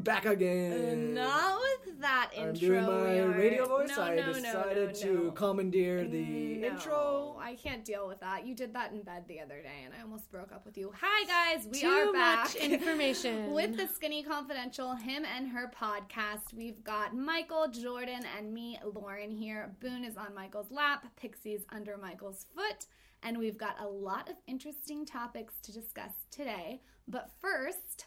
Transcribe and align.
back 0.00 0.24
again. 0.26 1.14
Not 1.14 1.60
with 1.86 2.00
that 2.00 2.30
intro. 2.34 2.42
I'm 2.42 2.54
intro. 2.54 2.68
doing 2.68 2.84
my 2.86 3.12
we 3.12 3.18
are- 3.20 3.28
radio 3.30 3.66
voice. 3.66 3.88
No, 3.96 4.02
I 4.02 4.16
no, 4.16 4.26
no, 4.26 4.32
decided 4.32 4.88
no, 4.88 4.92
to 5.00 5.32
commandeer 5.34 6.06
the 6.06 6.24
mm, 6.24 6.60
No, 6.60 6.68
intro. 6.68 7.36
I 7.40 7.54
can't 7.54 7.84
deal 7.84 8.06
with 8.08 8.20
that. 8.20 8.46
You 8.46 8.54
did 8.54 8.72
that 8.74 8.92
in 8.92 9.02
bed 9.02 9.24
the 9.28 9.40
other 9.40 9.60
day, 9.62 9.82
and 9.84 9.92
I 9.98 10.02
almost 10.02 10.30
broke 10.30 10.52
up 10.52 10.64
with 10.64 10.76
you. 10.78 10.92
Hi 11.00 11.24
guys, 11.26 11.66
we 11.70 11.80
Too 11.80 11.86
are 11.88 12.12
back 12.12 12.44
much 12.44 12.54
information. 12.56 13.52
with 13.52 13.76
the 13.76 13.86
Skinny 13.86 14.22
Confidential, 14.22 14.94
him 14.94 15.24
and 15.36 15.48
her 15.48 15.70
podcast. 15.78 16.54
We've 16.54 16.82
got 16.84 17.14
Michael, 17.16 17.68
Jordan, 17.68 18.24
and 18.38 18.52
me, 18.52 18.78
Lauryn 18.84 19.36
here. 19.36 19.74
Boone 19.80 20.04
is 20.04 20.16
on 20.16 20.34
Michael's 20.34 20.70
lap, 20.70 21.06
Pixie's 21.16 21.64
under 21.70 21.96
Michael's 21.96 22.46
foot, 22.54 22.86
and 23.22 23.38
we've 23.38 23.58
got 23.58 23.80
a 23.80 23.86
lot 23.86 24.28
of 24.28 24.36
interesting 24.46 25.04
topics 25.04 25.54
to 25.62 25.72
discuss 25.72 26.12
today. 26.30 26.80
But 27.08 27.30
first, 27.40 28.06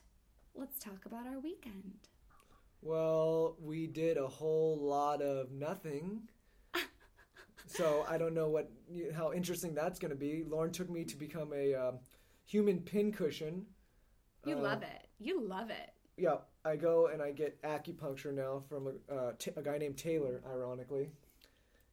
let's 0.55 0.79
talk 0.79 1.05
about 1.05 1.27
our 1.27 1.39
weekend. 1.39 1.93
Well, 2.81 3.55
we 3.61 3.87
did 3.87 4.17
a 4.17 4.27
whole 4.27 4.77
lot 4.77 5.21
of 5.21 5.51
nothing. 5.51 6.23
so 7.67 8.05
I 8.09 8.17
don't 8.17 8.33
know 8.33 8.49
what 8.49 8.69
how 9.15 9.31
interesting 9.33 9.73
that's 9.73 9.99
going 9.99 10.11
to 10.11 10.17
be. 10.17 10.43
Lauryn 10.47 10.71
took 10.73 10.89
me 10.89 11.03
to 11.05 11.15
become 11.15 11.53
a 11.53 11.73
um, 11.73 11.99
human 12.45 12.79
pincushion. 12.81 13.65
You 14.45 14.57
Uh, 14.57 14.61
love 14.61 14.83
it. 14.83 15.07
You 15.19 15.41
love 15.41 15.69
it. 15.69 15.91
Yeah, 16.17 16.37
I 16.65 16.75
go 16.75 17.07
and 17.07 17.21
I 17.21 17.31
get 17.31 17.59
acupuncture 17.63 18.33
now 18.33 18.61
from 18.69 18.87
a, 18.87 19.13
uh, 19.13 19.31
t- 19.39 19.51
a 19.55 19.61
guy 19.63 19.77
named 19.79 19.97
Taylor, 19.97 20.43
ironically, 20.47 21.09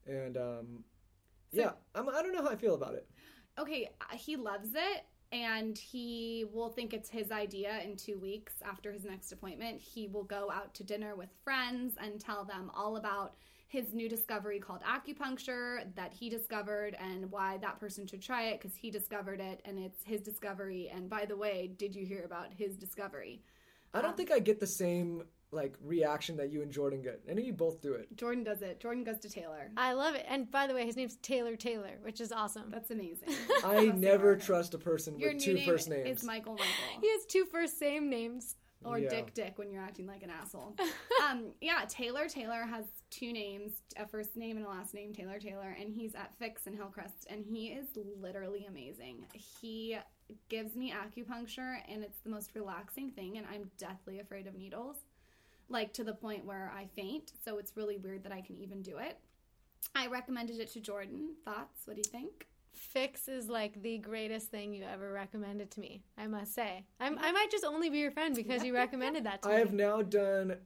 and 0.06 0.36
um, 0.36 0.84
yeah, 1.52 1.70
I'm, 1.94 2.06
I 2.08 2.20
don't 2.22 2.34
know 2.34 2.42
how 2.42 2.50
I 2.50 2.56
feel 2.56 2.74
about 2.74 2.94
it. 2.94 3.08
okay, 3.58 3.88
uh, 4.00 4.16
he 4.16 4.36
loves 4.36 4.74
it 4.74 5.06
and 5.32 5.78
he 5.78 6.44
will 6.52 6.70
think 6.70 6.92
it's 6.92 7.08
his 7.08 7.30
idea 7.30 7.80
in 7.84 7.96
two 7.96 8.18
weeks 8.18 8.54
after 8.64 8.92
his 8.92 9.04
next 9.04 9.30
appointment. 9.32 9.80
He 9.80 10.08
will 10.08 10.24
go 10.24 10.50
out 10.50 10.74
to 10.74 10.84
dinner 10.84 11.14
with 11.14 11.28
friends 11.44 11.94
and 12.00 12.20
tell 12.20 12.44
them 12.44 12.70
all 12.74 12.96
about 12.96 13.34
his 13.68 13.94
new 13.94 14.08
discovery 14.08 14.58
called 14.58 14.80
acupuncture 14.82 15.84
that 15.94 16.12
he 16.12 16.28
discovered 16.28 16.96
and 16.98 17.30
why 17.30 17.56
that 17.58 17.78
person 17.78 18.04
should 18.04 18.20
try 18.20 18.48
it 18.48 18.60
because 18.60 18.74
he 18.74 18.90
discovered 18.90 19.40
it 19.40 19.62
and 19.64 19.78
it's 19.78 20.02
his 20.04 20.20
discovery. 20.22 20.90
And 20.92 21.08
by 21.08 21.24
the 21.24 21.36
way, 21.36 21.70
did 21.78 21.94
you 21.94 22.04
hear 22.04 22.24
about 22.24 22.48
his 22.52 22.76
discovery? 22.76 23.42
I 23.94 24.00
don't 24.00 24.10
um, 24.10 24.16
think 24.16 24.32
I 24.32 24.40
get 24.40 24.58
the 24.58 24.66
same 24.66 25.22
like 25.52 25.74
reaction 25.82 26.36
that 26.36 26.50
you 26.50 26.62
and 26.62 26.70
Jordan 26.70 27.02
get. 27.02 27.20
I 27.28 27.34
know 27.34 27.42
you 27.42 27.52
both 27.52 27.80
do 27.80 27.94
it. 27.94 28.14
Jordan 28.16 28.44
does 28.44 28.62
it. 28.62 28.80
Jordan 28.80 29.02
goes 29.04 29.18
to 29.20 29.28
Taylor. 29.28 29.70
I 29.76 29.92
love 29.94 30.14
it. 30.14 30.24
And 30.28 30.50
by 30.50 30.66
the 30.66 30.74
way, 30.74 30.86
his 30.86 30.96
name's 30.96 31.16
Taylor 31.16 31.56
Taylor, 31.56 31.98
which 32.02 32.20
is 32.20 32.30
awesome. 32.32 32.70
That's 32.70 32.90
amazing. 32.90 33.30
I 33.64 33.86
never 33.86 34.36
trust 34.36 34.74
a 34.74 34.78
person 34.78 35.18
Your 35.18 35.30
with 35.32 35.38
new 35.38 35.44
two 35.44 35.54
name 35.54 35.66
first 35.66 35.88
names. 35.88 36.18
is 36.20 36.24
Michael 36.24 36.52
Michael. 36.52 37.00
He 37.00 37.10
has 37.10 37.24
two 37.26 37.44
first 37.46 37.78
same 37.78 38.08
names. 38.08 38.56
or 38.84 38.98
Yeah. 38.98 39.10
Dick 39.10 39.34
Dick 39.34 39.58
when 39.58 39.70
you're 39.70 39.82
acting 39.82 40.06
like 40.06 40.22
an 40.22 40.30
asshole. 40.30 40.74
um, 41.28 41.46
yeah, 41.60 41.84
Taylor 41.88 42.28
Taylor 42.28 42.62
has 42.62 42.84
two 43.10 43.32
names, 43.32 43.72
a 43.96 44.06
first 44.06 44.36
name 44.36 44.56
and 44.56 44.64
a 44.64 44.68
last 44.68 44.94
name, 44.94 45.12
Taylor 45.12 45.38
Taylor, 45.38 45.76
and 45.78 45.92
he's 45.92 46.14
at 46.14 46.32
Fix 46.38 46.66
in 46.66 46.74
Hillcrest, 46.74 47.26
and 47.28 47.44
he 47.44 47.68
is 47.68 47.88
literally 48.20 48.66
amazing. 48.68 49.26
He 49.34 49.98
gives 50.48 50.76
me 50.76 50.92
acupuncture, 50.92 51.78
and 51.88 52.02
it's 52.04 52.20
the 52.20 52.30
most 52.30 52.52
relaxing 52.54 53.10
thing, 53.10 53.36
and 53.36 53.46
I'm 53.52 53.70
deathly 53.78 54.20
afraid 54.20 54.46
of 54.46 54.54
needles, 54.54 54.96
like 55.70 55.92
to 55.94 56.04
the 56.04 56.14
point 56.14 56.44
where 56.44 56.72
I 56.76 56.86
faint. 56.94 57.32
So 57.44 57.58
it's 57.58 57.76
really 57.76 57.96
weird 57.96 58.24
that 58.24 58.32
I 58.32 58.40
can 58.40 58.56
even 58.58 58.82
do 58.82 58.98
it. 58.98 59.18
I 59.94 60.08
recommended 60.08 60.60
it 60.60 60.72
to 60.72 60.80
Jordan. 60.80 61.34
Thoughts? 61.44 61.86
What 61.86 61.96
do 61.96 62.02
you 62.04 62.10
think? 62.10 62.46
Fix 62.72 63.28
is 63.28 63.48
like 63.48 63.82
the 63.82 63.98
greatest 63.98 64.50
thing 64.50 64.72
you 64.72 64.84
ever 64.84 65.12
recommended 65.12 65.70
to 65.72 65.80
me. 65.80 66.02
I 66.16 66.26
must 66.26 66.54
say, 66.54 66.84
I'm, 67.00 67.18
I 67.18 67.32
might 67.32 67.50
just 67.50 67.64
only 67.64 67.90
be 67.90 67.98
your 67.98 68.12
friend 68.12 68.34
because 68.34 68.62
you 68.64 68.74
recommended 68.74 69.24
that 69.24 69.42
to 69.42 69.48
I 69.48 69.52
me. 69.52 69.56
I 69.56 69.58
have 69.60 69.72
now 69.72 70.02
done 70.02 70.56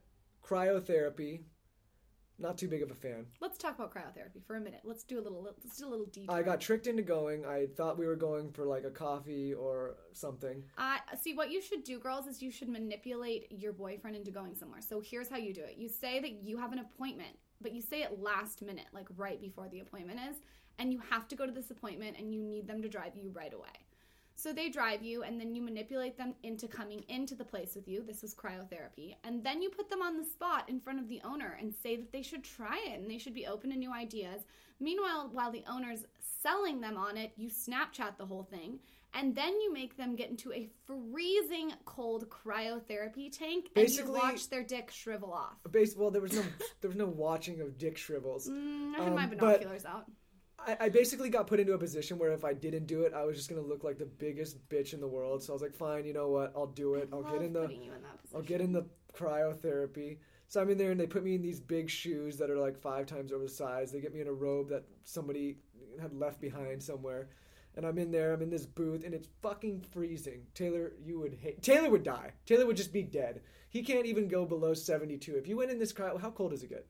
cryotherapy. 0.44 1.40
Not 2.38 2.58
too 2.58 2.68
big 2.68 2.82
of 2.82 2.90
a 2.90 2.94
fan. 2.94 3.26
Let's 3.40 3.58
talk 3.58 3.76
about 3.76 3.94
cryotherapy 3.94 4.44
for 4.44 4.56
a 4.56 4.60
minute. 4.60 4.80
Let's 4.82 5.04
do 5.04 5.20
a 5.20 5.22
little. 5.22 5.42
Let's 5.42 5.78
do 5.78 5.86
a 5.86 5.88
little 5.88 6.06
detail. 6.06 6.34
I 6.34 6.42
got 6.42 6.60
tricked 6.60 6.88
into 6.88 7.02
going. 7.02 7.46
I 7.46 7.66
thought 7.76 7.96
we 7.96 8.06
were 8.06 8.16
going 8.16 8.50
for 8.50 8.66
like 8.66 8.84
a 8.84 8.90
coffee 8.90 9.54
or 9.54 9.96
something. 10.12 10.64
I 10.76 10.98
see 11.20 11.34
what 11.34 11.52
you 11.52 11.62
should 11.62 11.84
do, 11.84 11.98
girls, 12.00 12.26
is 12.26 12.42
you 12.42 12.50
should 12.50 12.68
manipulate 12.68 13.46
your 13.50 13.72
boyfriend 13.72 14.16
into 14.16 14.32
going 14.32 14.56
somewhere. 14.56 14.80
So 14.80 15.00
here's 15.00 15.28
how 15.28 15.36
you 15.36 15.54
do 15.54 15.62
it. 15.62 15.76
You 15.78 15.88
say 15.88 16.18
that 16.20 16.42
you 16.42 16.56
have 16.58 16.72
an 16.72 16.80
appointment, 16.80 17.38
but 17.60 17.72
you 17.72 17.80
say 17.80 18.02
it 18.02 18.20
last 18.20 18.62
minute, 18.62 18.86
like 18.92 19.06
right 19.16 19.40
before 19.40 19.68
the 19.68 19.80
appointment 19.80 20.18
is, 20.28 20.36
and 20.78 20.92
you 20.92 21.00
have 21.10 21.28
to 21.28 21.36
go 21.36 21.46
to 21.46 21.52
this 21.52 21.70
appointment 21.70 22.16
and 22.18 22.34
you 22.34 22.42
need 22.42 22.66
them 22.66 22.82
to 22.82 22.88
drive 22.88 23.12
you 23.14 23.30
right 23.32 23.54
away. 23.54 23.68
So 24.36 24.52
they 24.52 24.68
drive 24.68 25.02
you 25.02 25.22
and 25.22 25.40
then 25.40 25.54
you 25.54 25.62
manipulate 25.62 26.18
them 26.18 26.34
into 26.42 26.66
coming 26.68 27.04
into 27.08 27.34
the 27.34 27.44
place 27.44 27.74
with 27.74 27.86
you. 27.88 28.02
This 28.02 28.24
is 28.24 28.34
cryotherapy. 28.34 29.14
And 29.24 29.42
then 29.44 29.62
you 29.62 29.70
put 29.70 29.88
them 29.88 30.02
on 30.02 30.16
the 30.18 30.24
spot 30.24 30.68
in 30.68 30.80
front 30.80 30.98
of 30.98 31.08
the 31.08 31.20
owner 31.24 31.56
and 31.60 31.72
say 31.82 31.96
that 31.96 32.12
they 32.12 32.22
should 32.22 32.44
try 32.44 32.78
it 32.86 32.98
and 33.00 33.10
they 33.10 33.18
should 33.18 33.34
be 33.34 33.46
open 33.46 33.70
to 33.70 33.76
new 33.76 33.92
ideas. 33.92 34.42
Meanwhile, 34.80 35.30
while 35.32 35.52
the 35.52 35.64
owner's 35.70 36.04
selling 36.42 36.80
them 36.80 36.96
on 36.96 37.16
it, 37.16 37.32
you 37.36 37.48
Snapchat 37.48 38.18
the 38.18 38.26
whole 38.26 38.42
thing 38.42 38.80
and 39.14 39.34
then 39.34 39.60
you 39.60 39.72
make 39.72 39.96
them 39.96 40.16
get 40.16 40.28
into 40.28 40.52
a 40.52 40.68
freezing 40.86 41.72
cold 41.84 42.28
cryotherapy 42.28 43.30
tank 43.30 43.70
and 43.76 43.88
you 43.88 44.10
watch 44.12 44.48
their 44.50 44.62
dick 44.64 44.90
shrivel 44.90 45.32
off. 45.32 45.54
Base, 45.70 45.96
well, 45.96 46.10
there 46.10 46.20
was 46.22 46.32
no 46.34 46.42
there 46.80 46.88
was 46.88 46.96
no 46.96 47.06
watching 47.06 47.60
of 47.60 47.78
dick 47.78 47.96
shrivels. 47.96 48.48
Mm, 48.48 48.94
I 48.98 49.04
had 49.04 49.14
my 49.14 49.24
Um, 49.24 49.30
but- 49.30 49.38
binoculars 49.38 49.84
out. 49.84 50.06
I, 50.66 50.76
I 50.80 50.88
basically 50.88 51.30
got 51.30 51.46
put 51.46 51.60
into 51.60 51.72
a 51.74 51.78
position 51.78 52.18
where 52.18 52.32
if 52.32 52.44
I 52.44 52.52
didn't 52.52 52.86
do 52.86 53.02
it, 53.02 53.12
I 53.14 53.24
was 53.24 53.36
just 53.36 53.48
gonna 53.48 53.62
look 53.62 53.84
like 53.84 53.98
the 53.98 54.06
biggest 54.06 54.68
bitch 54.68 54.94
in 54.94 55.00
the 55.00 55.08
world. 55.08 55.42
So 55.42 55.52
I 55.52 55.54
was 55.54 55.62
like, 55.62 55.74
fine, 55.74 56.04
you 56.04 56.12
know 56.12 56.28
what? 56.28 56.52
I'll 56.56 56.66
do 56.66 56.94
it. 56.94 57.08
I'll 57.12 57.22
get 57.22 57.42
in 57.42 57.52
the 57.52 57.62
putting 57.62 57.82
you 57.82 57.92
in 57.92 58.02
that 58.02 58.20
position. 58.20 58.36
I'll 58.36 58.42
get 58.42 58.60
in 58.60 58.72
the 58.72 58.86
cryotherapy. 59.14 60.18
So 60.48 60.60
I'm 60.60 60.70
in 60.70 60.78
there 60.78 60.90
and 60.90 61.00
they 61.00 61.06
put 61.06 61.24
me 61.24 61.34
in 61.34 61.42
these 61.42 61.60
big 61.60 61.90
shoes 61.90 62.36
that 62.38 62.50
are 62.50 62.58
like 62.58 62.78
five 62.78 63.06
times 63.06 63.32
over 63.32 63.44
the 63.44 63.50
size. 63.50 63.90
They 63.92 64.00
get 64.00 64.14
me 64.14 64.20
in 64.20 64.28
a 64.28 64.32
robe 64.32 64.68
that 64.68 64.84
somebody 65.04 65.56
had 66.00 66.12
left 66.14 66.40
behind 66.40 66.82
somewhere. 66.82 67.28
And 67.76 67.84
I'm 67.84 67.98
in 67.98 68.12
there, 68.12 68.32
I'm 68.32 68.42
in 68.42 68.50
this 68.50 68.66
booth, 68.66 69.04
and 69.04 69.12
it's 69.12 69.28
fucking 69.42 69.84
freezing. 69.90 70.42
Taylor, 70.54 70.92
you 71.04 71.18
would 71.18 71.34
hate. 71.34 71.60
Taylor 71.60 71.90
would 71.90 72.04
die. 72.04 72.30
Taylor 72.46 72.66
would 72.66 72.76
just 72.76 72.92
be 72.92 73.02
dead. 73.02 73.40
He 73.68 73.82
can't 73.82 74.06
even 74.06 74.28
go 74.28 74.46
below 74.46 74.74
72. 74.74 75.34
If 75.34 75.48
you 75.48 75.56
went 75.56 75.72
in 75.72 75.80
this 75.80 75.92
cryo, 75.92 76.20
how 76.20 76.30
cold 76.30 76.52
does 76.52 76.62
it 76.62 76.68
get? 76.68 76.86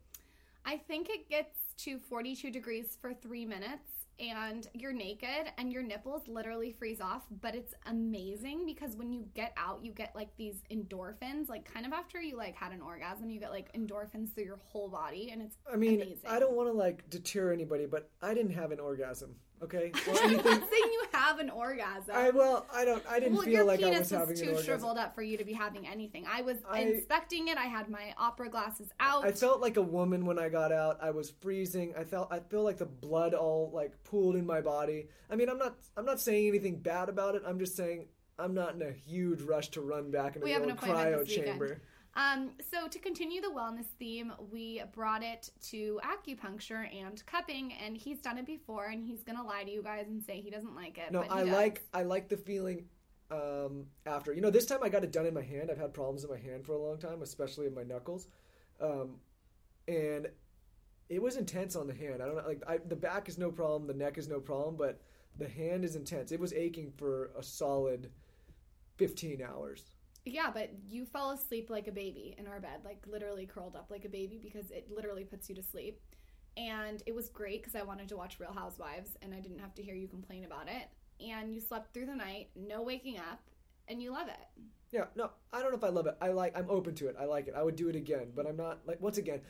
I 0.66 0.76
think 0.76 1.08
it 1.08 1.28
gets 1.30 1.58
to 1.78 1.98
42 1.98 2.50
degrees 2.50 2.96
for 3.00 3.14
three 3.14 3.44
minutes, 3.44 3.90
and 4.20 4.68
you're 4.74 4.92
naked, 4.92 5.52
and 5.58 5.72
your 5.72 5.82
nipples 5.82 6.22
literally 6.28 6.70
freeze 6.70 7.00
off. 7.00 7.22
But 7.40 7.54
it's 7.54 7.74
amazing 7.86 8.64
because 8.64 8.96
when 8.96 9.12
you 9.12 9.26
get 9.34 9.52
out, 9.56 9.84
you 9.84 9.92
get 9.92 10.14
like 10.14 10.36
these 10.36 10.62
endorphins. 10.70 11.48
Like 11.48 11.70
kind 11.72 11.84
of 11.84 11.92
after 11.92 12.20
you 12.20 12.36
like 12.36 12.54
had 12.54 12.72
an 12.72 12.80
orgasm, 12.80 13.30
you 13.30 13.40
get 13.40 13.50
like 13.50 13.72
endorphins 13.72 14.34
through 14.34 14.44
your 14.44 14.60
whole 14.64 14.88
body, 14.88 15.30
and 15.32 15.42
it's 15.42 15.56
I 15.70 15.76
mean, 15.76 16.00
amazing. 16.00 16.18
I 16.28 16.38
don't 16.38 16.54
want 16.54 16.68
to 16.68 16.72
like 16.72 17.08
deter 17.10 17.52
anybody, 17.52 17.86
but 17.86 18.10
I 18.22 18.34
didn't 18.34 18.52
have 18.52 18.70
an 18.70 18.80
orgasm. 18.80 19.34
Okay, 19.64 19.92
or 20.08 20.14
I'm 20.22 20.32
not 20.36 20.44
saying 20.44 20.62
you 20.72 21.04
have 21.12 21.38
an 21.38 21.50
orgasm. 21.50 22.14
I 22.14 22.30
well, 22.30 22.66
I 22.72 22.84
don't. 22.84 23.02
I 23.08 23.18
didn't 23.18 23.34
well, 23.36 23.44
feel 23.46 23.64
like 23.64 23.82
I 23.82 23.98
was 23.98 24.10
having 24.10 24.12
an 24.12 24.20
orgasm. 24.20 24.36
Your 24.44 24.52
penis 24.52 24.60
too 24.60 24.64
shriveled 24.64 24.98
up 24.98 25.14
for 25.14 25.22
you 25.22 25.36
to 25.38 25.44
be 25.44 25.52
having 25.52 25.86
anything. 25.86 26.26
I 26.30 26.42
was 26.42 26.58
I- 26.68 26.80
inspecting 26.80 27.48
it. 27.48 27.56
I 27.56 27.64
had 27.64 27.88
my 27.88 28.14
opera 28.18 28.48
glasses 28.50 28.88
out. 29.00 29.24
I 29.24 29.32
felt 29.32 29.60
like 29.60 29.76
a 29.76 29.82
woman 29.82 30.26
when 30.26 30.38
I 30.38 30.48
got 30.48 30.70
out. 30.72 30.98
I 31.02 31.10
was 31.10 31.30
freezing. 31.40 31.94
I 31.98 32.04
felt 32.04 32.28
I 32.30 32.40
feel 32.40 32.62
like 32.62 32.78
the 32.78 32.86
blood 32.86 33.34
all 33.34 33.70
like 33.72 33.92
pooled 34.04 34.36
in 34.36 34.46
my 34.46 34.60
body. 34.60 35.08
I 35.30 35.36
mean, 35.36 35.48
I'm 35.48 35.58
not 35.58 35.76
I'm 35.96 36.04
not 36.04 36.20
saying 36.20 36.46
anything 36.48 36.76
bad 36.80 37.08
about 37.08 37.34
it. 37.34 37.42
I'm 37.46 37.58
just 37.58 37.76
saying 37.76 38.06
I'm 38.38 38.54
not 38.54 38.74
in 38.74 38.82
a 38.82 38.92
huge 38.92 39.42
rush 39.42 39.68
to 39.70 39.80
run 39.80 40.10
back 40.10 40.36
into 40.36 40.44
We 40.44 40.50
the 40.50 40.54
have 40.54 40.62
an 40.64 40.70
old 40.70 40.80
cryo 40.80 41.26
chamber. 41.26 41.64
weekend. 41.64 41.80
Um, 42.16 42.50
so 42.70 42.86
to 42.86 42.98
continue 42.98 43.40
the 43.40 43.48
wellness 43.48 43.86
theme, 43.98 44.32
we 44.52 44.82
brought 44.92 45.22
it 45.22 45.50
to 45.70 46.00
acupuncture 46.04 46.86
and 46.94 47.24
cupping, 47.26 47.72
and 47.72 47.96
he's 47.96 48.20
done 48.20 48.38
it 48.38 48.46
before, 48.46 48.86
and 48.86 49.02
he's 49.02 49.22
gonna 49.22 49.44
lie 49.44 49.64
to 49.64 49.70
you 49.70 49.82
guys 49.82 50.06
and 50.08 50.22
say 50.22 50.40
he 50.40 50.50
doesn't 50.50 50.76
like 50.76 50.98
it. 50.98 51.10
No, 51.10 51.24
I 51.28 51.40
does. 51.40 51.48
like 51.50 51.82
I 51.92 52.02
like 52.02 52.28
the 52.28 52.36
feeling 52.36 52.84
um, 53.30 53.86
after. 54.06 54.32
You 54.32 54.40
know, 54.42 54.50
this 54.50 54.66
time 54.66 54.78
I 54.82 54.88
got 54.88 55.02
it 55.02 55.12
done 55.12 55.26
in 55.26 55.34
my 55.34 55.42
hand. 55.42 55.70
I've 55.70 55.78
had 55.78 55.92
problems 55.92 56.22
in 56.24 56.30
my 56.30 56.38
hand 56.38 56.64
for 56.64 56.72
a 56.72 56.78
long 56.78 56.98
time, 56.98 57.22
especially 57.22 57.66
in 57.66 57.74
my 57.74 57.82
knuckles, 57.82 58.28
um, 58.80 59.16
and 59.88 60.28
it 61.08 61.20
was 61.20 61.36
intense 61.36 61.74
on 61.74 61.86
the 61.86 61.94
hand. 61.94 62.22
I 62.22 62.26
don't 62.26 62.36
know, 62.36 62.46
like 62.46 62.62
I, 62.66 62.78
the 62.78 62.96
back 62.96 63.28
is 63.28 63.38
no 63.38 63.50
problem, 63.50 63.86
the 63.88 63.94
neck 63.94 64.18
is 64.18 64.28
no 64.28 64.38
problem, 64.38 64.76
but 64.76 65.00
the 65.36 65.48
hand 65.48 65.84
is 65.84 65.96
intense. 65.96 66.30
It 66.30 66.38
was 66.38 66.52
aching 66.52 66.92
for 66.96 67.32
a 67.36 67.42
solid 67.42 68.10
fifteen 68.96 69.42
hours. 69.42 69.93
Yeah, 70.24 70.50
but 70.52 70.70
you 70.88 71.04
fell 71.04 71.32
asleep 71.32 71.68
like 71.68 71.86
a 71.86 71.92
baby 71.92 72.34
in 72.38 72.46
our 72.46 72.60
bed, 72.60 72.80
like 72.84 73.04
literally 73.06 73.46
curled 73.46 73.76
up 73.76 73.90
like 73.90 74.04
a 74.04 74.08
baby 74.08 74.38
because 74.42 74.70
it 74.70 74.88
literally 74.94 75.24
puts 75.24 75.48
you 75.48 75.54
to 75.54 75.62
sleep. 75.62 76.00
And 76.56 77.02
it 77.06 77.14
was 77.14 77.28
great 77.28 77.62
because 77.62 77.74
I 77.74 77.82
wanted 77.82 78.08
to 78.08 78.16
watch 78.16 78.38
Real 78.38 78.52
Housewives 78.52 79.10
and 79.20 79.34
I 79.34 79.40
didn't 79.40 79.58
have 79.58 79.74
to 79.74 79.82
hear 79.82 79.94
you 79.94 80.08
complain 80.08 80.44
about 80.44 80.68
it. 80.68 80.88
And 81.20 81.52
you 81.52 81.60
slept 81.60 81.92
through 81.92 82.06
the 82.06 82.14
night, 82.14 82.48
no 82.56 82.82
waking 82.82 83.18
up, 83.18 83.40
and 83.88 84.02
you 84.02 84.12
love 84.12 84.28
it. 84.28 84.62
Yeah, 84.92 85.06
no, 85.16 85.30
I 85.52 85.60
don't 85.60 85.72
know 85.72 85.78
if 85.78 85.84
I 85.84 85.88
love 85.88 86.06
it. 86.06 86.16
I 86.20 86.28
like, 86.28 86.56
I'm 86.56 86.70
open 86.70 86.94
to 86.96 87.08
it. 87.08 87.16
I 87.20 87.24
like 87.24 87.48
it. 87.48 87.54
I 87.56 87.62
would 87.62 87.76
do 87.76 87.88
it 87.88 87.96
again, 87.96 88.32
but 88.34 88.46
I'm 88.46 88.56
not 88.56 88.80
like. 88.86 89.00
Once 89.00 89.18
again, 89.18 89.40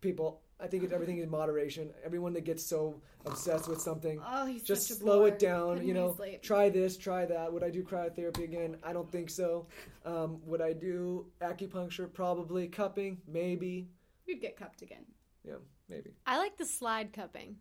people, 0.00 0.40
I 0.62 0.68
think 0.68 0.84
it's 0.84 0.92
everything 0.92 1.18
in 1.18 1.28
moderation. 1.28 1.90
Everyone 2.04 2.32
that 2.34 2.44
gets 2.44 2.64
so 2.64 2.94
obsessed 3.26 3.68
with 3.68 3.80
something, 3.80 4.20
Oh, 4.24 4.46
he's 4.46 4.62
just 4.62 4.86
such 4.86 4.96
a 4.98 5.00
slow 5.00 5.18
bore. 5.20 5.28
it 5.28 5.38
down. 5.40 5.72
Couldn't 5.74 5.88
You 5.88 5.94
know, 5.94 6.16
try 6.40 6.68
this, 6.68 6.96
try 6.96 7.26
that. 7.26 7.52
Would 7.52 7.64
I 7.64 7.70
do 7.70 7.82
cryotherapy 7.82 8.44
again? 8.44 8.76
I 8.84 8.92
don't 8.92 9.10
think 9.10 9.28
so. 9.28 9.66
Um, 10.04 10.40
would 10.46 10.60
I 10.62 10.72
do 10.72 11.26
acupuncture? 11.40 12.12
Probably. 12.12 12.68
Cupping? 12.68 13.20
Maybe. 13.26 13.88
You'd 14.26 14.40
get 14.40 14.56
cupped 14.56 14.82
again. 14.82 15.04
Yeah, 15.44 15.54
maybe. 15.88 16.10
I 16.26 16.38
like 16.38 16.56
the 16.56 16.64
slide 16.64 17.12
cupping. 17.12 17.56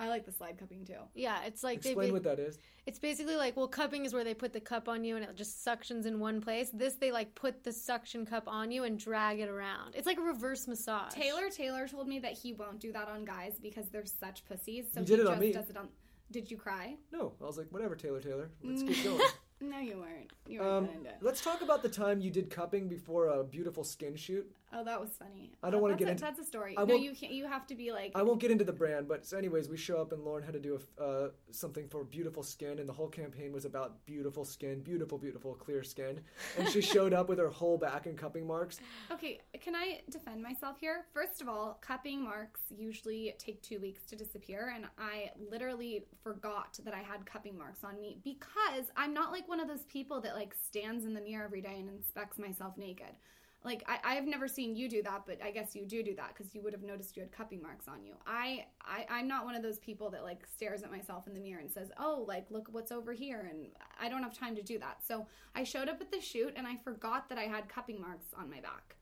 I 0.00 0.08
like 0.08 0.24
the 0.24 0.32
slide 0.32 0.58
cupping 0.58 0.84
too. 0.84 0.94
Yeah, 1.14 1.42
it's 1.44 1.64
like 1.64 1.82
they 1.82 1.90
Explain 1.90 2.08
ba- 2.08 2.12
what 2.14 2.22
that 2.22 2.38
is. 2.38 2.58
it's 2.86 2.98
basically 3.00 3.34
like 3.36 3.56
well, 3.56 3.66
cupping 3.66 4.04
is 4.04 4.12
where 4.14 4.22
they 4.22 4.34
put 4.34 4.52
the 4.52 4.60
cup 4.60 4.88
on 4.88 5.02
you 5.02 5.16
and 5.16 5.24
it 5.24 5.36
just 5.36 5.64
suctions 5.64 6.06
in 6.06 6.20
one 6.20 6.40
place. 6.40 6.70
This 6.72 6.94
they 6.94 7.10
like 7.10 7.34
put 7.34 7.64
the 7.64 7.72
suction 7.72 8.24
cup 8.24 8.44
on 8.46 8.70
you 8.70 8.84
and 8.84 8.98
drag 8.98 9.40
it 9.40 9.48
around. 9.48 9.94
It's 9.96 10.06
like 10.06 10.18
a 10.18 10.22
reverse 10.22 10.68
massage. 10.68 11.12
Taylor 11.12 11.50
Taylor 11.50 11.88
told 11.88 12.06
me 12.06 12.20
that 12.20 12.32
he 12.32 12.52
won't 12.52 12.78
do 12.78 12.92
that 12.92 13.08
on 13.08 13.24
guys 13.24 13.58
because 13.60 13.88
they're 13.88 14.06
such 14.06 14.44
pussies. 14.44 14.86
So 14.94 15.00
You 15.00 15.06
did 15.06 15.16
he 15.16 15.22
it 15.22 15.26
on 15.26 15.32
just 15.34 15.40
me. 15.40 15.52
does 15.52 15.70
it 15.70 15.76
on. 15.76 15.88
Did 16.30 16.50
you 16.50 16.56
cry? 16.58 16.94
No, 17.10 17.32
I 17.40 17.44
was 17.46 17.56
like, 17.58 17.68
whatever, 17.70 17.96
Taylor, 17.96 18.20
Taylor. 18.20 18.50
Let's 18.62 18.82
keep 18.84 19.02
going. 19.02 19.20
No, 19.60 19.78
you 19.80 19.96
weren't. 19.98 20.30
You 20.46 20.60
weren't 20.60 20.70
Um, 20.72 20.86
gonna 20.86 20.98
do 21.00 21.06
it. 21.06 21.16
let's 21.22 21.40
talk 21.42 21.62
about 21.62 21.82
the 21.82 21.88
time 21.88 22.20
you 22.20 22.30
did 22.30 22.50
cupping 22.50 22.86
before 22.86 23.26
a 23.26 23.42
beautiful 23.42 23.82
skin 23.82 24.14
shoot. 24.14 24.48
Oh, 24.70 24.84
that 24.84 25.00
was 25.00 25.10
funny. 25.18 25.52
I 25.62 25.70
don't 25.70 25.78
Uh, 25.80 25.82
wanna 25.82 25.96
get 25.96 26.08
a, 26.08 26.10
into- 26.12 26.20
That's 26.24 26.38
a 26.38 26.44
story. 26.44 26.74
I 26.76 26.84
no, 26.84 26.94
you 26.94 27.14
can't. 27.14 27.32
You 27.32 27.46
have 27.46 27.66
to 27.68 27.74
be 27.74 27.90
like. 27.90 28.12
I 28.14 28.22
won't 28.22 28.38
get 28.38 28.50
into 28.50 28.64
the 28.64 28.72
brand, 28.72 29.08
but 29.08 29.24
so 29.24 29.38
anyways, 29.38 29.68
we 29.68 29.76
show 29.78 30.00
up 30.00 30.12
and 30.12 30.22
Lauryn 30.22 30.44
had 30.44 30.52
to 30.52 30.60
do 30.60 30.78
a, 30.98 31.02
uh, 31.02 31.30
something 31.50 31.88
for 31.88 32.04
beautiful 32.04 32.42
skin, 32.42 32.78
and 32.78 32.86
the 32.88 32.92
whole 32.92 33.08
campaign 33.08 33.52
was 33.52 33.64
about 33.64 34.04
beautiful 34.04 34.44
skin, 34.44 34.80
beautiful, 34.82 35.16
beautiful, 35.16 35.54
clear 35.54 35.82
skin. 35.82 36.20
And 36.58 36.68
she 36.68 36.80
showed 36.94 37.14
up 37.14 37.28
with 37.30 37.38
her 37.38 37.48
whole 37.48 37.78
back 37.78 38.06
and 38.06 38.16
cupping 38.18 38.46
marks. 38.46 38.78
Okay, 39.10 39.40
can 39.60 39.74
I 39.74 40.02
defend 40.10 40.42
myself 40.42 40.76
here? 40.78 41.06
First 41.14 41.40
of 41.40 41.48
all, 41.48 41.78
cupping 41.80 42.22
marks 42.22 42.60
usually 42.76 43.34
take 43.38 43.62
two 43.62 43.80
weeks 43.80 44.04
to 44.06 44.16
disappear, 44.16 44.72
and 44.74 44.84
I 44.98 45.30
literally 45.50 46.04
forgot 46.22 46.78
that 46.84 46.92
I 46.92 47.00
had 47.00 47.24
cupping 47.24 47.56
marks 47.56 47.84
on 47.84 47.98
me 48.00 48.18
because 48.22 48.90
I'm 48.96 49.14
not 49.14 49.32
like 49.32 49.48
one 49.48 49.60
of 49.60 49.68
those 49.68 49.84
people 49.86 50.20
that 50.20 50.34
like 50.34 50.54
stands 50.54 51.06
in 51.06 51.14
the 51.14 51.20
mirror 51.22 51.44
every 51.46 51.62
day 51.62 51.76
and 51.78 51.88
inspects 51.88 52.38
myself 52.38 52.76
naked. 52.76 53.14
Like 53.64 53.84
I, 53.88 54.16
I've 54.16 54.26
never 54.26 54.46
seen 54.46 54.76
you 54.76 54.88
do 54.88 55.02
that, 55.02 55.22
but 55.26 55.42
I 55.42 55.50
guess 55.50 55.74
you 55.74 55.84
do 55.84 56.02
do 56.02 56.14
that 56.14 56.34
because 56.36 56.54
you 56.54 56.62
would 56.62 56.72
have 56.72 56.82
noticed 56.82 57.16
you 57.16 57.22
had 57.22 57.32
cupping 57.32 57.60
marks 57.60 57.88
on 57.88 58.04
you. 58.04 58.14
I, 58.26 58.66
I, 58.80 59.04
I'm 59.10 59.26
not 59.26 59.44
one 59.44 59.56
of 59.56 59.62
those 59.62 59.78
people 59.80 60.10
that 60.10 60.22
like 60.22 60.46
stares 60.46 60.82
at 60.82 60.90
myself 60.90 61.26
in 61.26 61.34
the 61.34 61.40
mirror 61.40 61.60
and 61.60 61.70
says, 61.70 61.90
"Oh, 61.98 62.24
like 62.26 62.46
look 62.50 62.68
what's 62.70 62.92
over 62.92 63.12
here," 63.12 63.48
and 63.50 63.68
I 64.00 64.08
don't 64.08 64.22
have 64.22 64.32
time 64.32 64.54
to 64.56 64.62
do 64.62 64.78
that. 64.78 64.98
So 65.06 65.26
I 65.54 65.64
showed 65.64 65.88
up 65.88 66.00
at 66.00 66.12
the 66.12 66.20
shoot 66.20 66.54
and 66.56 66.66
I 66.66 66.76
forgot 66.76 67.28
that 67.28 67.38
I 67.38 67.44
had 67.44 67.68
cupping 67.68 68.00
marks 68.00 68.26
on 68.36 68.48
my 68.48 68.60
back 68.60 68.94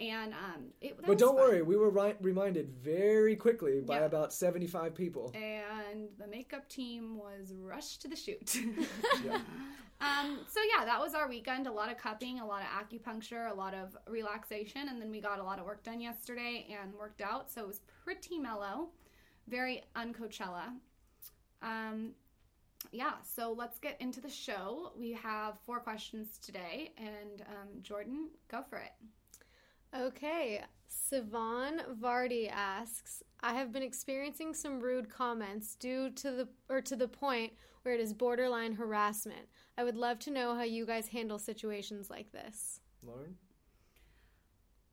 and 0.00 0.32
um, 0.32 0.64
it, 0.80 0.96
But 1.04 1.18
don't 1.18 1.36
fun. 1.36 1.48
worry, 1.48 1.62
we 1.62 1.76
were 1.76 1.90
ri- 1.90 2.14
reminded 2.20 2.68
very 2.70 3.34
quickly 3.36 3.80
by 3.80 3.98
Yeah. 4.00 4.04
about 4.06 4.32
75 4.32 4.94
people. 4.94 5.32
And 5.34 6.08
the 6.18 6.26
makeup 6.26 6.68
team 6.68 7.16
was 7.18 7.52
rushed 7.60 8.02
to 8.02 8.08
the 8.08 8.16
shoot. 8.16 8.56
Yeah. 9.24 9.40
um, 10.00 10.38
so 10.48 10.60
yeah, 10.76 10.84
that 10.84 11.00
was 11.00 11.14
our 11.14 11.28
weekend. 11.28 11.66
A 11.66 11.72
lot 11.72 11.90
of 11.90 11.98
cupping, 11.98 12.38
a 12.40 12.46
lot 12.46 12.62
of 12.62 12.68
acupuncture, 12.68 13.50
a 13.50 13.54
lot 13.54 13.74
of 13.74 13.96
relaxation, 14.08 14.88
and 14.88 15.00
then 15.02 15.10
we 15.10 15.20
got 15.20 15.40
a 15.40 15.42
lot 15.42 15.58
of 15.58 15.64
work 15.64 15.82
done 15.82 16.00
yesterday 16.00 16.66
and 16.80 16.94
worked 16.94 17.20
out. 17.20 17.50
So 17.50 17.62
it 17.62 17.66
was 17.66 17.80
pretty 18.04 18.38
mellow, 18.38 18.90
very 19.48 19.82
uncoachella. 19.96 20.72
Um, 21.62 22.12
yeah, 22.92 23.14
so 23.24 23.52
let's 23.52 23.80
get 23.80 24.00
into 24.00 24.20
the 24.20 24.30
show. 24.30 24.92
We 24.96 25.12
have 25.14 25.58
four 25.66 25.80
questions 25.80 26.38
today, 26.38 26.92
and 26.96 27.42
um, 27.42 27.82
Jordan, 27.82 28.28
go 28.48 28.62
for 28.70 28.78
it. 28.78 28.92
Okay, 29.96 30.62
Sivan 30.90 31.80
Vardy 31.98 32.50
asks, 32.50 33.22
I 33.40 33.54
have 33.54 33.72
been 33.72 33.82
experiencing 33.82 34.52
some 34.52 34.80
rude 34.80 35.08
comments 35.08 35.76
due 35.76 36.10
to 36.10 36.30
the 36.30 36.48
or 36.68 36.80
to 36.82 36.96
the 36.96 37.08
point 37.08 37.52
where 37.82 37.94
it 37.94 38.00
is 38.00 38.12
borderline 38.12 38.72
harassment. 38.74 39.48
I 39.78 39.84
would 39.84 39.96
love 39.96 40.18
to 40.20 40.30
know 40.30 40.54
how 40.54 40.64
you 40.64 40.84
guys 40.84 41.08
handle 41.08 41.38
situations 41.38 42.10
like 42.10 42.32
this. 42.32 42.80
Lauryn? 43.06 43.34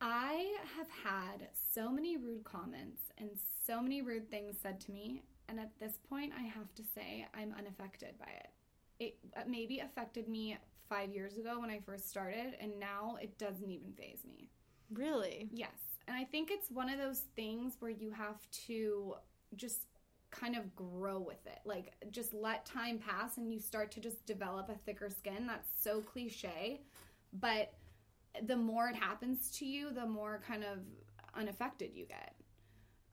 I 0.00 0.54
have 0.76 0.88
had 0.88 1.48
so 1.74 1.90
many 1.90 2.16
rude 2.16 2.44
comments 2.44 3.02
and 3.18 3.30
so 3.66 3.80
many 3.80 4.02
rude 4.02 4.30
things 4.30 4.56
said 4.62 4.80
to 4.82 4.92
me, 4.92 5.22
and 5.48 5.58
at 5.58 5.78
this 5.78 5.98
point, 6.08 6.32
I 6.38 6.42
have 6.42 6.74
to 6.74 6.82
say 6.94 7.26
I'm 7.34 7.54
unaffected 7.58 8.18
by 8.18 8.30
it. 8.30 8.50
It 8.98 9.18
uh, 9.36 9.42
maybe 9.46 9.80
affected 9.80 10.28
me 10.28 10.56
five 10.88 11.12
years 11.12 11.36
ago 11.36 11.60
when 11.60 11.70
I 11.70 11.80
first 11.80 12.08
started, 12.08 12.56
and 12.60 12.78
now 12.78 13.16
it 13.20 13.36
doesn't 13.38 13.70
even 13.70 13.92
phase 13.92 14.20
me. 14.26 14.50
Really? 14.92 15.48
Yes, 15.52 15.76
and 16.06 16.16
I 16.16 16.24
think 16.24 16.50
it's 16.50 16.70
one 16.70 16.88
of 16.88 16.98
those 16.98 17.22
things 17.34 17.76
where 17.80 17.90
you 17.90 18.10
have 18.10 18.38
to 18.66 19.14
just 19.56 19.80
kind 20.30 20.56
of 20.56 20.74
grow 20.74 21.18
with 21.18 21.44
it. 21.46 21.58
Like, 21.64 21.92
just 22.10 22.34
let 22.34 22.66
time 22.66 22.98
pass 22.98 23.36
and 23.36 23.52
you 23.52 23.58
start 23.58 23.90
to 23.92 24.00
just 24.00 24.24
develop 24.26 24.68
a 24.68 24.74
thicker 24.74 25.08
skin. 25.10 25.46
That's 25.46 25.68
so 25.82 26.00
cliche, 26.00 26.82
but 27.32 27.72
the 28.42 28.56
more 28.56 28.88
it 28.88 28.96
happens 28.96 29.50
to 29.58 29.64
you, 29.64 29.90
the 29.92 30.06
more 30.06 30.42
kind 30.46 30.62
of 30.62 30.78
unaffected 31.34 31.92
you 31.94 32.06
get. 32.06 32.34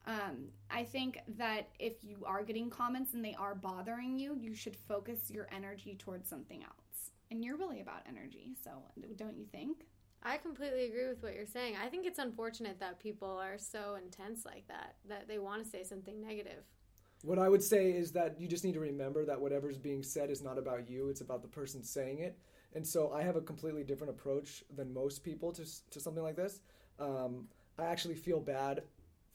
Um, 0.05 0.49
I 0.69 0.83
think 0.83 1.19
that 1.37 1.69
if 1.79 2.03
you 2.03 2.23
are 2.25 2.43
getting 2.43 2.69
comments 2.69 3.13
and 3.13 3.23
they 3.23 3.35
are 3.39 3.55
bothering 3.55 4.17
you, 4.17 4.35
you 4.35 4.53
should 4.53 4.75
focus 4.75 5.29
your 5.29 5.47
energy 5.55 5.95
towards 5.97 6.27
something 6.27 6.61
else. 6.61 7.11
And 7.31 7.43
you're 7.43 7.57
really 7.57 7.79
about 7.79 8.01
energy, 8.07 8.55
so 8.61 8.71
don't 9.15 9.37
you 9.37 9.45
think? 9.51 9.85
I 10.23 10.37
completely 10.37 10.85
agree 10.85 11.07
with 11.07 11.21
what 11.21 11.33
you're 11.35 11.45
saying. 11.45 11.75
I 11.83 11.89
think 11.89 12.05
it's 12.05 12.19
unfortunate 12.19 12.79
that 12.79 12.99
people 12.99 13.37
are 13.37 13.57
so 13.57 13.97
intense 14.01 14.45
like 14.45 14.65
that, 14.69 14.95
that 15.09 15.27
they 15.27 15.37
want 15.37 15.63
to 15.63 15.69
say 15.69 15.83
something 15.83 16.21
negative. 16.21 16.63
What 17.23 17.39
I 17.39 17.49
would 17.49 17.63
say 17.63 17.91
is 17.91 18.11
that 18.13 18.39
you 18.39 18.47
just 18.47 18.63
need 18.63 18.73
to 18.73 18.79
remember 18.79 19.25
that 19.25 19.39
whatever's 19.39 19.77
being 19.77 20.01
said 20.01 20.29
is 20.29 20.41
not 20.41 20.57
about 20.57 20.89
you, 20.89 21.09
it's 21.09 21.21
about 21.21 21.41
the 21.41 21.47
person 21.47 21.83
saying 21.83 22.19
it. 22.19 22.37
And 22.73 22.85
so 22.85 23.11
I 23.11 23.21
have 23.21 23.35
a 23.35 23.41
completely 23.41 23.83
different 23.83 24.11
approach 24.11 24.63
than 24.75 24.93
most 24.93 25.23
people 25.23 25.51
to, 25.53 25.65
to 25.91 25.99
something 25.99 26.23
like 26.23 26.35
this. 26.35 26.61
Um, 26.99 27.47
I 27.77 27.85
actually 27.85 28.15
feel 28.15 28.39
bad, 28.39 28.83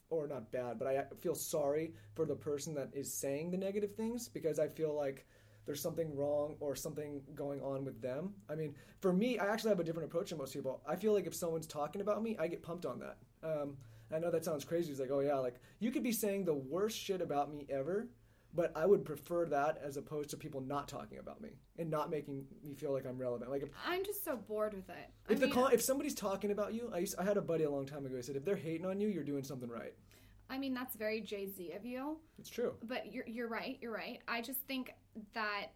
or 0.09 0.27
not 0.27 0.51
bad, 0.51 0.79
but 0.79 0.87
I 0.87 1.03
feel 1.19 1.35
sorry 1.35 1.93
for 2.15 2.25
the 2.25 2.35
person 2.35 2.73
that 2.75 2.89
is 2.93 3.13
saying 3.13 3.51
the 3.51 3.57
negative 3.57 3.95
things 3.95 4.27
because 4.27 4.59
I 4.59 4.67
feel 4.67 4.93
like 4.93 5.27
there's 5.69 5.79
something 5.83 6.15
wrong 6.15 6.55
or 6.59 6.75
something 6.75 7.21
going 7.35 7.61
on 7.61 7.85
with 7.85 8.01
them. 8.01 8.33
I 8.49 8.55
mean, 8.55 8.73
for 9.01 9.13
me, 9.13 9.37
I 9.37 9.45
actually 9.45 9.69
have 9.69 9.79
a 9.79 9.83
different 9.83 10.09
approach 10.09 10.29
than 10.29 10.39
most 10.39 10.51
people. 10.51 10.81
I 10.83 10.95
feel 10.95 11.13
like 11.13 11.27
if 11.27 11.35
someone's 11.35 11.67
talking 11.67 12.01
about 12.01 12.23
me, 12.23 12.35
I 12.39 12.47
get 12.47 12.63
pumped 12.63 12.87
on 12.87 12.99
that. 13.01 13.17
Um, 13.43 13.77
I 14.11 14.17
know 14.17 14.31
that 14.31 14.43
sounds 14.43 14.65
crazy. 14.65 14.89
It's 14.89 14.99
like, 14.99 15.11
oh 15.11 15.19
yeah, 15.19 15.35
like 15.35 15.59
you 15.77 15.91
could 15.91 16.01
be 16.01 16.11
saying 16.11 16.45
the 16.45 16.55
worst 16.55 16.97
shit 16.97 17.21
about 17.21 17.51
me 17.51 17.67
ever, 17.69 18.07
but 18.55 18.71
I 18.75 18.87
would 18.87 19.05
prefer 19.05 19.45
that 19.45 19.79
as 19.85 19.95
opposed 19.95 20.31
to 20.31 20.37
people 20.37 20.59
not 20.59 20.87
talking 20.87 21.19
about 21.19 21.39
me 21.39 21.49
and 21.77 21.87
not 21.87 22.09
making 22.09 22.45
me 22.63 22.73
feel 22.73 22.91
like 22.91 23.05
I'm 23.05 23.19
relevant. 23.19 23.51
Like 23.51 23.61
if, 23.61 23.69
I'm 23.85 24.03
just 24.03 24.25
so 24.25 24.37
bored 24.37 24.73
with 24.73 24.89
it. 24.89 25.11
I 25.29 25.33
if 25.33 25.39
the 25.39 25.45
mean, 25.45 25.53
con- 25.53 25.71
if 25.71 25.83
somebody's 25.83 26.15
talking 26.15 26.49
about 26.49 26.73
you, 26.73 26.89
I 26.91 26.97
used, 26.97 27.13
I 27.19 27.23
had 27.23 27.37
a 27.37 27.43
buddy 27.43 27.65
a 27.65 27.69
long 27.69 27.85
time 27.85 28.07
ago. 28.07 28.15
He 28.15 28.23
said 28.23 28.37
if 28.37 28.43
they're 28.43 28.55
hating 28.55 28.87
on 28.87 28.99
you, 28.99 29.07
you're 29.07 29.23
doing 29.23 29.43
something 29.43 29.69
right. 29.69 29.93
I 30.49 30.57
mean 30.57 30.73
that's 30.73 30.95
very 30.95 31.21
Jay 31.21 31.47
Z 31.47 31.73
of 31.73 31.85
you, 31.85 32.17
It's 32.37 32.49
true. 32.49 32.73
but 32.83 33.11
you're 33.13 33.27
you're 33.27 33.47
right. 33.47 33.77
You're 33.81 33.93
right. 33.93 34.19
I 34.27 34.41
just 34.41 34.59
think 34.67 34.93
that 35.33 35.67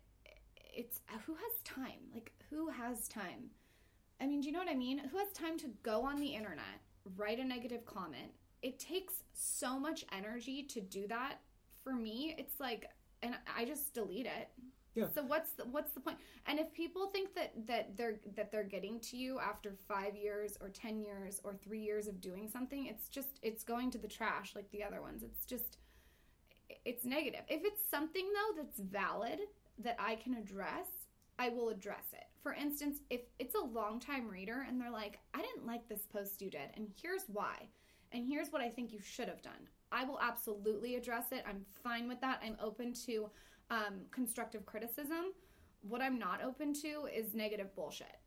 it's 0.76 1.02
who 1.26 1.34
has 1.36 1.62
time. 1.64 2.00
Like 2.14 2.32
who 2.50 2.70
has 2.70 3.08
time? 3.08 3.52
I 4.22 4.26
mean, 4.28 4.42
do 4.42 4.48
you 4.48 4.54
know 4.54 4.60
what 4.60 4.70
I 4.70 4.76
mean? 4.76 4.98
Who 5.00 5.18
has 5.18 5.32
time 5.34 5.58
to 5.60 5.68
go 5.84 6.04
on 6.04 6.20
the 6.20 6.28
internet, 6.28 6.80
write 7.18 7.40
a 7.40 7.44
negative 7.44 7.86
comment? 7.86 8.32
It 8.62 8.80
takes 8.80 9.16
so 9.34 9.78
much 9.80 10.06
energy 10.14 10.64
to 10.64 10.80
do 10.82 11.08
that. 11.08 11.40
For 11.84 11.94
me, 11.94 12.34
it's 12.38 12.60
like, 12.60 12.86
and 13.22 13.36
I 13.58 13.66
just 13.66 13.94
delete 13.94 14.26
it. 14.26 14.50
Yeah. 14.96 15.06
So 15.14 15.24
what's 15.24 15.52
the, 15.54 15.66
what's 15.66 15.92
the 15.92 16.00
point? 16.00 16.18
And 16.46 16.60
if 16.60 16.72
people 16.74 17.08
think 17.08 17.34
that 17.36 17.54
that 17.68 17.98
they're 17.98 18.20
that 18.36 18.52
they're 18.52 18.64
getting 18.64 19.00
to 19.02 19.18
you 19.18 19.40
after 19.40 19.74
five 19.88 20.16
years 20.16 20.58
or 20.62 20.70
ten 20.70 21.00
years 21.00 21.42
or 21.44 21.56
three 21.56 21.82
years 21.82 22.08
of 22.08 22.22
doing 22.22 22.48
something, 22.48 22.86
it's 22.86 23.10
just 23.10 23.40
it's 23.42 23.64
going 23.64 23.90
to 23.92 23.98
the 23.98 24.08
trash 24.08 24.54
like 24.56 24.70
the 24.72 24.84
other 24.84 25.02
ones. 25.02 25.24
It's 25.24 25.46
just 25.46 25.78
it's 26.86 27.06
negative. 27.06 27.42
If 27.48 27.64
it's 27.66 27.90
something 27.90 28.26
though 28.34 28.62
that's 28.62 28.80
valid 28.80 29.40
that 29.80 29.96
I 30.00 30.16
can 30.16 30.36
address, 30.36 30.88
I 31.40 31.50
will 31.50 31.70
address 31.70 32.06
it. 32.14 32.26
For 32.42 32.54
instance, 32.54 33.00
if 33.10 33.22
it's 33.40 33.56
a 33.56 33.66
long 33.66 34.00
time 34.00 34.30
reader 34.30 34.66
and 34.68 34.80
they're 34.80 34.92
like, 34.92 35.20
I 35.34 35.42
didn't 35.42 35.66
like 35.66 35.88
this 35.88 36.06
post 36.06 36.42
you 36.42 36.50
did, 36.52 36.70
and 36.76 36.88
here's 37.02 37.24
why, 37.28 37.68
and 38.12 38.28
here's 38.28 38.52
what 38.52 38.62
I 38.62 38.70
think 38.70 38.92
you 38.92 39.00
should 39.02 39.28
have 39.28 39.42
done, 39.42 39.70
I 39.92 40.04
will 40.04 40.20
absolutely 40.22 40.96
address 40.96 41.32
it. 41.32 41.44
I'm 41.48 41.66
fine 41.84 42.08
with 42.08 42.22
that. 42.22 42.42
I'm 42.44 42.58
open 42.62 42.94
to 43.06 43.30
um, 43.74 43.96
constructive 44.12 44.66
criticism. 44.66 45.24
What 45.92 46.02
I'm 46.02 46.18
not 46.20 46.44
open 46.44 46.74
to 46.86 46.92
is 47.20 47.34
negative 47.34 47.70
bullshit. 47.76 48.18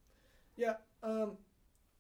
Yeah. 0.57 0.75
Um, 1.03 1.33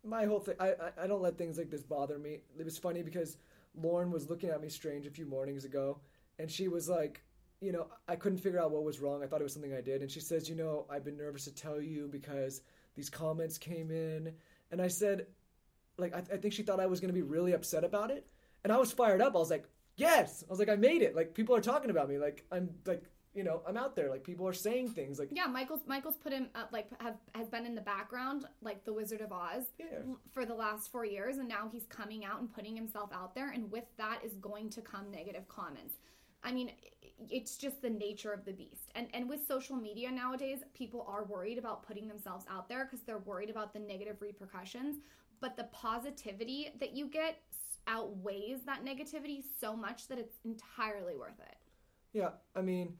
my 0.04 0.24
whole 0.24 0.40
thing, 0.40 0.56
I, 0.60 0.68
I, 0.68 1.04
I 1.04 1.06
don't 1.06 1.22
let 1.22 1.38
things 1.38 1.58
like 1.58 1.70
this 1.70 1.82
bother 1.82 2.18
me. 2.18 2.40
It 2.58 2.64
was 2.64 2.78
funny 2.78 3.02
because 3.02 3.36
Lauryn 3.80 4.10
was 4.10 4.28
looking 4.30 4.50
at 4.50 4.60
me 4.60 4.68
strange 4.68 5.06
a 5.06 5.10
few 5.10 5.26
mornings 5.26 5.64
ago, 5.64 5.98
and 6.38 6.50
she 6.50 6.68
was 6.68 6.88
like, 6.88 7.22
you 7.60 7.72
know, 7.72 7.86
I 8.06 8.16
couldn't 8.16 8.38
figure 8.38 8.60
out 8.60 8.70
what 8.70 8.84
was 8.84 9.00
wrong. 9.00 9.22
I 9.22 9.26
thought 9.26 9.40
it 9.40 9.44
was 9.44 9.54
something 9.54 9.74
I 9.74 9.80
did. 9.80 10.02
And 10.02 10.10
she 10.10 10.20
says, 10.20 10.48
you 10.48 10.56
know, 10.56 10.86
I've 10.90 11.04
been 11.04 11.16
nervous 11.16 11.44
to 11.44 11.54
tell 11.54 11.80
you 11.80 12.08
because 12.10 12.60
these 12.94 13.08
comments 13.08 13.56
came 13.58 13.90
in. 13.90 14.32
And 14.70 14.82
I 14.82 14.88
said, 14.88 15.26
like, 15.96 16.14
I, 16.14 16.18
I 16.34 16.36
think 16.36 16.52
she 16.52 16.62
thought 16.62 16.80
I 16.80 16.86
was 16.86 17.00
going 17.00 17.08
to 17.08 17.14
be 17.14 17.22
really 17.36 17.54
upset 17.54 17.84
about 17.84 18.10
it. 18.10 18.26
and 18.64 18.72
I 18.72 18.78
was 18.78 18.92
fired 18.92 19.20
up. 19.22 19.36
I 19.36 19.38
was 19.38 19.50
like, 19.50 19.64
yes. 19.96 20.44
I 20.48 20.50
was 20.50 20.58
like, 20.58 20.68
I 20.68 20.76
made 20.76 21.00
it. 21.02 21.14
Like 21.14 21.34
people 21.34 21.54
are 21.54 21.60
talking 21.60 21.90
about 21.90 22.08
me. 22.08 22.18
Like 22.18 22.44
I'm 22.50 22.68
like 22.84 23.04
you 23.36 23.44
know 23.44 23.62
I'm 23.68 23.76
out 23.76 23.94
there. 23.94 24.08
Like 24.10 24.24
people 24.24 24.48
are 24.48 24.52
saying 24.54 24.88
things. 24.90 25.18
Like 25.18 25.28
Yeah, 25.32 25.46
Michael's 25.46 25.82
Michael's 25.86 26.16
put 26.16 26.32
him 26.32 26.48
up 26.54 26.70
like 26.72 26.88
have 27.00 27.16
has 27.34 27.48
been 27.48 27.66
in 27.66 27.74
the 27.74 27.80
background 27.82 28.46
like 28.62 28.84
the 28.84 28.92
Wizard 28.92 29.20
of 29.20 29.30
Oz 29.32 29.64
Yeah. 29.78 29.86
for 30.32 30.44
the 30.46 30.54
last 30.54 30.90
four 30.90 31.04
years, 31.04 31.36
and 31.36 31.48
now 31.48 31.68
he's 31.70 31.86
coming 31.86 32.24
out 32.24 32.40
and 32.40 32.52
putting 32.52 32.74
himself 32.74 33.10
out 33.12 33.34
there, 33.34 33.50
and 33.50 33.70
with 33.70 33.84
that 33.98 34.20
is 34.24 34.34
going 34.36 34.70
to 34.70 34.80
come 34.80 35.10
negative 35.10 35.46
comments. 35.48 35.94
I 36.42 36.52
mean, 36.52 36.70
it's 37.30 37.56
just 37.56 37.82
the 37.82 37.90
nature 37.90 38.32
of 38.32 38.44
the 38.44 38.52
beast, 38.52 38.90
and 38.94 39.08
and 39.12 39.28
with 39.28 39.46
social 39.46 39.76
media 39.76 40.10
nowadays, 40.10 40.60
people 40.74 41.04
are 41.08 41.24
worried 41.24 41.58
about 41.58 41.86
putting 41.86 42.08
themselves 42.08 42.46
out 42.50 42.68
there 42.68 42.84
because 42.84 43.02
they're 43.04 43.18
worried 43.18 43.50
about 43.50 43.72
the 43.72 43.78
negative 43.80 44.16
repercussions. 44.20 44.96
But 45.40 45.56
the 45.56 45.64
positivity 45.64 46.70
that 46.80 46.94
you 46.96 47.08
get 47.08 47.42
outweighs 47.86 48.62
that 48.64 48.84
negativity 48.84 49.42
so 49.60 49.76
much 49.76 50.08
that 50.08 50.18
it's 50.18 50.36
entirely 50.44 51.14
worth 51.14 51.38
it. 51.40 51.56
Yeah, 52.12 52.30
I 52.54 52.62
mean, 52.62 52.94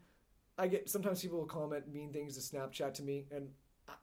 I 0.59 0.69
get 0.69 0.89
sometimes 0.89 1.21
people 1.21 1.39
will 1.39 1.47
comment 1.47 1.93
mean 1.93 2.13
things 2.13 2.35
to 2.37 2.57
Snapchat 2.57 2.95
to 2.95 3.03
me, 3.03 3.27
and 3.31 3.49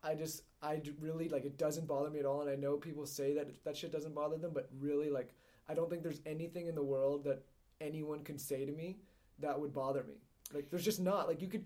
I- 0.03 0.15
just 0.15 0.43
I 0.61 0.81
really 0.99 1.27
like 1.29 1.45
it 1.45 1.57
doesn't 1.57 1.87
bother 1.87 2.09
me 2.09 2.19
at 2.19 2.25
all. 2.25 2.41
And 2.41 2.49
I 2.49 2.55
know 2.55 2.77
people 2.77 3.05
say 3.05 3.33
that 3.33 3.63
that 3.63 3.75
shit 3.75 3.91
doesn't 3.91 4.15
bother 4.15 4.37
them, 4.37 4.51
but 4.53 4.69
really 4.79 5.09
like 5.09 5.33
I 5.67 5.73
don't 5.73 5.89
think 5.89 6.03
there's 6.03 6.21
anything 6.25 6.67
in 6.67 6.75
the 6.75 6.83
world 6.83 7.23
that 7.25 7.43
anyone 7.81 8.23
can 8.23 8.37
say 8.37 8.65
to 8.65 8.71
me 8.71 8.99
that 9.39 9.59
would 9.59 9.73
bother 9.73 10.03
me. 10.03 10.21
Like 10.53 10.69
there's 10.69 10.85
just 10.85 11.01
not 11.01 11.27
like 11.27 11.41
you 11.41 11.47
could. 11.47 11.65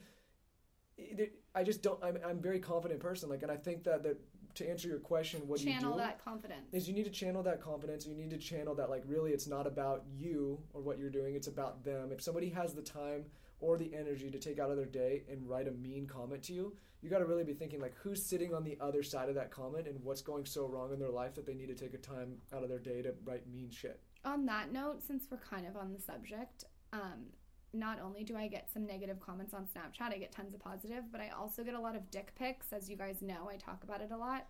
I 1.54 1.64
just 1.64 1.84
don't. 1.84 2.04
I'm 2.04 2.18
I'm 2.26 2.38
a 2.38 2.42
very 2.42 2.60
confident 2.60 3.00
person. 3.00 3.30
Like, 3.30 3.44
and 3.44 3.52
I 3.52 3.58
think 3.58 3.84
that 3.84 4.04
that 4.04 4.18
to 4.58 4.70
answer 4.70 4.88
your 4.88 5.00
question, 5.00 5.42
what 5.48 5.60
do 5.60 5.66
you 5.66 5.72
Channel 5.74 5.94
do? 5.94 6.00
that 6.00 6.24
confidence. 6.24 6.74
is 6.74 6.88
you 6.88 6.94
need 6.94 7.06
to 7.06 7.12
channel 7.12 7.44
that 7.44 7.62
confidence. 7.62 8.06
You 8.06 8.16
need 8.16 8.30
to 8.32 8.38
channel 8.38 8.76
that 8.76 8.90
like 8.90 9.04
really 9.08 9.32
it's 9.32 9.48
not 9.48 9.66
about 9.68 10.04
you 10.18 10.60
or 10.74 10.82
what 10.82 10.98
you're 11.00 11.10
doing. 11.10 11.36
It's 11.36 11.48
about 11.48 11.84
them. 11.84 12.12
If 12.12 12.22
somebody 12.22 12.50
has 12.50 12.74
the 12.74 12.82
time 12.82 13.26
or 13.60 13.78
the 13.78 13.94
energy 13.96 14.30
to 14.30 14.40
take 14.40 14.60
out 14.60 14.70
of 14.70 14.78
their 14.78 14.86
day 14.86 15.24
and 15.30 15.48
write 15.48 15.68
a 15.68 15.72
mean 15.72 16.06
comment 16.08 16.44
to 16.44 16.54
you, 16.54 16.76
you 17.02 17.10
got 17.10 17.20
to 17.20 17.26
really 17.26 17.44
be 17.44 17.54
thinking 17.54 17.80
like 17.80 17.94
who's 18.02 18.28
sitting 18.30 18.54
on 18.54 18.64
the 18.64 18.78
other 18.82 19.04
side 19.04 19.30
of 19.30 19.36
that 19.36 19.52
comment 19.52 19.88
and 19.88 20.00
what's 20.04 20.22
going 20.22 20.46
so 20.46 20.68
wrong 20.68 20.92
in 20.92 21.00
their 21.00 21.12
life 21.12 21.36
that 21.36 21.46
they 21.46 21.54
need 21.54 21.68
to 21.68 21.76
take 21.76 21.94
a 21.94 21.98
time 21.98 22.38
out 22.56 22.64
of 22.64 22.70
their 22.70 22.80
day 22.80 23.02
to 23.04 23.14
write 23.24 23.48
mean 23.48 23.70
shit. 23.72 24.00
on 24.26 24.46
that 24.46 24.72
note, 24.72 25.02
since 25.06 25.26
we're 25.30 25.38
kind 25.38 25.68
of 25.68 25.78
on 25.78 25.94
the 25.94 26.00
subject, 26.00 26.66
um, 26.94 27.26
not 27.74 28.00
only 28.02 28.24
do 28.24 28.36
I 28.36 28.48
get 28.48 28.72
some 28.72 28.86
negative 28.86 29.20
comments 29.20 29.54
on 29.54 29.66
Snapchat, 29.66 30.14
I 30.14 30.18
get 30.18 30.32
tons 30.32 30.54
of 30.54 30.60
positive, 30.60 31.04
but 31.12 31.22
I 31.22 31.30
also 31.30 31.64
get 31.64 31.74
a 31.74 31.80
lot 31.80 31.96
of 31.96 32.10
dick 32.12 32.34
pics. 32.36 32.72
As 32.72 32.90
you 32.90 32.96
guys 32.98 33.22
know, 33.22 33.50
I 33.52 33.58
talk 33.58 33.84
about 33.84 34.02
it 34.02 34.12
a 34.12 34.18
lot. 34.18 34.48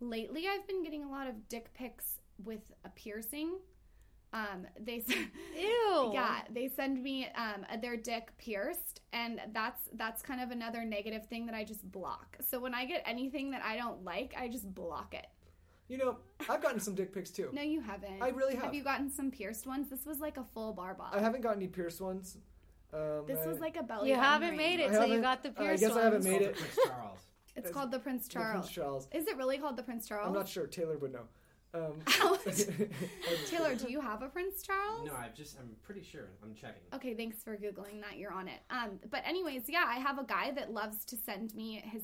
Lately, 0.00 0.46
I've 0.48 0.66
been 0.66 0.82
getting 0.82 1.04
a 1.04 1.10
lot 1.10 1.26
of 1.26 1.48
dick 1.48 1.72
pics 1.74 2.20
with 2.44 2.62
a 2.84 2.88
piercing. 2.90 3.58
Um, 4.32 4.66
they 4.78 5.04
Ew. 5.58 6.10
yeah, 6.14 6.42
they 6.50 6.68
send 6.68 7.02
me 7.02 7.26
um, 7.36 7.66
their 7.82 7.96
dick 7.96 8.30
pierced, 8.38 9.00
and 9.12 9.40
that's 9.52 9.82
that's 9.94 10.22
kind 10.22 10.40
of 10.40 10.52
another 10.52 10.84
negative 10.84 11.26
thing 11.26 11.46
that 11.46 11.54
I 11.54 11.64
just 11.64 11.90
block. 11.90 12.38
So 12.48 12.60
when 12.60 12.72
I 12.72 12.84
get 12.84 13.02
anything 13.04 13.50
that 13.50 13.62
I 13.64 13.76
don't 13.76 14.04
like, 14.04 14.34
I 14.38 14.48
just 14.48 14.72
block 14.72 15.14
it. 15.14 15.26
You 15.88 15.98
know, 15.98 16.18
I've 16.48 16.62
gotten 16.62 16.78
some 16.78 16.94
dick 16.94 17.12
pics 17.12 17.30
too. 17.30 17.48
No, 17.52 17.62
you 17.62 17.80
haven't. 17.80 18.22
I 18.22 18.28
really 18.28 18.54
have. 18.54 18.66
Have 18.66 18.74
you 18.74 18.84
gotten 18.84 19.10
some 19.10 19.32
pierced 19.32 19.66
ones? 19.66 19.88
This 19.90 20.06
was 20.06 20.20
like 20.20 20.36
a 20.36 20.44
full 20.54 20.72
bar 20.72 20.94
bob. 20.94 21.12
I 21.12 21.18
haven't 21.18 21.40
gotten 21.40 21.58
any 21.60 21.66
pierced 21.68 22.00
ones. 22.00 22.38
Um, 22.92 23.24
This 23.26 23.38
I, 23.44 23.46
was 23.46 23.60
like 23.60 23.76
a 23.76 23.82
belly. 23.82 24.08
You 24.10 24.16
haven't 24.16 24.48
ring. 24.50 24.56
made 24.58 24.80
I 24.80 24.84
it 24.84 24.90
till 24.90 25.06
you 25.06 25.22
haven't- 25.22 25.22
got 25.22 25.42
the 25.42 25.48
I 25.50 25.52
pierced 25.64 25.82
guess 25.82 25.92
I 25.92 26.02
haven't 26.02 26.12
ones. 26.12 26.24
made 26.26 26.42
it. 26.42 26.56
Prince 26.56 26.78
Charles. 26.86 27.18
It's 27.18 27.56
It's 27.66 27.70
called 27.70 27.90
the 27.90 27.98
Prince 27.98 28.26
the 28.28 28.32
Charles. 28.34 28.52
Prince 28.60 28.70
Charles. 28.74 29.08
Is 29.12 29.26
it 29.28 29.36
really 29.36 29.58
called 29.58 29.76
the 29.76 29.82
Prince 29.82 30.08
Charles? 30.08 30.28
I'm 30.28 30.34
not 30.34 30.48
sure. 30.48 30.66
Taylor 30.66 30.98
would 30.98 31.12
know. 31.12 31.24
Um, 31.72 32.00
Taylor, 33.46 33.74
do 33.76 33.90
you 33.90 34.00
have 34.00 34.22
a 34.22 34.28
Prince 34.28 34.62
Charles? 34.62 35.06
No, 35.06 35.14
I've 35.14 35.34
just, 35.34 35.58
I'm 35.58 35.70
pretty 35.82 36.02
sure. 36.02 36.28
I'm 36.42 36.54
checking. 36.54 36.82
Okay, 36.94 37.14
thanks 37.14 37.42
for 37.44 37.56
googling 37.56 38.00
that. 38.00 38.18
You're 38.18 38.32
on 38.32 38.48
it. 38.48 38.60
Um, 38.70 38.98
but 39.10 39.22
anyways, 39.24 39.62
yeah, 39.68 39.84
I 39.86 39.96
have 40.00 40.18
a 40.18 40.24
guy 40.24 40.50
that 40.52 40.72
loves 40.72 41.04
to 41.06 41.16
send 41.16 41.54
me 41.54 41.80
his 41.84 42.02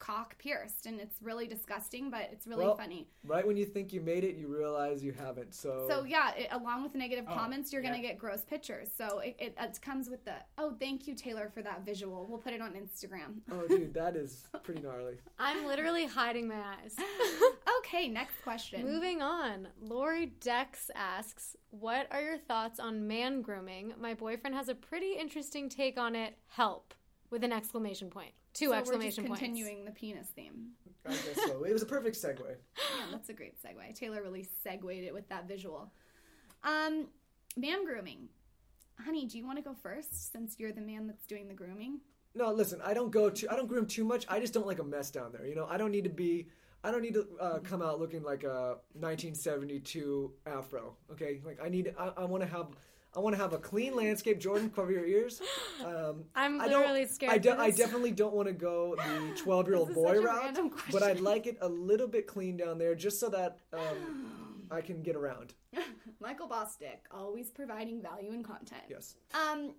cock 0.00 0.36
pierced, 0.38 0.86
and 0.86 1.00
it's 1.00 1.16
really 1.22 1.46
disgusting, 1.46 2.10
but 2.10 2.28
it's 2.32 2.46
really 2.46 2.64
Well, 2.64 2.76
funny. 2.76 3.06
right 3.24 3.46
when 3.46 3.56
you 3.56 3.64
think 3.66 3.92
you 3.92 4.00
made 4.00 4.24
it, 4.24 4.34
you 4.34 4.48
realize 4.48 5.04
you 5.04 5.12
haven't. 5.12 5.54
So, 5.54 5.84
So 5.88 6.04
yeah, 6.04 6.34
it, 6.34 6.48
along 6.50 6.82
with 6.82 6.94
negative 6.96 7.26
Oh, 7.28 7.34
comments, 7.34 7.72
you're 7.72 7.82
gonna 7.82 8.00
get 8.00 8.18
gross 8.18 8.42
pictures. 8.44 8.88
So 8.96 9.20
it, 9.20 9.36
it, 9.38 9.54
it 9.60 9.80
comes 9.80 10.10
with 10.10 10.24
the 10.24 10.34
oh, 10.58 10.74
thank 10.80 11.06
you 11.06 11.14
Taylor 11.14 11.48
for 11.54 11.62
that 11.62 11.84
visual. 11.84 12.26
We'll 12.28 12.38
put 12.38 12.52
it 12.54 12.60
on 12.60 12.72
Instagram. 12.72 13.40
oh, 13.52 13.68
dude, 13.68 13.94
that 13.94 14.16
is 14.16 14.48
pretty 14.64 14.80
gnarly. 14.82 15.18
I'm 15.38 15.66
literally 15.66 16.06
hiding 16.06 16.48
my 16.48 16.56
eyes. 16.82 16.96
okay, 17.78 18.08
next 18.08 18.42
question. 18.42 18.84
Moving 18.84 19.22
on, 19.22 19.68
Lori 19.80 20.32
Dex 20.40 20.90
asks, 20.94 21.56
"What 21.68 22.08
are 22.10 22.22
your 22.22 22.38
thoughts 22.38 22.80
on 22.80 23.06
man 23.06 23.42
grooming? 23.42 23.92
My 24.00 24.14
boyfriend 24.14 24.56
has 24.56 24.68
a 24.68 24.74
pretty 24.74 25.12
interesting 25.12 25.68
take 25.68 25.98
on 25.98 26.16
it. 26.16 26.38
Help!" 26.48 26.94
With 27.30 27.44
an 27.44 27.52
exclamation 27.52 28.10
point. 28.10 28.32
Two 28.52 28.66
so 28.66 28.72
exclamation 28.74 29.24
we're 29.24 29.28
just 29.28 29.40
points. 29.40 29.40
continuing 29.40 29.84
the 29.84 29.90
penis 29.92 30.28
theme. 30.34 30.70
I 31.06 31.10
guess 31.10 31.46
so. 31.46 31.64
It 31.64 31.72
was 31.72 31.82
a 31.82 31.86
perfect 31.86 32.16
segue. 32.16 32.40
Yeah, 32.76 33.06
that's 33.12 33.28
a 33.28 33.32
great 33.32 33.54
segue. 33.62 33.94
Taylor 33.94 34.22
really 34.22 34.46
segued 34.62 34.84
it 35.04 35.14
with 35.14 35.28
that 35.28 35.46
visual. 35.48 35.92
Um, 36.64 37.06
man 37.56 37.84
grooming. 37.84 38.28
Honey, 38.98 39.26
do 39.26 39.38
you 39.38 39.46
want 39.46 39.58
to 39.58 39.64
go 39.64 39.74
first 39.82 40.32
since 40.32 40.56
you're 40.58 40.72
the 40.72 40.80
man 40.80 41.06
that's 41.06 41.24
doing 41.26 41.48
the 41.48 41.54
grooming? 41.54 42.00
No, 42.34 42.52
listen, 42.52 42.80
I 42.84 42.92
don't 42.94 43.10
go 43.10 43.30
too. 43.30 43.48
I 43.50 43.56
don't 43.56 43.66
groom 43.66 43.86
too 43.86 44.04
much. 44.04 44.26
I 44.28 44.38
just 44.40 44.52
don't 44.52 44.66
like 44.66 44.78
a 44.78 44.84
mess 44.84 45.10
down 45.10 45.32
there. 45.32 45.46
You 45.46 45.54
know, 45.54 45.66
I 45.68 45.76
don't 45.78 45.90
need 45.90 46.04
to 46.04 46.10
be. 46.10 46.48
I 46.82 46.90
don't 46.90 47.02
need 47.02 47.14
to 47.14 47.26
uh, 47.40 47.58
come 47.58 47.82
out 47.82 48.00
looking 48.00 48.22
like 48.22 48.42
a 48.44 48.76
1972 48.94 50.32
afro. 50.46 50.96
Okay, 51.12 51.40
like 51.44 51.58
I 51.62 51.68
need. 51.68 51.94
I, 51.98 52.12
I 52.18 52.24
want 52.24 52.42
to 52.42 52.48
have. 52.48 52.68
I 53.14 53.18
want 53.18 53.34
to 53.34 53.42
have 53.42 53.52
a 53.52 53.58
clean 53.58 53.96
landscape. 53.96 54.38
Jordan, 54.38 54.70
cover 54.70 54.92
your 54.92 55.04
ears. 55.04 55.42
Um, 55.84 56.24
I'm 56.36 56.60
I 56.60 56.68
don't- 56.68 56.80
literally 56.82 57.06
scared. 57.06 57.32
I, 57.32 57.38
de- 57.38 57.58
I 57.58 57.70
definitely 57.72 58.12
don't 58.12 58.34
want 58.34 58.46
to 58.46 58.54
go 58.54 58.94
the 58.96 59.36
12 59.42 59.66
year 59.66 59.76
old 59.76 59.92
boy 59.94 60.20
route, 60.20 60.56
but 60.92 61.02
I'd 61.02 61.18
like 61.20 61.46
it 61.48 61.58
a 61.60 61.68
little 61.68 62.06
bit 62.06 62.28
clean 62.28 62.56
down 62.56 62.78
there 62.78 62.94
just 62.94 63.18
so 63.18 63.28
that 63.30 63.58
um, 63.72 64.66
I 64.70 64.80
can 64.80 65.02
get 65.02 65.16
around. 65.16 65.54
Michael 66.20 66.48
Bosstick, 66.48 67.00
always 67.10 67.50
providing 67.50 68.00
value 68.00 68.30
and 68.30 68.44
content. 68.44 68.82
Yes. 68.88 69.16
Um, 69.34 69.72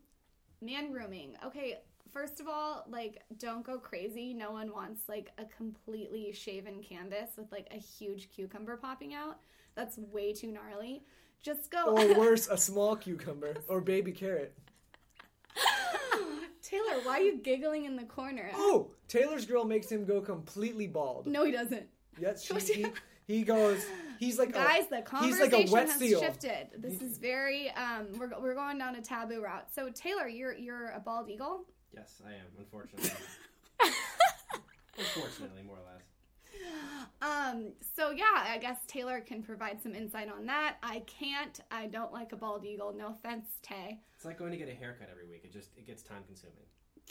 man 0.62 0.92
grooming. 0.92 1.36
Okay, 1.46 1.78
first 2.14 2.40
of 2.40 2.48
all, 2.48 2.86
like, 2.90 3.24
don't 3.38 3.66
go 3.66 3.78
crazy. 3.78 4.34
No 4.34 4.52
one 4.52 4.74
wants 4.74 5.08
like 5.08 5.32
a 5.38 5.46
completely 5.46 6.32
shaven 6.34 6.82
canvas 6.82 7.32
with 7.38 7.52
like 7.52 7.68
a 7.72 7.78
huge 7.78 8.30
cucumber 8.34 8.78
popping 8.78 9.14
out. 9.14 9.40
That's 9.76 9.98
way 9.98 10.34
too 10.34 10.52
gnarly. 10.52 11.04
Just 11.42 11.72
go. 11.72 11.96
Or 11.96 12.14
worse, 12.20 12.48
a 12.48 12.58
small 12.58 12.96
cucumber 12.96 13.56
or 13.68 13.82
baby 13.82 14.12
carrot. 14.12 14.54
Taylor, 16.62 17.02
why 17.04 17.20
are 17.20 17.22
you 17.22 17.38
giggling 17.38 17.86
in 17.86 17.96
the 17.96 18.04
corner? 18.04 18.52
Oh, 18.56 18.92
Taylor's 19.08 19.46
girl 19.46 19.66
makes 19.66 19.92
him 19.92 20.06
go 20.06 20.22
completely 20.22 20.88
bald. 20.88 21.28
No, 21.28 21.44
he 21.44 21.52
doesn't. 21.52 21.88
Yes, 22.20 22.50
us 22.52 22.68
he, 22.68 22.86
he, 23.28 23.44
goes. 23.44 23.84
He's 24.20 24.38
like 24.38 24.54
Guys, 24.54 24.86
a, 24.92 24.98
the 24.98 25.02
conversation 25.02 25.72
like 25.72 25.88
has 25.90 26.00
seal. 26.00 26.20
shifted. 26.20 26.68
This 26.78 27.02
is 27.02 27.18
very 27.18 27.72
um 27.72 28.08
we're, 28.18 28.30
we're 28.40 28.56
going 28.56 28.78
down 28.78 28.96
a 28.96 29.02
taboo 29.02 29.42
route. 29.42 29.68
So 29.74 29.90
Taylor, 29.90 30.28
you're 30.28 30.56
you're 30.56 30.92
a 30.92 31.00
bald 31.00 31.30
eagle? 31.30 31.66
Yes, 31.94 32.22
I 32.26 32.32
am, 32.32 32.48
unfortunately. 32.58 33.12
unfortunately, 34.98 35.64
more 35.64 35.78
or 35.78 35.92
less. 35.92 36.02
Um 37.22 37.74
so 37.96 38.12
yeah, 38.12 38.46
I 38.48 38.58
guess 38.60 38.78
Taylor 38.88 39.20
can 39.22 39.42
provide 39.42 39.82
some 39.82 39.96
insight 39.96 40.30
on 40.32 40.46
that. 40.48 40.78
I 40.84 41.04
can't. 41.08 41.60
I 41.72 41.88
don't 41.88 42.14
like 42.14 42.32
a 42.34 42.36
bald 42.36 42.66
eagle. 42.66 42.94
No 42.96 43.10
offense, 43.10 43.48
Tay. 43.62 44.00
It's 44.16 44.26
like 44.26 44.38
going 44.38 44.52
to 44.52 44.58
get 44.58 44.70
a 44.70 44.74
haircut 44.74 45.10
every 45.12 45.26
week. 45.28 45.42
It 45.44 45.52
just, 45.52 45.70
it 45.78 45.88
gets 45.88 46.04
time 46.04 46.24
consuming. 46.28 46.66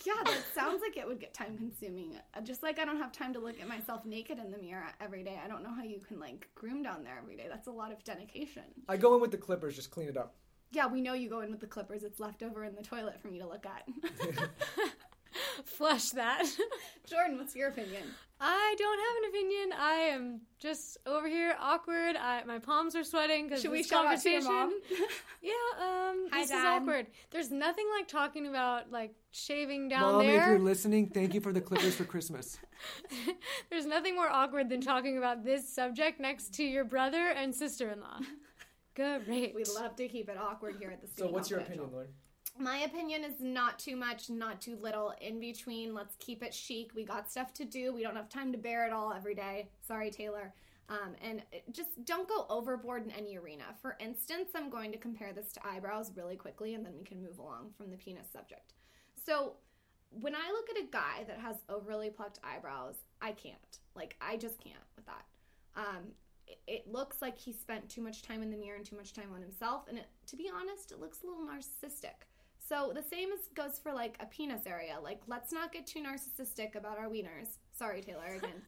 Yeah, 0.04 0.14
that 0.24 0.42
sounds 0.54 0.80
like 0.80 0.96
it 0.96 1.06
would 1.06 1.20
get 1.20 1.34
time 1.34 1.56
consuming. 1.58 2.16
Uh, 2.34 2.40
Just 2.40 2.62
like 2.62 2.78
I 2.78 2.84
don't 2.84 2.98
have 2.98 3.12
time 3.12 3.32
to 3.34 3.40
look 3.40 3.60
at 3.60 3.68
myself 3.68 4.06
naked 4.06 4.38
in 4.38 4.50
the 4.50 4.58
mirror 4.58 4.86
every 5.00 5.22
day. 5.22 5.38
I 5.42 5.48
don't 5.48 5.62
know 5.62 5.74
how 5.74 5.82
you 5.82 6.00
can 6.00 6.18
like 6.18 6.48
groom 6.54 6.82
down 6.82 7.04
there 7.04 7.18
every 7.18 7.36
day. 7.36 7.46
That's 7.48 7.66
a 7.66 7.72
lot 7.72 7.92
of 7.92 8.02
dedication. 8.04 8.62
I 8.88 8.96
go 8.96 9.14
in 9.14 9.20
with 9.20 9.30
the 9.30 9.36
clippers, 9.36 9.76
just 9.76 9.90
clean 9.90 10.08
it 10.08 10.16
up. 10.16 10.34
Yeah, 10.72 10.86
we 10.86 11.00
know 11.00 11.14
you 11.14 11.28
go 11.28 11.40
in 11.40 11.50
with 11.50 11.60
the 11.60 11.66
clippers. 11.66 12.02
It's 12.02 12.20
left 12.20 12.42
over 12.42 12.64
in 12.64 12.74
the 12.74 12.82
toilet 12.82 13.20
for 13.20 13.28
me 13.28 13.38
to 13.38 13.46
look 13.46 13.66
at. 13.66 13.88
Flush 15.64 16.10
that. 16.10 16.44
Jordan, 17.08 17.38
what's 17.38 17.54
your 17.54 17.68
opinion? 17.68 18.02
I 18.40 18.74
don't 18.78 18.98
have 18.98 19.16
an 19.22 19.28
opinion. 19.28 19.78
I 19.78 19.94
am 20.14 20.40
just 20.58 20.96
over 21.04 21.28
here 21.28 21.54
awkward. 21.60 22.16
I, 22.16 22.42
my 22.44 22.58
palms 22.58 22.96
are 22.96 23.04
sweating 23.04 23.46
because 23.46 23.60
Should 23.60 23.70
we 23.70 23.78
this 23.78 23.88
shout 23.88 24.06
out 24.06 24.20
to 24.20 24.30
your 24.30 24.42
conversation. 24.42 24.80
mom? 24.98 25.08
Yeah, 25.42 25.52
um, 25.78 26.28
Hi, 26.32 26.40
this 26.40 26.50
is 26.50 26.64
awkward. 26.64 27.08
There's 27.30 27.50
nothing 27.50 27.84
like 27.98 28.08
talking 28.08 28.46
about 28.46 28.90
like 28.90 29.14
shaving 29.32 29.88
down 29.88 30.12
Mom, 30.12 30.22
if 30.22 30.46
you're 30.46 30.58
listening, 30.58 31.08
thank 31.08 31.34
you 31.34 31.40
for 31.40 31.52
the 31.52 31.60
clippers 31.60 31.94
for 31.94 32.04
Christmas. 32.04 32.58
There's 33.68 33.86
nothing 33.86 34.16
more 34.16 34.30
awkward 34.30 34.70
than 34.70 34.80
talking 34.80 35.18
about 35.18 35.44
this 35.44 35.68
subject 35.68 36.18
next 36.18 36.54
to 36.54 36.64
your 36.64 36.84
brother 36.84 37.28
and 37.28 37.54
sister-in-law. 37.54 38.20
Great. 39.24 39.54
We 39.54 39.64
love 39.64 39.96
to 39.96 40.08
keep 40.08 40.28
it 40.28 40.36
awkward 40.38 40.76
here 40.78 40.90
at 40.90 41.00
the 41.00 41.06
studio. 41.06 41.28
So, 41.28 41.32
what's 41.32 41.50
your 41.50 41.60
opinion, 41.60 41.88
Lauryn? 41.88 42.08
My 42.58 42.78
opinion 42.78 43.24
is 43.24 43.40
not 43.40 43.78
too 43.78 43.96
much, 43.96 44.28
not 44.28 44.60
too 44.60 44.76
little, 44.76 45.14
in 45.20 45.40
between. 45.40 45.94
Let's 45.94 46.16
keep 46.18 46.42
it 46.42 46.52
chic. 46.52 46.90
We 46.94 47.04
got 47.04 47.30
stuff 47.30 47.54
to 47.54 47.64
do. 47.64 47.92
We 47.92 48.02
don't 48.02 48.16
have 48.16 48.28
time 48.28 48.52
to 48.52 48.58
bear 48.58 48.86
it 48.86 48.92
all 48.92 49.12
every 49.12 49.34
day. 49.34 49.70
Sorry, 49.86 50.10
Taylor. 50.10 50.52
Um, 50.90 51.14
and 51.22 51.42
just 51.70 52.04
don't 52.04 52.28
go 52.28 52.46
overboard 52.50 53.04
in 53.04 53.12
any 53.12 53.38
arena. 53.38 53.64
For 53.80 53.96
instance, 54.00 54.50
I'm 54.56 54.68
going 54.68 54.90
to 54.90 54.98
compare 54.98 55.32
this 55.32 55.52
to 55.52 55.66
eyebrows 55.66 56.10
really 56.16 56.34
quickly 56.34 56.74
and 56.74 56.84
then 56.84 56.94
we 56.98 57.04
can 57.04 57.22
move 57.22 57.38
along 57.38 57.70
from 57.76 57.90
the 57.90 57.96
penis 57.96 58.26
subject. 58.32 58.74
So, 59.24 59.54
when 60.10 60.34
I 60.34 60.50
look 60.50 60.68
at 60.68 60.82
a 60.82 60.90
guy 60.90 61.24
that 61.28 61.38
has 61.38 61.56
overly 61.68 62.10
plucked 62.10 62.40
eyebrows, 62.42 62.96
I 63.22 63.30
can't. 63.30 63.78
Like, 63.94 64.16
I 64.20 64.36
just 64.36 64.60
can't 64.60 64.76
with 64.96 65.06
that. 65.06 65.24
Um, 65.76 66.08
it, 66.66 66.90
looks 66.90 67.20
like 67.22 67.38
he 67.38 67.52
spent 67.52 67.88
too 67.88 68.02
much 68.02 68.22
time 68.22 68.42
in 68.42 68.50
the 68.50 68.56
mirror 68.56 68.76
and 68.76 68.84
too 68.84 68.96
much 68.96 69.12
time 69.12 69.30
on 69.34 69.40
himself. 69.40 69.82
And 69.88 69.98
it, 69.98 70.06
to 70.26 70.36
be 70.36 70.50
honest, 70.54 70.92
it 70.92 71.00
looks 71.00 71.18
a 71.22 71.26
little 71.26 71.44
narcissistic. 71.44 72.26
So 72.58 72.92
the 72.94 73.02
same 73.02 73.30
as 73.32 73.40
goes 73.54 73.78
for 73.78 73.92
like 73.92 74.16
a 74.20 74.26
penis 74.26 74.62
area. 74.66 74.98
Like, 75.02 75.20
let's 75.26 75.52
not 75.52 75.72
get 75.72 75.86
too 75.86 76.02
narcissistic 76.02 76.74
about 76.76 76.98
our 76.98 77.08
wieners. 77.08 77.58
Sorry, 77.72 78.00
Taylor, 78.00 78.34
again. 78.36 78.62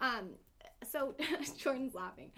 um, 0.00 0.30
so 0.90 1.14
Jordan's 1.58 1.94
laughing. 1.94 2.30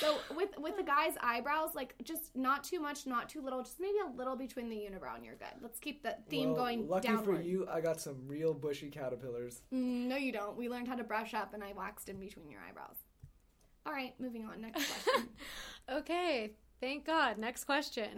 So 0.00 0.16
with 0.34 0.50
with 0.58 0.76
the 0.76 0.82
guy's 0.82 1.14
eyebrows, 1.20 1.76
like 1.76 1.94
just 2.02 2.34
not 2.34 2.64
too 2.64 2.80
much, 2.80 3.06
not 3.06 3.28
too 3.28 3.40
little, 3.40 3.62
just 3.62 3.78
maybe 3.78 3.98
a 4.04 4.16
little 4.16 4.34
between 4.34 4.68
the 4.68 4.74
unibrow, 4.76 5.14
and 5.14 5.24
you're 5.24 5.36
good. 5.36 5.62
Let's 5.62 5.78
keep 5.78 6.02
the 6.02 6.16
theme 6.28 6.48
Well, 6.48 6.56
going 6.64 6.88
Lucky 6.88 7.06
downward. 7.08 7.36
for 7.36 7.40
you, 7.42 7.68
I 7.70 7.80
got 7.80 8.00
some 8.00 8.16
real 8.26 8.52
bushy 8.52 8.90
caterpillars. 8.90 9.62
Mm, 9.72 10.08
no, 10.08 10.16
you 10.16 10.32
don't. 10.32 10.56
We 10.56 10.68
learned 10.68 10.88
how 10.88 10.96
to 10.96 11.04
brush 11.04 11.34
up, 11.34 11.54
and 11.54 11.62
I 11.62 11.72
waxed 11.72 12.08
in 12.08 12.18
between 12.18 12.50
your 12.50 12.60
eyebrows. 12.68 12.96
All 13.86 13.92
right, 13.92 14.14
moving 14.18 14.44
on. 14.44 14.60
Next 14.60 14.84
question. 15.04 15.28
Okay, 15.90 16.52
thank 16.80 17.06
God. 17.06 17.38
Next 17.38 17.64
question. 17.64 18.08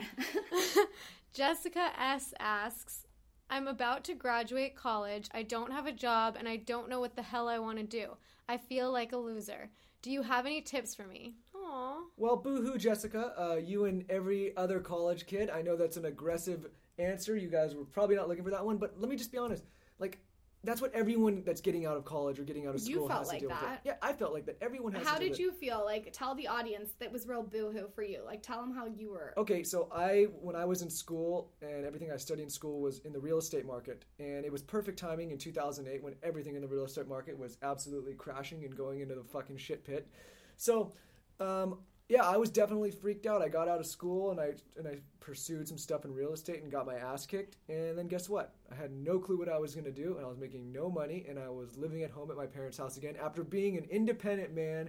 Jessica 1.35 1.91
S 2.01 2.33
asks, 2.41 3.07
I'm 3.51 3.69
about 3.69 4.03
to 4.05 4.15
graduate 4.15 4.75
college. 4.75 5.29
I 5.33 5.43
don't 5.43 5.73
have 5.73 5.87
a 5.87 5.93
job 5.93 6.37
and 6.39 6.49
I 6.49 6.57
don't 6.57 6.89
know 6.89 7.01
what 7.01 7.17
the 7.17 7.23
hell 7.23 7.49
I 7.49 7.59
want 7.59 7.79
to 7.79 7.85
do. 7.85 8.17
I 8.49 8.57
feel 8.57 8.91
like 8.91 9.13
a 9.13 9.19
loser. 9.19 9.69
Do 10.01 10.11
you 10.11 10.23
have 10.23 10.47
any 10.47 10.63
tips 10.63 10.95
for 10.95 11.05
me? 11.05 11.35
Aw. 11.55 11.97
Well, 12.17 12.37
boo-hoo, 12.37 12.79
Jessica. 12.79 13.35
Uh, 13.39 13.57
you 13.57 13.85
and 13.85 14.05
every 14.09 14.57
other 14.57 14.81
college 14.81 15.27
kid. 15.27 15.51
I 15.51 15.61
know 15.61 15.77
that's 15.77 15.97
an 15.97 16.07
aggressive 16.07 16.67
answer. 16.99 17.37
You 17.37 17.49
guys 17.49 17.75
were 17.75 17.85
probably 17.85 18.17
not 18.17 18.29
looking 18.29 18.45
for 18.45 18.51
that 18.51 18.65
one, 18.65 18.79
but 18.79 18.99
let 18.99 19.11
me 19.11 19.17
just 19.17 19.33
be 19.33 19.39
honest. 19.39 19.65
Like, 19.99 20.21
that's 20.69 20.81
what 20.81 20.93
everyone 20.95 21.43
that's 21.45 21.61
getting 21.61 21.87
out 21.87 21.97
of 21.97 22.05
college 22.05 22.39
or 22.39 22.45
getting 22.45 22.67
out 22.67 22.75
of 22.75 22.81
You 22.83 22.97
school 22.97 23.09
felt 23.09 23.21
has 23.21 23.29
like 23.29 23.41
to 23.41 23.47
deal 23.47 23.57
with. 23.57 23.61
that. 23.61 23.75
It. 23.75 23.81
Yeah, 23.85 23.95
I 24.03 24.13
felt 24.13 24.33
like 24.33 24.47
that. 24.47 24.59
Everyone 24.61 24.93
has 24.93 25.07
how 25.07 25.19
did 25.19 25.31
with 25.31 25.39
you 25.39 25.53
feel? 25.53 25.83
Like, 25.85 26.13
tell 26.13 26.35
the 26.35 26.47
audience 26.47 26.91
that 26.99 27.13
was 27.13 27.27
real 27.27 27.43
boohoo 27.43 27.89
for 27.95 28.03
you. 28.03 28.23
Like, 28.25 28.43
tell 28.43 28.61
them 28.61 28.75
how 28.75 28.87
you 28.87 29.11
were. 29.11 29.35
Okay, 29.37 29.63
so 29.63 29.89
I 29.93 30.27
when 30.41 30.57
I 30.57 30.65
was 30.65 30.83
in 30.83 30.91
school 30.91 31.53
and 31.63 31.85
everything 31.85 32.13
I 32.13 32.17
studied 32.17 32.43
in 32.43 32.51
school 32.51 32.81
was 32.81 33.01
in 33.01 33.13
the 33.13 33.21
real 33.21 33.39
estate 33.39 33.67
market, 33.67 34.05
and 34.19 34.45
it 34.45 34.53
was 34.53 34.63
perfect 34.63 34.99
timing 34.99 35.31
in 35.31 35.39
2008 35.39 36.03
when 36.03 36.15
everything 36.23 36.55
in 36.55 36.63
the 36.63 36.69
real 36.69 36.85
estate 36.85 37.09
market 37.09 37.39
was 37.39 37.57
absolutely 37.63 38.15
crashing 38.15 38.65
and 38.65 38.77
going 38.77 39.01
into 39.01 39.15
the 39.15 39.25
fucking 39.25 39.57
shit 39.57 39.85
pit. 39.85 40.09
So, 40.57 40.93
um, 41.41 41.79
yeah, 42.09 42.23
I 42.23 42.39
was 42.39 42.51
definitely 42.51 42.91
freaked 42.91 43.27
out. 43.27 43.43
I 43.43 43.49
got 43.49 43.69
out 43.69 43.81
of 43.81 43.87
school 43.87 44.31
and 44.31 44.41
I 44.41 44.53
and 44.77 44.89
I 44.89 44.99
pursued 45.21 45.69
some 45.69 45.77
stuff 45.77 46.07
in 46.07 46.15
real 46.15 46.33
estate 46.33 46.63
and 46.63 46.73
got 46.73 46.87
my 46.87 46.95
ass 46.95 47.27
kicked. 47.27 47.59
And 47.69 47.99
then 47.99 48.09
guess 48.09 48.31
what? 48.31 48.55
I 48.73 48.75
had 48.75 48.93
no 48.93 49.19
clue 49.19 49.39
what 49.39 49.49
I 49.49 49.59
was 49.59 49.75
going 49.75 49.85
to 49.85 49.93
do, 49.93 50.17
and 50.17 50.25
I 50.25 50.29
was 50.29 50.39
making 50.39 50.73
no 50.73 50.89
money, 50.89 51.27
and 51.29 51.39
I 51.39 51.51
was 51.51 51.77
living 51.77 52.03
at 52.03 52.11
home 52.11 52.31
at 52.31 52.37
my 52.37 52.47
parents' 52.47 52.79
house 52.79 52.97
again 52.97 53.15
after 53.23 53.45
being 53.45 53.77
an 53.77 53.85
independent 53.91 54.55
man 54.55 54.89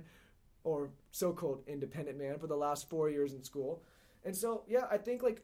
or 0.63 0.91
so-called 1.11 1.63
independent 1.67 2.17
man 2.17 2.39
for 2.39 2.47
the 2.47 2.55
last 2.55 2.89
four 2.89 3.09
years 3.09 3.33
in 3.33 3.43
school. 3.43 3.83
And 4.23 4.35
so, 4.35 4.63
yeah, 4.67 4.85
I 4.89 4.97
think 4.97 5.21
like 5.21 5.43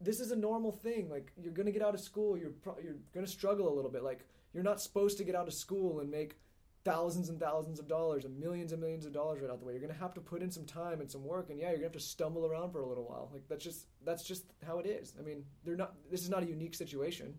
this 0.00 0.20
is 0.20 0.30
a 0.30 0.36
normal 0.36 0.70
thing. 0.70 1.10
Like 1.10 1.32
you're 1.36 1.52
gonna 1.52 1.72
get 1.72 1.82
out 1.82 1.94
of 1.94 2.00
school, 2.00 2.38
you're 2.38 2.50
pro- 2.50 2.78
you're 2.82 2.96
gonna 3.12 3.26
struggle 3.26 3.72
a 3.72 3.74
little 3.74 3.90
bit. 3.90 4.04
Like 4.04 4.26
you're 4.54 4.62
not 4.62 4.80
supposed 4.80 5.18
to 5.18 5.24
get 5.24 5.34
out 5.34 5.48
of 5.48 5.54
school 5.54 6.00
and 6.00 6.10
make 6.10 6.36
thousands 6.84 7.28
and 7.28 7.38
thousands 7.38 7.78
of 7.78 7.86
dollars 7.86 8.24
and 8.24 8.38
millions 8.38 8.72
and 8.72 8.80
millions 8.80 9.04
of 9.04 9.12
dollars 9.12 9.40
right 9.40 9.50
out 9.50 9.60
the 9.60 9.66
way. 9.66 9.72
You're 9.72 9.82
gonna 9.82 9.94
have 9.94 10.14
to 10.14 10.20
put 10.20 10.42
in 10.42 10.50
some 10.50 10.64
time 10.64 11.00
and 11.00 11.10
some 11.10 11.24
work, 11.24 11.50
and 11.50 11.58
yeah, 11.58 11.68
you're 11.68 11.76
gonna 11.76 11.86
have 11.86 11.92
to 11.92 12.00
stumble 12.00 12.46
around 12.46 12.72
for 12.72 12.80
a 12.80 12.86
little 12.86 13.04
while. 13.04 13.30
Like 13.32 13.42
that's 13.48 13.64
just 13.64 13.86
that's 14.04 14.24
just 14.24 14.44
how 14.66 14.78
it 14.78 14.86
is. 14.86 15.14
I 15.18 15.22
mean, 15.22 15.44
they're 15.64 15.76
not. 15.76 15.94
This 16.10 16.22
is 16.22 16.30
not 16.30 16.42
a 16.42 16.46
unique 16.46 16.74
situation. 16.74 17.34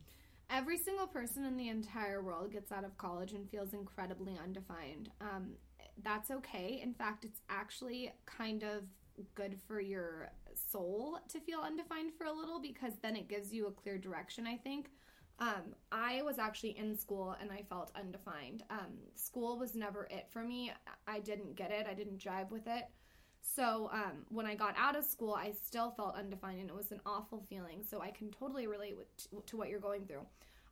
Every 0.50 0.77
single 0.77 1.07
person 1.07 1.45
in 1.45 1.55
the 1.55 1.69
entire 1.69 2.21
world 2.21 2.51
gets 2.51 2.71
out 2.74 2.83
of 2.83 2.98
college 2.98 3.31
and 3.31 3.50
feels 3.50 3.74
incredibly 3.74 4.38
undefined. 4.38 5.10
Um, 5.21 5.51
that's 6.03 6.29
okay. 6.29 6.81
In 6.83 6.94
fact, 6.94 7.24
it's 7.24 7.39
actually 7.50 8.11
kind 8.25 8.63
of 8.63 8.83
good 9.35 9.57
for 9.68 9.79
your 9.79 10.29
soul 10.72 11.20
to 11.29 11.39
feel 11.39 11.59
undefined 11.59 12.11
for 12.18 12.25
a 12.25 12.33
little 12.33 12.59
because 12.59 12.94
then 13.01 13.15
it 13.15 13.29
gives 13.29 13.53
you 13.53 13.68
a 13.68 13.72
clear 13.72 13.98
direction, 13.98 14.46
I 14.46 14.57
think. 14.57 14.89
Um, 15.41 15.73
I 15.91 16.21
was 16.21 16.37
actually 16.37 16.77
in 16.77 16.95
school 16.95 17.35
and 17.41 17.51
I 17.51 17.63
felt 17.67 17.91
undefined. 17.95 18.63
Um, 18.69 18.93
school 19.15 19.57
was 19.57 19.73
never 19.73 20.07
it 20.11 20.27
for 20.29 20.43
me. 20.43 20.71
I 21.07 21.19
didn't 21.19 21.55
get 21.55 21.71
it, 21.71 21.87
I 21.89 21.95
didn't 21.95 22.19
jive 22.19 22.51
with 22.51 22.67
it. 22.67 22.85
So 23.41 23.89
um, 23.91 24.23
when 24.29 24.45
I 24.45 24.53
got 24.53 24.75
out 24.77 24.95
of 24.95 25.03
school, 25.03 25.33
I 25.33 25.51
still 25.65 25.89
felt 25.97 26.15
undefined 26.15 26.61
and 26.61 26.69
it 26.69 26.75
was 26.75 26.91
an 26.91 27.01
awful 27.07 27.43
feeling. 27.49 27.83
So 27.89 28.01
I 28.01 28.11
can 28.11 28.29
totally 28.29 28.67
relate 28.67 28.95
with, 28.95 29.17
to, 29.17 29.41
to 29.47 29.57
what 29.57 29.69
you're 29.69 29.79
going 29.79 30.05
through. 30.05 30.27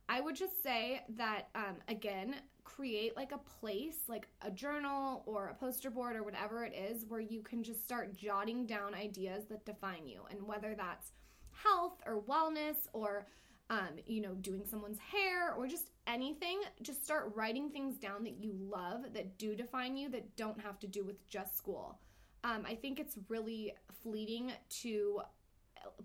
I 0.08 0.20
would 0.20 0.36
just 0.36 0.62
say 0.62 1.02
that, 1.16 1.48
um, 1.56 1.76
again, 1.88 2.36
create 2.62 3.16
like 3.16 3.32
a 3.32 3.38
place, 3.38 4.04
like 4.06 4.28
a 4.42 4.52
journal 4.52 5.24
or 5.26 5.48
a 5.48 5.54
poster 5.54 5.90
board 5.90 6.14
or 6.14 6.22
whatever 6.22 6.64
it 6.64 6.74
is, 6.74 7.06
where 7.06 7.20
you 7.20 7.42
can 7.42 7.64
just 7.64 7.84
start 7.84 8.16
jotting 8.16 8.66
down 8.66 8.94
ideas 8.94 9.46
that 9.50 9.66
define 9.66 10.06
you. 10.06 10.20
And 10.30 10.46
whether 10.46 10.76
that's 10.76 11.10
health 11.50 12.00
or 12.06 12.22
wellness 12.22 12.86
or 12.92 13.26
um, 13.70 13.90
you 14.04 14.20
know, 14.20 14.34
doing 14.34 14.64
someone's 14.68 14.98
hair 14.98 15.54
or 15.54 15.66
just 15.68 15.90
anything, 16.08 16.60
just 16.82 17.04
start 17.04 17.32
writing 17.36 17.70
things 17.70 17.96
down 17.96 18.24
that 18.24 18.34
you 18.40 18.52
love 18.52 19.04
that 19.14 19.38
do 19.38 19.54
define 19.54 19.96
you 19.96 20.10
that 20.10 20.36
don't 20.36 20.60
have 20.60 20.78
to 20.80 20.88
do 20.88 21.04
with 21.04 21.26
just 21.28 21.56
school. 21.56 21.98
Um, 22.42 22.64
I 22.68 22.74
think 22.74 22.98
it's 22.98 23.16
really 23.28 23.74
fleeting 24.02 24.52
to 24.82 25.20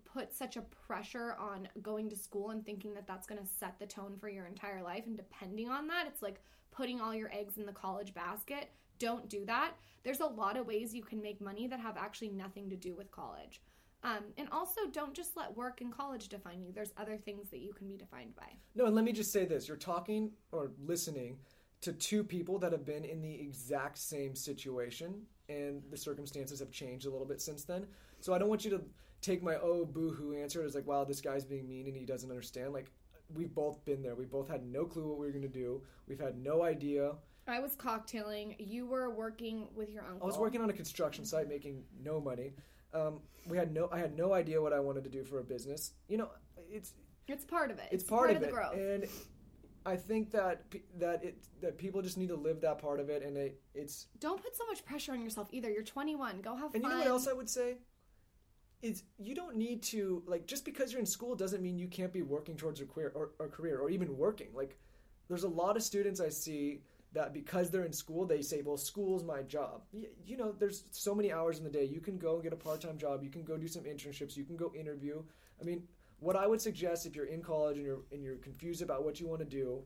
put 0.06 0.34
such 0.34 0.58
a 0.58 0.62
pressure 0.62 1.36
on 1.40 1.68
going 1.82 2.10
to 2.10 2.16
school 2.16 2.52
and 2.52 2.64
thinking 2.64 2.94
that 2.94 3.08
that's 3.08 3.28
going 3.28 3.42
to 3.42 3.48
set 3.60 3.78
the 3.80 3.86
tone 3.86 4.16
for 4.20 4.30
your 4.30 4.46
entire 4.46 4.84
life. 4.84 5.04
And 5.08 5.18
depending 5.18 5.70
on 5.70 5.88
that 5.88 6.06
it's 6.08 6.22
like 6.22 6.40
putting 6.72 7.02
all 7.02 7.16
your 7.16 7.34
eggs 7.34 7.58
in 7.58 7.66
the 7.66 7.72
college 7.72 8.14
basket. 8.14 8.70
Don't 9.00 9.28
do 9.28 9.44
that. 9.46 9.74
There's 10.04 10.20
a 10.20 10.26
lot 10.26 10.56
of 10.56 10.68
ways 10.68 10.94
you 10.94 11.04
can 11.04 11.22
make 11.22 11.42
money 11.42 11.68
that 11.68 11.80
have 11.80 11.98
actually 11.98 12.30
nothing 12.30 12.70
to 12.70 12.76
do 12.76 12.94
with 12.94 13.12
college 13.12 13.60
um, 14.06 14.24
and 14.38 14.48
also 14.52 14.82
don't 14.92 15.14
just 15.14 15.36
let 15.36 15.56
work 15.58 15.82
and 15.82 15.92
college 15.92 16.30
define 16.30 16.62
you 16.62 16.72
there's 16.72 16.94
other 16.98 17.18
things 17.18 17.50
that 17.50 17.60
you 17.60 17.74
can 17.74 17.88
be 17.88 17.98
defined 17.98 18.36
by 18.36 18.48
No, 18.76 18.86
and 18.86 18.96
let 18.96 19.04
me 19.04 19.12
just 19.12 19.32
say 19.32 19.46
this: 19.46 19.68
you're 19.68 19.78
talking 19.78 20.32
or 20.52 20.72
listening 20.86 21.38
to 21.82 21.92
two 21.94 22.24
people 22.24 22.58
that 22.60 22.72
have 22.72 22.86
been 22.86 23.04
in 23.04 23.22
the 23.22 23.34
exact 23.34 23.98
same 23.98 24.36
situation, 24.36 25.22
and 25.50 25.84
the 25.92 25.98
circumstances 25.98 26.60
have 26.60 26.72
changed 26.72 27.06
a 27.06 27.10
little 27.10 27.28
bit 27.28 27.42
since 27.42 27.64
then. 27.64 27.86
So 28.22 28.34
I 28.34 28.40
don't 28.40 28.50
want 28.50 28.64
you 28.66 28.72
to 28.72 28.82
take 29.22 29.44
my 29.44 29.56
oh 29.62 29.86
boo-hoo 29.86 30.34
answer 30.34 30.64
as 30.64 30.76
like, 30.76 30.88
wow, 30.88 31.04
this 31.04 31.22
guy's 31.22 31.46
being 31.46 31.68
mean 31.68 31.88
and 31.88 31.96
he 31.96 32.06
doesn't 32.06 32.30
understand. 32.30 32.74
Like, 32.74 32.92
we've 33.34 33.54
both 33.54 33.84
been 33.86 34.02
there. 34.02 34.16
We 34.16 34.26
both 34.26 34.48
had 34.48 34.66
no 34.66 34.86
clue 34.86 35.08
what 35.08 35.18
we 35.18 35.26
were 35.26 35.32
going 35.32 35.42
to 35.42 35.48
do. 35.48 35.82
We've 36.08 36.20
had 36.20 36.38
no 36.38 36.64
idea. 36.64 37.14
i 37.48 37.60
was 37.60 37.76
cocktailing 37.76 38.56
you 38.58 38.86
were 38.86 39.10
working 39.10 39.68
with 39.76 39.90
your 39.90 40.04
uncle 40.04 40.24
I 40.24 40.26
was 40.26 40.38
working 40.38 40.62
on 40.62 40.70
a 40.70 40.74
construction 40.74 41.26
site 41.26 41.48
making 41.48 41.84
no 42.04 42.20
money. 42.20 42.54
Um, 42.96 43.20
we 43.48 43.58
had 43.58 43.74
no. 43.74 43.90
I 43.92 44.00
had 44.00 44.18
no 44.18 44.34
idea 44.34 44.62
what 44.62 44.74
I 44.74 44.80
wanted 44.80 45.04
to 45.04 45.10
do 45.10 45.24
for 45.24 45.40
a 45.40 45.44
business. 45.44 45.92
You 46.08 46.18
know, 46.18 46.30
it's 46.72 46.94
it's 47.28 47.44
part 47.44 47.72
of 47.72 47.80
it 47.80 47.88
it's, 47.92 48.04
part, 48.04 48.30
of, 48.32 48.40
the 48.40 48.48
it, 48.48 48.54
growth 48.54 48.74
and 48.76 49.08
I 49.86 49.96
think 49.96 50.32
that 50.32 50.64
that 50.98 51.24
it 51.24 51.38
that 51.62 51.78
people 51.78 52.02
just 52.02 52.18
need 52.18 52.30
to 52.30 52.36
live 52.36 52.62
that 52.62 52.80
part 52.80 53.00
of 53.00 53.10
it, 53.10 53.24
and 53.24 53.38
it, 53.38 53.60
it's 53.74 54.08
don't 54.20 54.42
put 54.42 54.56
so 54.56 54.66
much 54.68 54.84
pressure 54.84 55.12
on 55.12 55.22
yourself 55.22 55.48
either 55.52 55.70
you're 55.70 55.84
21 55.84 56.42
go 56.42 56.56
have 56.56 56.72
fun. 56.72 56.72
and 56.76 56.84
you 56.84 56.90
know 56.90 56.98
what 56.98 57.08
else 57.08 57.28
I 57.28 57.34
would 57.34 57.50
say 57.50 57.78
is 58.82 59.04
you 59.18 59.36
don't 59.36 59.56
need 59.56 59.84
to 59.84 60.24
like 60.26 60.48
just 60.48 60.66
because 60.66 60.92
you're 60.92 61.00
in 61.00 61.06
school 61.06 61.36
doesn't 61.36 61.62
mean 61.62 61.78
you 61.78 61.88
can't 61.88 62.12
be 62.12 62.24
working 62.24 62.56
towards 62.56 62.82
a 62.82 62.86
career 62.86 63.12
or, 63.16 63.32
or 63.40 63.48
career 63.48 63.80
or 63.80 63.90
even 63.90 64.18
working. 64.18 64.48
Like 64.54 64.78
there's 65.28 65.44
a 65.44 65.50
lot 65.50 65.76
of 65.76 65.84
students 65.84 66.20
I 66.20 66.30
see 66.30 66.82
that 67.16 67.34
because 67.34 67.72
they're 67.72 67.86
in 67.86 67.94
school 67.94 68.26
they 68.26 68.42
say, 68.42 68.62
well, 68.62 68.78
school's 68.78 69.24
my 69.24 69.42
job. 69.42 69.82
You 69.92 70.38
know, 70.38 70.52
there's 70.52 70.84
so 70.92 71.16
many 71.16 71.32
hours 71.32 71.58
in 71.58 71.64
the 71.64 71.70
day. 71.70 71.86
You 71.86 72.00
can 72.00 72.18
go 72.18 72.36
and 72.36 72.44
get 72.44 72.54
a 72.54 72.58
part-time 72.58 72.98
job. 72.98 73.24
You 73.24 73.30
can 73.30 73.44
go 73.44 73.58
do 73.58 73.68
some 73.68 73.84
internships. 73.84 74.38
You 74.38 74.44
can 74.44 74.56
go 74.56 74.72
interview. 74.76 75.24
I 75.60 75.64
mean, 75.64 75.84
what 76.20 76.36
I 76.36 76.46
would 76.46 76.62
suggest 76.62 77.06
if 77.06 77.16
you're 77.16 77.26
in 77.26 77.42
college 77.42 77.78
and 77.78 77.86
you're 77.86 78.04
and 78.12 78.24
you're 78.24 78.38
confused 78.38 78.82
about 78.82 79.04
what 79.04 79.20
you 79.20 79.28
want 79.28 79.40
to 79.40 79.46
do 79.46 79.82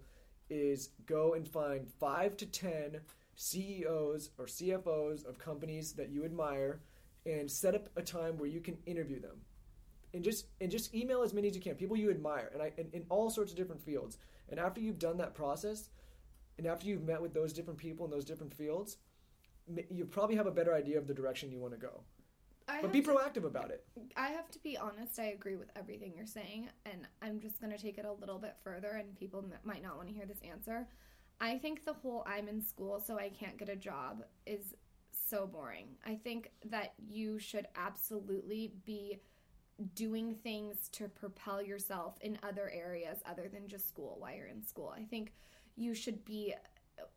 is 0.49 0.89
go 1.05 1.33
and 1.33 1.47
find 1.47 1.87
five 1.99 2.35
to 2.37 2.45
ten 2.45 2.99
CEOs 3.35 4.31
or 4.37 4.45
CFOs 4.45 5.25
of 5.25 5.39
companies 5.39 5.93
that 5.93 6.09
you 6.09 6.25
admire 6.25 6.81
and 7.25 7.49
set 7.49 7.75
up 7.75 7.89
a 7.95 8.01
time 8.01 8.37
where 8.37 8.49
you 8.49 8.59
can 8.59 8.77
interview 8.85 9.19
them 9.19 9.37
and 10.13 10.23
just 10.23 10.47
and 10.61 10.71
just 10.71 10.93
email 10.95 11.21
as 11.21 11.33
many 11.33 11.47
as 11.47 11.55
you 11.55 11.61
can 11.61 11.75
people 11.75 11.95
you 11.95 12.09
admire 12.09 12.49
and 12.53 12.61
I 12.61 12.71
in, 12.77 12.89
in 12.93 13.05
all 13.09 13.29
sorts 13.29 13.51
of 13.51 13.57
different 13.57 13.81
fields 13.81 14.17
and 14.49 14.59
after 14.59 14.81
you've 14.81 14.99
done 14.99 15.17
that 15.17 15.35
process 15.35 15.89
and 16.59 16.67
after 16.67 16.85
you've 16.85 17.03
met 17.03 17.19
with 17.21 17.33
those 17.33 17.53
different 17.53 17.79
people 17.79 18.05
in 18.05 18.11
those 18.11 18.25
different 18.25 18.53
fields 18.53 18.97
you 19.89 20.05
probably 20.05 20.35
have 20.35 20.45
a 20.47 20.51
better 20.51 20.73
idea 20.75 20.97
of 20.97 21.07
the 21.07 21.13
direction 21.13 21.51
you 21.51 21.59
want 21.59 21.73
to 21.73 21.79
go 21.79 22.01
I 22.67 22.81
but 22.81 22.91
be 22.91 23.01
to- 23.01 23.09
proactive 23.09 23.45
about 23.45 23.71
it 23.71 23.83
I 24.15 24.27
have 24.29 24.51
to 24.51 24.59
be 24.59 24.77
honest. 24.77 25.17
I 25.19 25.25
agree 25.27 25.55
with 25.55 25.69
everything 25.75 26.13
you're 26.15 26.25
saying, 26.25 26.69
and 26.85 27.07
I'm 27.21 27.39
just 27.39 27.59
going 27.59 27.71
to 27.71 27.77
take 27.81 27.97
it 27.97 28.05
a 28.05 28.11
little 28.11 28.37
bit 28.39 28.55
further. 28.63 28.89
And 28.99 29.13
people 29.15 29.39
m- 29.43 29.53
might 29.63 29.83
not 29.83 29.97
want 29.97 30.07
to 30.07 30.13
hear 30.13 30.25
this 30.25 30.39
answer. 30.41 30.87
I 31.41 31.57
think 31.57 31.83
the 31.85 31.93
whole 31.93 32.23
"I'm 32.27 32.47
in 32.47 32.61
school, 32.61 33.01
so 33.05 33.17
I 33.17 33.29
can't 33.29 33.57
get 33.57 33.69
a 33.69 33.75
job" 33.75 34.23
is 34.45 34.73
so 35.11 35.45
boring. 35.47 35.87
I 36.05 36.15
think 36.15 36.51
that 36.69 36.93
you 36.97 37.39
should 37.39 37.67
absolutely 37.75 38.71
be 38.85 39.19
doing 39.95 40.35
things 40.35 40.89
to 40.93 41.07
propel 41.09 41.61
yourself 41.61 42.15
in 42.21 42.37
other 42.43 42.69
areas 42.73 43.19
other 43.29 43.47
than 43.51 43.67
just 43.67 43.87
school 43.87 44.15
while 44.19 44.33
you're 44.35 44.47
in 44.47 44.63
school. 44.63 44.93
I 44.95 45.03
think 45.03 45.33
you 45.79 45.93
should 45.93 46.23
be 46.25 46.53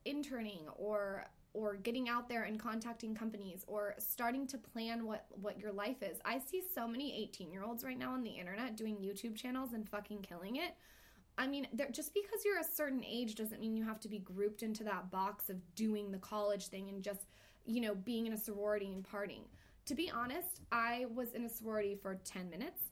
interning 0.04 0.60
or 0.76 1.26
or 1.54 1.74
getting 1.76 2.08
out 2.08 2.28
there 2.28 2.44
and 2.44 2.58
contacting 2.58 3.14
companies 3.14 3.62
or 3.66 3.94
starting 3.98 4.46
to 4.46 4.56
plan 4.56 5.04
what 5.04 5.26
what 5.40 5.58
your 5.58 5.72
life 5.72 6.02
is. 6.02 6.18
I 6.24 6.38
see 6.38 6.62
so 6.74 6.88
many 6.88 7.30
18-year-olds 7.30 7.84
right 7.84 7.98
now 7.98 8.12
on 8.12 8.22
the 8.22 8.30
internet 8.30 8.76
doing 8.76 8.96
YouTube 8.96 9.36
channels 9.36 9.74
and 9.74 9.86
fucking 9.86 10.22
killing 10.22 10.56
it. 10.56 10.74
I 11.36 11.46
mean, 11.46 11.66
just 11.90 12.14
because 12.14 12.44
you're 12.44 12.60
a 12.60 12.64
certain 12.64 13.04
age 13.04 13.34
doesn't 13.34 13.60
mean 13.60 13.76
you 13.76 13.84
have 13.84 14.00
to 14.00 14.08
be 14.08 14.18
grouped 14.18 14.62
into 14.62 14.84
that 14.84 15.10
box 15.10 15.50
of 15.50 15.56
doing 15.74 16.10
the 16.10 16.18
college 16.18 16.68
thing 16.68 16.88
and 16.90 17.02
just, 17.02 17.26
you 17.64 17.80
know, 17.80 17.94
being 17.94 18.26
in 18.26 18.34
a 18.34 18.38
sorority 18.38 18.92
and 18.92 19.02
partying. 19.02 19.44
To 19.86 19.94
be 19.94 20.10
honest, 20.10 20.60
I 20.70 21.06
was 21.14 21.32
in 21.32 21.44
a 21.44 21.48
sorority 21.48 21.96
for 22.00 22.14
10 22.24 22.50
minutes. 22.50 22.90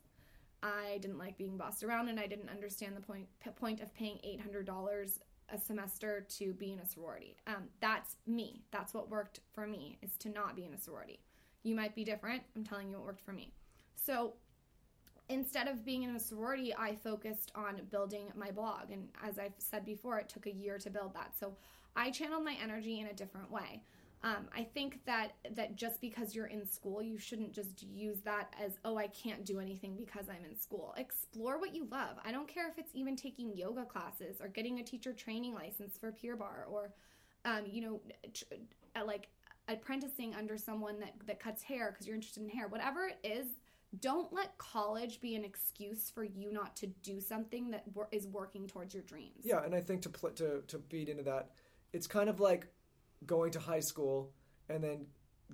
I 0.62 0.98
didn't 1.00 1.18
like 1.18 1.38
being 1.38 1.56
bossed 1.56 1.82
around 1.82 2.08
and 2.08 2.18
I 2.18 2.26
didn't 2.26 2.48
understand 2.48 2.96
the 2.96 3.52
point 3.52 3.80
of 3.80 3.94
paying 3.94 4.18
$800 4.24 5.18
a 5.52 5.58
semester 5.58 6.26
to 6.38 6.52
be 6.54 6.72
in 6.72 6.78
a 6.78 6.86
sorority. 6.86 7.36
Um, 7.46 7.68
that's 7.80 8.16
me. 8.26 8.62
That's 8.70 8.94
what 8.94 9.10
worked 9.10 9.40
for 9.52 9.66
me 9.66 9.98
is 10.02 10.16
to 10.18 10.28
not 10.28 10.56
be 10.56 10.64
in 10.64 10.74
a 10.74 10.78
sorority. 10.78 11.20
You 11.62 11.74
might 11.74 11.94
be 11.94 12.04
different. 12.04 12.42
I'm 12.56 12.64
telling 12.64 12.88
you 12.88 12.96
what 12.96 13.06
worked 13.06 13.24
for 13.24 13.32
me. 13.32 13.52
So 13.94 14.34
instead 15.28 15.68
of 15.68 15.84
being 15.84 16.02
in 16.02 16.16
a 16.16 16.20
sorority, 16.20 16.74
I 16.76 16.96
focused 16.96 17.52
on 17.54 17.80
building 17.90 18.26
my 18.36 18.50
blog. 18.50 18.90
And 18.90 19.08
as 19.22 19.38
I've 19.38 19.54
said 19.58 19.84
before, 19.84 20.18
it 20.18 20.28
took 20.28 20.46
a 20.46 20.52
year 20.52 20.78
to 20.78 20.90
build 20.90 21.14
that. 21.14 21.32
So 21.38 21.54
I 21.96 22.10
channeled 22.10 22.44
my 22.44 22.56
energy 22.62 23.00
in 23.00 23.06
a 23.06 23.12
different 23.12 23.50
way. 23.50 23.82
Um, 24.22 24.48
I 24.54 24.64
think 24.64 25.04
that 25.06 25.32
that 25.56 25.76
just 25.76 26.00
because 26.00 26.34
you're 26.34 26.46
in 26.46 26.66
school, 26.66 27.02
you 27.02 27.16
shouldn't 27.18 27.52
just 27.52 27.82
use 27.82 28.20
that 28.24 28.52
as 28.62 28.72
oh 28.84 28.98
I 28.98 29.06
can't 29.06 29.46
do 29.46 29.60
anything 29.60 29.96
because 29.96 30.26
I'm 30.28 30.44
in 30.44 30.54
school. 30.54 30.94
Explore 30.98 31.58
what 31.58 31.74
you 31.74 31.86
love. 31.90 32.16
I 32.24 32.30
don't 32.30 32.46
care 32.46 32.68
if 32.68 32.78
it's 32.78 32.90
even 32.94 33.16
taking 33.16 33.56
yoga 33.56 33.84
classes 33.84 34.40
or 34.40 34.48
getting 34.48 34.78
a 34.78 34.82
teacher 34.82 35.14
training 35.14 35.54
license 35.54 35.96
for 35.96 36.12
Pure 36.12 36.36
Barre 36.36 36.66
or, 36.70 36.92
um, 37.46 37.62
you 37.66 37.80
know, 37.80 38.00
tr- 38.34 38.44
uh, 38.94 39.04
like 39.06 39.28
apprenticing 39.68 40.34
under 40.34 40.58
someone 40.58 41.00
that 41.00 41.14
that 41.26 41.40
cuts 41.40 41.62
hair 41.62 41.90
because 41.90 42.06
you're 42.06 42.16
interested 42.16 42.42
in 42.42 42.50
hair. 42.50 42.68
Whatever 42.68 43.06
it 43.06 43.18
is, 43.24 43.46
don't 44.00 44.30
let 44.34 44.56
college 44.58 45.20
be 45.22 45.34
an 45.34 45.44
excuse 45.44 46.10
for 46.10 46.24
you 46.24 46.52
not 46.52 46.76
to 46.76 46.86
do 46.88 47.20
something 47.20 47.70
that 47.70 47.84
wor- 47.94 48.08
is 48.12 48.26
working 48.26 48.66
towards 48.66 48.92
your 48.92 49.02
dreams. 49.02 49.40
Yeah, 49.44 49.64
and 49.64 49.74
I 49.74 49.80
think 49.80 50.02
to 50.02 50.10
pl- 50.10 50.32
to 50.32 50.60
to 50.66 50.78
feed 50.90 51.08
into 51.08 51.22
that, 51.22 51.52
it's 51.94 52.06
kind 52.06 52.28
of 52.28 52.38
like 52.38 52.66
going 53.26 53.52
to 53.52 53.60
high 53.60 53.80
school 53.80 54.32
and 54.68 54.82
then 54.82 55.06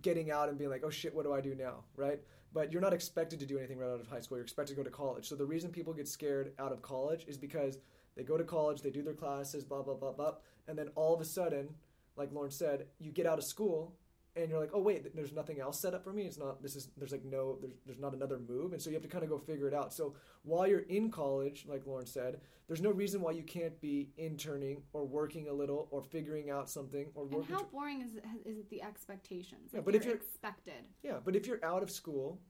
getting 0.03 0.31
out 0.31 0.49
and 0.49 0.59
being 0.59 0.71
like, 0.71 0.83
"Oh 0.85 0.91
shit, 0.91 1.15
what 1.15 1.25
do 1.25 1.33
I 1.33 1.41
do 1.41 1.55
now?" 1.55 1.85
Right? 1.97 2.21
But 2.53 2.73
you're 2.73 2.83
not 2.83 2.93
expected 2.93 3.41
to 3.41 3.47
do 3.47 3.59
anything 3.59 3.79
right 3.79 3.91
out 3.91 4.01
of 4.01 4.09
high 4.09 4.21
school. 4.21 4.39
You're 4.39 4.45
expected 4.45 4.75
to 4.75 4.77
go 4.77 4.85
to 4.85 4.91
college. 4.91 5.29
So 5.29 5.35
the 5.35 5.45
reason 5.45 5.71
people 5.71 5.93
get 5.93 6.09
scared 6.09 6.53
out 6.59 6.73
of 6.73 6.81
college 6.83 7.25
is 7.27 7.37
because 7.37 7.79
they 8.17 8.23
go 8.23 8.37
to 8.37 8.45
college, 8.45 8.83
they 8.83 8.91
do 8.91 9.03
their 9.03 9.15
classes, 9.15 9.65
blah 9.65 9.83
blah 9.83 9.95
blah 9.95 10.13
blah, 10.13 10.35
and 10.69 10.79
then 10.79 10.89
all 10.95 11.15
of 11.15 11.21
a 11.21 11.25
sudden, 11.25 11.75
like 12.17 12.33
Lauryn 12.33 12.53
said, 12.53 12.87
you 12.99 13.11
get 13.11 13.27
out 13.27 13.39
of 13.39 13.45
school 13.45 13.95
and 14.37 14.51
you're 14.51 14.61
like, 14.61 14.71
oh 14.75 14.81
wait, 14.81 15.15
there's 15.17 15.33
nothing 15.33 15.61
else 15.61 15.81
set 15.81 15.95
up 15.95 16.05
for 16.05 16.13
me. 16.13 16.25
It's 16.25 16.39
not. 16.39 16.63
This 16.63 16.77
is. 16.77 16.89
There's 16.97 17.13
like 17.13 17.25
no. 17.25 17.57
There's 17.61 17.73
there's 17.87 17.99
not 17.99 18.15
another 18.15 18.39
move, 18.39 18.73
and 18.73 18.81
so 18.83 18.91
you 18.91 18.95
have 18.95 19.03
to 19.03 19.09
kind 19.09 19.25
of 19.25 19.31
go 19.31 19.39
figure 19.39 19.67
it 19.67 19.75
out. 19.75 19.93
So 19.93 20.15
while 20.43 20.67
you're 20.67 20.81
in 20.81 21.11
college, 21.11 21.65
like 21.69 21.85
Lauryn 21.87 22.07
said, 22.07 22.41
there's 22.69 22.83
no 22.83 22.91
reason 22.91 23.21
why 23.21 23.33
you 23.33 23.43
can't 23.43 23.81
be 23.81 24.11
interning 24.19 24.83
or 24.93 25.05
working 25.07 25.49
a 25.49 25.53
little 25.53 25.89
or 25.91 26.03
figuring 26.03 26.51
out 26.51 26.69
something 26.69 27.07
or 27.15 27.25
And 27.25 27.33
working. 27.33 27.55
how 27.55 27.63
boring 27.65 28.03
is 28.03 28.15
it, 28.17 28.25
is 28.45 28.59
it 28.59 28.69
the 28.71 28.83
expectations? 28.83 29.71
Yeah, 29.73 29.79
Like, 29.79 29.87
but 29.87 29.95
if 29.95 30.05
you're- 30.05 30.17
expected, 30.17 30.87
yeah, 31.03 31.19
but 31.25 31.35
if 31.35 31.47
you're 31.47 31.65
out 31.65 31.83
of 31.83 31.91
school, 31.91 32.41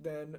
then 0.00 0.36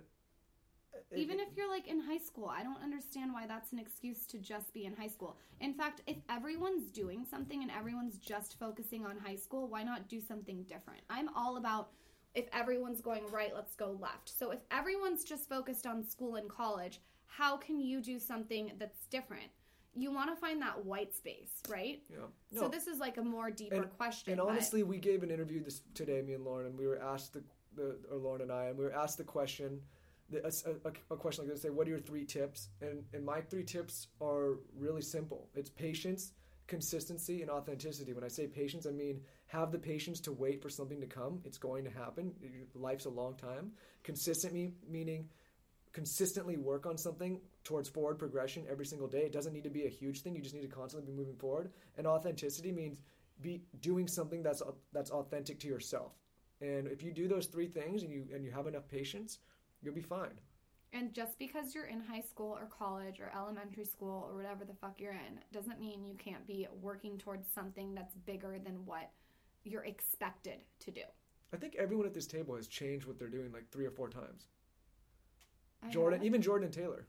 even 1.15 1.39
if 1.39 1.49
you're 1.55 1.69
like 1.69 1.87
in 1.87 1.99
high 1.99 2.17
school, 2.17 2.47
I 2.53 2.63
don't 2.63 2.81
understand 2.81 3.31
why 3.33 3.45
that's 3.47 3.71
an 3.71 3.79
excuse 3.79 4.25
to 4.27 4.37
just 4.39 4.73
be 4.73 4.85
in 4.85 4.93
high 4.93 5.07
school. 5.07 5.37
In 5.61 5.73
fact, 5.73 6.01
if 6.07 6.17
everyone's 6.29 6.91
doing 6.91 7.25
something 7.29 7.61
and 7.61 7.71
everyone's 7.71 8.17
just 8.17 8.57
focusing 8.59 9.05
on 9.05 9.17
high 9.17 9.35
school, 9.35 9.67
why 9.67 9.83
not 9.83 10.07
do 10.09 10.19
something 10.19 10.63
different? 10.63 11.01
I'm 11.09 11.29
all 11.35 11.57
about 11.57 11.89
if 12.33 12.45
everyone's 12.51 13.01
going 13.01 13.25
right, 13.31 13.53
let's 13.53 13.75
go 13.75 13.97
left. 14.01 14.29
So 14.37 14.51
if 14.51 14.59
everyone's 14.71 15.23
just 15.23 15.47
focused 15.47 15.85
on 15.87 16.03
school 16.03 16.35
and 16.35 16.49
college, 16.49 16.99
how 17.27 17.55
can 17.55 17.79
you 17.79 18.01
do 18.01 18.19
something 18.19 18.71
that's 18.77 19.05
different? 19.07 19.47
You 19.97 20.11
want 20.11 20.29
to 20.29 20.35
find 20.35 20.61
that 20.61 20.83
white 20.85 21.15
space, 21.15 21.61
right? 21.69 22.01
yeah. 22.09 22.17
So 22.59 22.67
this 22.67 22.87
is 22.87 22.99
like 22.99 23.15
a 23.17 23.21
more 23.23 23.49
deeper 23.51 23.75
And- 23.83 23.89
question. 23.97 24.33
And 24.33 24.41
honestly, 24.41 24.83
we 24.83 24.97
gave 24.97 25.23
an 25.23 25.31
interview 25.31 25.63
this 25.63 25.81
today, 25.93 26.21
me 26.21 26.33
and 26.33 26.45
Lauryn, 26.45 26.65
and 26.65 26.77
we 26.77 26.85
were 26.87 27.01
asked 27.01 27.31
the, 27.33 27.43
the 27.75 27.97
or 28.11 28.17
Lauryn 28.17 28.41
and 28.41 28.51
I, 28.51 28.65
and 28.65 28.77
we 28.77 28.83
were 28.83 28.93
asked 28.93 29.17
the 29.17 29.23
question, 29.23 29.79
a, 30.33 30.51
a, 30.85 30.91
a 31.13 31.17
question 31.17 31.43
like 31.43 31.53
this: 31.53 31.61
say, 31.61 31.69
what 31.69 31.87
are 31.87 31.91
your 31.91 31.99
three 31.99 32.25
tips? 32.25 32.69
And 32.81 33.03
and 33.13 33.25
my 33.25 33.41
three 33.41 33.63
tips 33.63 34.07
are 34.21 34.59
really 34.77 35.01
simple. 35.01 35.49
It's 35.55 35.69
patience, 35.69 36.31
consistency, 36.67 37.41
and 37.41 37.51
authenticity. 37.51 38.13
When 38.13 38.23
I 38.23 38.29
say 38.29 38.47
patience, 38.47 38.85
I 38.85 38.91
mean 38.91 39.21
have 39.47 39.71
the 39.71 39.79
patience 39.79 40.19
to 40.21 40.31
wait 40.31 40.61
for 40.61 40.69
something 40.69 40.99
to 40.99 41.07
come. 41.07 41.41
It's 41.45 41.57
going 41.57 41.83
to 41.83 41.91
happen. 41.91 42.33
Life's 42.73 43.05
a 43.05 43.09
long 43.09 43.35
time. 43.35 43.71
Consistent 44.03 44.53
me 44.53 44.73
meaning 44.89 45.29
consistently 45.95 46.57
work 46.57 46.85
on 46.85 46.97
something 46.97 47.39
towards 47.63 47.87
forward 47.87 48.19
progression 48.19 48.65
every 48.69 48.85
single 48.85 49.07
day. 49.07 49.19
It 49.19 49.31
doesn't 49.31 49.53
need 49.53 49.63
to 49.63 49.69
be 49.69 49.85
a 49.85 49.89
huge 49.89 50.21
thing. 50.21 50.35
You 50.35 50.41
just 50.41 50.53
need 50.53 50.61
to 50.63 50.67
constantly 50.67 51.09
be 51.09 51.17
moving 51.17 51.37
forward. 51.37 51.71
And 51.97 52.05
authenticity 52.05 52.73
means 52.73 53.01
be 53.41 53.63
doing 53.79 54.07
something 54.07 54.43
that's 54.43 54.61
that's 54.91 55.09
authentic 55.09 55.57
to 55.61 55.67
yourself. 55.67 56.11
And 56.59 56.87
if 56.87 57.01
you 57.01 57.13
do 57.13 57.29
those 57.29 57.47
three 57.47 57.67
things 57.67 58.03
and 58.03 58.11
you 58.11 58.25
and 58.33 58.43
you 58.43 58.51
have 58.51 58.67
enough 58.67 58.89
patience, 58.89 59.39
you'll 59.85 59.95
be 59.95 60.01
fine. 60.01 60.39
And 60.93 61.13
just 61.13 61.37
because 61.37 61.75
you're 61.75 61.85
in 61.87 61.99
high 61.99 62.21
school 62.21 62.57
or 62.57 62.67
college 62.67 63.19
or 63.19 63.31
elementary 63.35 63.83
school 63.83 64.27
or 64.29 64.35
whatever 64.35 64.63
the 64.63 64.73
fuck 64.73 64.99
you're 64.99 65.11
in 65.11 65.39
doesn't 65.51 65.79
mean 65.79 66.05
you 66.05 66.15
can't 66.15 66.47
be 66.47 66.67
working 66.81 67.17
towards 67.17 67.47
something 67.53 67.93
that's 67.93 68.15
bigger 68.25 68.57
than 68.63 68.85
what 68.85 69.11
you're 69.65 69.83
expected 69.83 70.59
to 70.79 70.91
do. 70.91 71.01
I 71.53 71.57
think 71.57 71.75
everyone 71.75 72.05
at 72.05 72.13
this 72.13 72.27
table 72.27 72.55
has 72.55 72.67
changed 72.67 73.07
what 73.07 73.19
they're 73.19 73.27
doing 73.27 73.51
like 73.51 73.69
three 73.71 73.85
or 73.85 73.91
four 73.91 74.09
times. 74.09 74.47
I 75.83 75.89
Jordan, 75.89 76.23
even 76.23 76.41
Jordan 76.41 76.65
and 76.65 76.73
Taylor, 76.73 77.07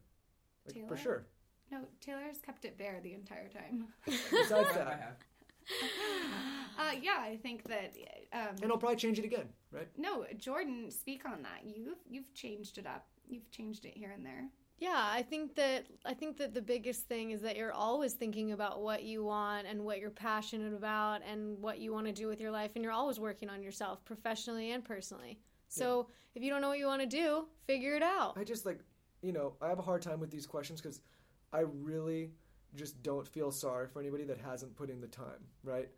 like 0.67 0.75
Taylor? 0.75 0.89
for 0.89 0.97
sure. 0.97 1.27
No, 1.71 1.81
Taylor's 2.01 2.39
kept 2.45 2.65
it 2.65 2.79
bare 2.79 3.01
the 3.03 3.15
entire 3.15 3.49
time. 3.49 3.87
Besides 4.05 4.51
that, 4.75 4.87
have. 4.89 5.17
uh, 6.79 6.92
yeah, 7.00 7.18
I 7.20 7.38
think 7.42 7.64
that. 7.64 7.94
Um, 8.33 8.57
and 8.62 8.72
I'll 8.72 8.79
probably 8.79 8.96
change 8.96 9.18
it 9.18 9.24
again, 9.24 9.48
right? 9.70 9.88
no, 9.96 10.24
Jordan, 10.38 10.90
speak 10.90 11.24
on 11.24 11.42
that. 11.42 11.62
You've 11.64 11.98
you've 12.09 12.33
changed 12.35 12.79
it 12.79 12.87
up. 12.87 13.07
You've 13.29 13.50
changed 13.50 13.85
it 13.85 13.96
here 13.96 14.12
and 14.12 14.24
there. 14.24 14.48
Yeah, 14.79 14.94
I 14.94 15.22
think 15.22 15.55
that 15.55 15.87
I 16.05 16.12
think 16.12 16.37
that 16.37 16.52
the 16.52 16.61
biggest 16.61 17.09
thing 17.09 17.31
is 17.31 17.40
that 17.40 17.57
you're 17.57 17.72
always 17.72 18.12
thinking 18.12 18.52
about 18.52 18.83
what 18.83 19.05
you 19.05 19.24
want 19.24 19.66
and 19.66 19.85
what 19.85 20.00
you're 20.00 20.11
passionate 20.11 20.74
about 20.74 21.22
and 21.29 21.59
what 21.62 21.79
you 21.79 21.92
want 21.92 22.07
to 22.07 22.12
do 22.12 22.29
with 22.29 22.40
your 22.40 22.50
life 22.50 22.72
and 22.74 22.85
you're 22.85 22.92
always 22.92 23.18
working 23.18 23.48
on 23.48 23.62
yourself 23.62 24.05
professionally 24.05 24.72
and 24.72 24.85
personally. 24.85 25.38
So, 25.68 26.09
if 26.35 26.42
you 26.42 26.50
don't 26.50 26.61
know 26.61 26.68
what 26.68 26.79
you 26.79 26.87
want 26.87 27.00
to 27.02 27.09
do, 27.09 27.46
figure 27.66 27.94
it 27.94 28.02
out. 28.02 28.35
I 28.37 28.44
just 28.44 28.66
like, 28.66 28.81
you 29.22 29.33
know, 29.33 29.55
I 29.61 29.68
have 29.68 29.79
a 29.79 29.83
hard 29.83 30.02
time 30.02 30.20
with 30.20 30.31
these 30.31 30.46
questions 30.46 30.81
because 30.81 31.00
I 31.52 31.61
really 31.61 32.31
just 32.77 33.03
don't 33.03 33.27
feel 33.27 33.51
sorry 33.51 33.89
for 33.89 34.01
anybody 34.01 34.25
that 34.25 34.39
hasn't 34.39 34.77
put 34.77 34.91
in 34.91 35.01
the 35.01 35.07
time, 35.09 35.45
right? 35.65 35.89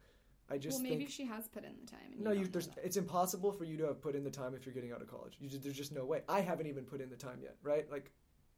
I 0.51 0.57
just 0.57 0.77
well, 0.77 0.83
maybe 0.85 0.97
think 0.97 1.11
she 1.11 1.27
has 1.27 1.47
put 1.47 1.65
in 1.65 1.73
the 1.85 1.91
time. 1.91 2.01
And 2.13 2.25
no, 2.25 2.31
you 2.31 2.39
you 2.41 2.45
don't 2.47 2.55
know 2.55 2.73
there's 2.75 2.87
it's 2.87 2.97
impossible 2.97 3.53
for 3.53 3.65
you 3.65 3.77
to 3.77 3.85
have 3.85 4.01
put 4.01 4.15
in 4.15 4.25
the 4.25 4.31
time 4.31 4.55
if 4.55 4.65
you're 4.65 4.75
getting 4.75 4.93
out 4.93 5.03
of 5.03 5.09
college. 5.09 5.37
You 5.41 5.49
just, 5.49 5.63
there's 5.63 5.77
just 5.77 5.93
no 5.93 6.05
way. 6.05 6.23
I 6.29 6.41
haven't 6.41 6.67
even 6.67 6.85
put 6.85 7.01
in 7.01 7.11
the 7.11 7.17
time 7.17 7.41
yet, 7.43 7.57
right? 7.63 7.91
Like 7.91 8.11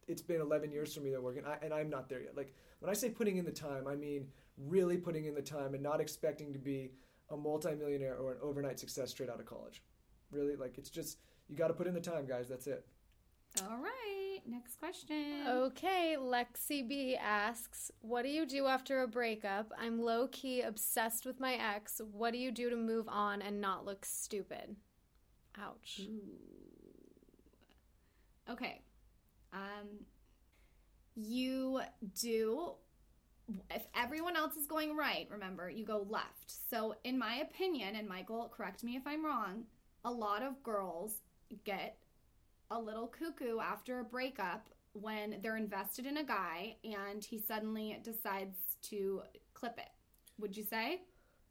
it's 0.06 0.22
been 0.22 0.40
11 0.40 0.70
years 0.70 0.94
for 0.94 1.00
me 1.00 1.10
to 1.10 1.20
work 1.20 1.36
and, 1.36 1.46
I, 1.46 1.58
and 1.62 1.74
I'm 1.74 1.90
not 1.90 2.08
there 2.08 2.20
yet. 2.20 2.36
Like 2.36 2.54
when 2.78 2.90
I 2.90 2.94
say 2.94 3.10
putting 3.10 3.38
in 3.38 3.44
the 3.44 3.50
time, 3.52 3.88
I 3.88 3.96
mean 3.96 4.28
really 4.56 4.96
putting 4.96 5.24
in 5.24 5.34
the 5.34 5.42
time 5.42 5.74
and 5.74 5.82
not 5.82 6.00
expecting 6.00 6.52
to 6.52 6.58
be 6.58 6.92
a 7.30 7.36
multimillionaire 7.36 8.16
or 8.16 8.32
an 8.32 8.38
overnight 8.42 8.78
success 8.78 9.10
straight 9.10 9.30
out 9.30 9.40
of 9.40 9.46
college. 9.46 9.82
Really, 10.30 10.56
like 10.56 10.78
it's 10.78 10.90
just 10.90 11.18
you 11.48 11.56
got 11.56 11.68
to 11.68 11.74
put 11.74 11.86
in 11.88 11.94
the 11.94 12.00
time, 12.00 12.26
guys. 12.26 12.48
That's 12.48 12.66
it. 12.66 12.86
All 13.68 13.78
right, 13.78 14.29
next 14.46 14.76
question. 14.78 15.46
Okay, 15.48 16.16
Lexi 16.18 16.86
B 16.86 17.16
asks, 17.16 17.90
What 18.00 18.22
do 18.22 18.28
you 18.28 18.46
do 18.46 18.66
after 18.66 19.02
a 19.02 19.08
breakup? 19.08 19.72
I'm 19.78 20.00
low 20.00 20.28
key 20.28 20.62
obsessed 20.62 21.26
with 21.26 21.40
my 21.40 21.54
ex. 21.54 22.00
What 22.12 22.32
do 22.32 22.38
you 22.38 22.50
do 22.50 22.70
to 22.70 22.76
move 22.76 23.08
on 23.08 23.42
and 23.42 23.60
not 23.60 23.84
look 23.84 24.04
stupid? 24.04 24.76
Ouch. 25.60 26.00
Okay. 28.48 28.80
Um, 29.52 30.04
you 31.14 31.80
do. 32.20 32.72
If 33.70 33.82
everyone 33.96 34.36
else 34.36 34.56
is 34.56 34.66
going 34.66 34.96
right, 34.96 35.26
remember, 35.30 35.68
you 35.68 35.84
go 35.84 36.06
left. 36.08 36.52
So, 36.70 36.94
in 37.02 37.18
my 37.18 37.36
opinion, 37.36 37.96
and 37.96 38.08
Michael, 38.08 38.52
correct 38.56 38.84
me 38.84 38.94
if 38.96 39.02
I'm 39.06 39.24
wrong, 39.24 39.64
a 40.04 40.10
lot 40.10 40.42
of 40.42 40.62
girls 40.62 41.14
get 41.64 41.96
a 42.70 42.78
little 42.78 43.06
cuckoo 43.06 43.58
after 43.58 44.00
a 44.00 44.04
breakup 44.04 44.68
when 44.92 45.36
they're 45.42 45.56
invested 45.56 46.06
in 46.06 46.18
a 46.18 46.24
guy 46.24 46.76
and 46.84 47.24
he 47.24 47.38
suddenly 47.38 47.98
decides 48.02 48.56
to 48.82 49.22
clip 49.54 49.78
it. 49.78 49.90
Would 50.38 50.56
you 50.56 50.64
say? 50.64 51.02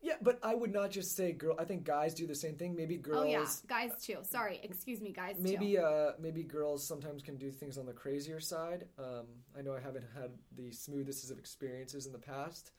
Yeah, 0.02 0.14
but 0.22 0.40
I 0.42 0.56
would 0.56 0.72
not 0.72 0.92
just 0.92 1.16
say 1.18 1.34
girl. 1.34 1.56
I 1.60 1.66
think 1.66 1.84
guys 1.84 2.14
do 2.14 2.26
the 2.26 2.36
same 2.36 2.56
thing. 2.56 2.74
Maybe 2.74 2.96
girls. 2.96 3.20
Oh 3.20 3.26
yeah, 3.26 3.46
guys 3.68 3.92
too. 4.02 4.18
Sorry, 4.24 4.62
excuse 4.64 5.02
me, 5.02 5.12
guys 5.12 5.36
Maybe 5.40 5.74
too. 5.74 5.82
uh, 5.82 6.14
maybe 6.18 6.42
girls 6.42 6.88
sometimes 6.88 7.22
can 7.22 7.36
do 7.36 7.52
things 7.52 7.78
on 7.78 7.86
the 7.86 7.92
crazier 7.92 8.40
side. 8.40 8.86
Um, 8.98 9.26
I 9.58 9.62
know 9.62 9.76
I 9.76 9.82
haven't 9.82 10.06
had 10.16 10.32
the 10.56 10.72
smoothest 10.72 11.30
of 11.32 11.38
experiences 11.38 12.06
in 12.06 12.14
the 12.14 12.18
past, 12.20 12.72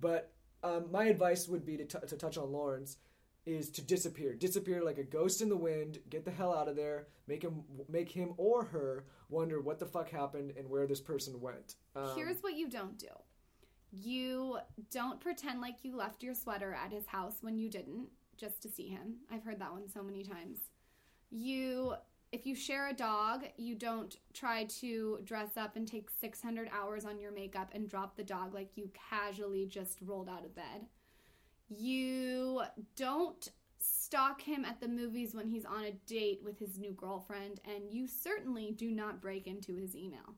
but 0.00 0.32
um, 0.64 0.90
my 0.90 1.04
advice 1.04 1.46
would 1.46 1.66
be 1.66 1.76
to, 1.76 1.84
t- 1.84 2.06
to 2.06 2.16
touch 2.16 2.38
on 2.38 2.48
Lauryn's 2.48 2.96
is 3.44 3.70
to 3.70 3.82
disappear, 3.82 4.34
disappear 4.34 4.82
like 4.82 4.98
a 4.98 5.04
ghost 5.04 5.42
in 5.42 5.48
the 5.48 5.56
wind. 5.56 5.98
Get 6.08 6.24
the 6.24 6.30
hell 6.30 6.54
out 6.54 6.68
of 6.68 6.76
there. 6.76 7.08
Make 7.26 7.42
him, 7.42 7.64
make 7.88 8.10
him 8.10 8.34
or 8.36 8.64
her 8.64 9.04
wonder 9.28 9.60
what 9.60 9.78
the 9.78 9.86
fuck 9.86 10.10
happened 10.10 10.52
and 10.56 10.68
where 10.68 10.86
this 10.86 11.00
person 11.00 11.40
went. 11.40 11.74
Um, 11.96 12.10
Here's 12.14 12.42
what 12.42 12.54
you 12.54 12.68
don't 12.68 12.98
do. 12.98 13.08
You 13.90 14.58
don't 14.90 15.20
pretend 15.20 15.60
like 15.60 15.78
you 15.82 15.96
left 15.96 16.22
your 16.22 16.34
sweater 16.34 16.72
at 16.74 16.92
his 16.92 17.06
house 17.06 17.36
when 17.40 17.58
you 17.58 17.68
didn't, 17.68 18.08
just 18.36 18.62
to 18.62 18.68
see 18.68 18.88
him. 18.88 19.16
I've 19.30 19.44
heard 19.44 19.60
that 19.60 19.72
one 19.72 19.88
so 19.88 20.02
many 20.02 20.22
times. 20.22 20.58
You 21.30 21.94
if 22.32 22.46
you 22.46 22.54
share 22.54 22.88
a 22.88 22.94
dog, 22.94 23.44
you 23.58 23.74
don't 23.74 24.16
try 24.32 24.64
to 24.64 25.18
dress 25.22 25.58
up 25.58 25.76
and 25.76 25.86
take 25.86 26.08
600 26.08 26.70
hours 26.72 27.04
on 27.04 27.20
your 27.20 27.30
makeup 27.30 27.68
and 27.74 27.86
drop 27.86 28.16
the 28.16 28.24
dog 28.24 28.54
like 28.54 28.70
you 28.74 28.90
casually 29.10 29.66
just 29.66 29.98
rolled 30.00 30.30
out 30.30 30.46
of 30.46 30.54
bed. 30.54 30.86
You 31.78 32.62
don't 32.96 33.48
stalk 33.78 34.40
him 34.40 34.64
at 34.64 34.80
the 34.80 34.88
movies 34.88 35.34
when 35.34 35.48
he's 35.48 35.64
on 35.64 35.84
a 35.84 35.92
date 36.06 36.40
with 36.44 36.58
his 36.58 36.78
new 36.78 36.92
girlfriend, 36.92 37.60
and 37.64 37.90
you 37.90 38.06
certainly 38.06 38.70
do 38.70 38.90
not 38.90 39.20
break 39.20 39.46
into 39.46 39.74
his 39.76 39.96
email. 39.96 40.34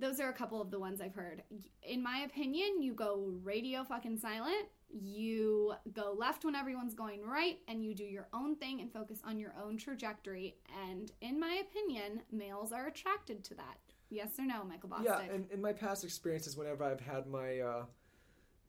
Those 0.00 0.18
are 0.18 0.28
a 0.28 0.34
couple 0.34 0.60
of 0.60 0.70
the 0.70 0.78
ones 0.78 1.00
I've 1.00 1.14
heard. 1.14 1.42
In 1.82 2.02
my 2.02 2.20
opinion, 2.20 2.82
you 2.82 2.92
go 2.92 3.32
radio 3.42 3.84
fucking 3.84 4.18
silent. 4.18 4.66
You 4.90 5.74
go 5.92 6.14
left 6.16 6.44
when 6.44 6.56
everyone's 6.56 6.94
going 6.94 7.22
right, 7.22 7.58
and 7.68 7.84
you 7.84 7.94
do 7.94 8.04
your 8.04 8.28
own 8.32 8.56
thing 8.56 8.80
and 8.80 8.92
focus 8.92 9.20
on 9.24 9.38
your 9.38 9.54
own 9.62 9.76
trajectory. 9.76 10.56
And 10.88 11.12
in 11.20 11.38
my 11.38 11.62
opinion, 11.62 12.22
males 12.32 12.72
are 12.72 12.88
attracted 12.88 13.44
to 13.44 13.54
that. 13.54 13.78
Yes 14.10 14.38
or 14.38 14.46
no, 14.46 14.64
Michael 14.64 14.88
Bosstick? 14.90 15.04
Yeah, 15.04 15.20
and 15.32 15.50
in 15.50 15.60
my 15.60 15.72
past 15.72 16.04
experiences, 16.04 16.56
whenever 16.56 16.84
I've 16.84 17.00
had 17.00 17.26
my 17.26 17.60
uh, 17.60 17.84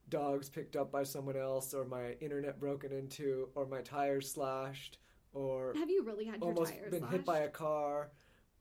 dogs 0.09 0.49
picked 0.49 0.75
up 0.75 0.91
by 0.91 1.03
someone 1.03 1.35
else, 1.37 1.73
or 1.73 1.85
my 1.85 2.13
internet 2.21 2.59
broken 2.59 2.91
into, 2.91 3.49
or 3.55 3.65
my 3.65 3.81
tires 3.81 4.31
slashed, 4.31 4.99
or 5.33 5.73
Have 5.75 5.89
you 5.89 6.03
really 6.03 6.25
had 6.25 6.39
your 6.41 6.49
almost 6.49 6.73
tires 6.73 6.91
been 6.91 7.07
hit 7.07 7.25
by 7.25 7.39
a 7.39 7.49
car, 7.49 8.11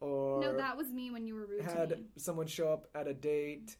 or 0.00 0.40
No, 0.40 0.57
that 0.57 0.76
was 0.76 0.88
me 0.92 1.11
when 1.11 1.26
you 1.26 1.35
were 1.35 1.46
rude 1.46 1.62
to 1.62 1.70
had 1.74 1.90
me. 1.90 2.04
someone 2.16 2.46
show 2.46 2.72
up 2.72 2.87
at 2.94 3.07
a 3.07 3.14
date, 3.14 3.76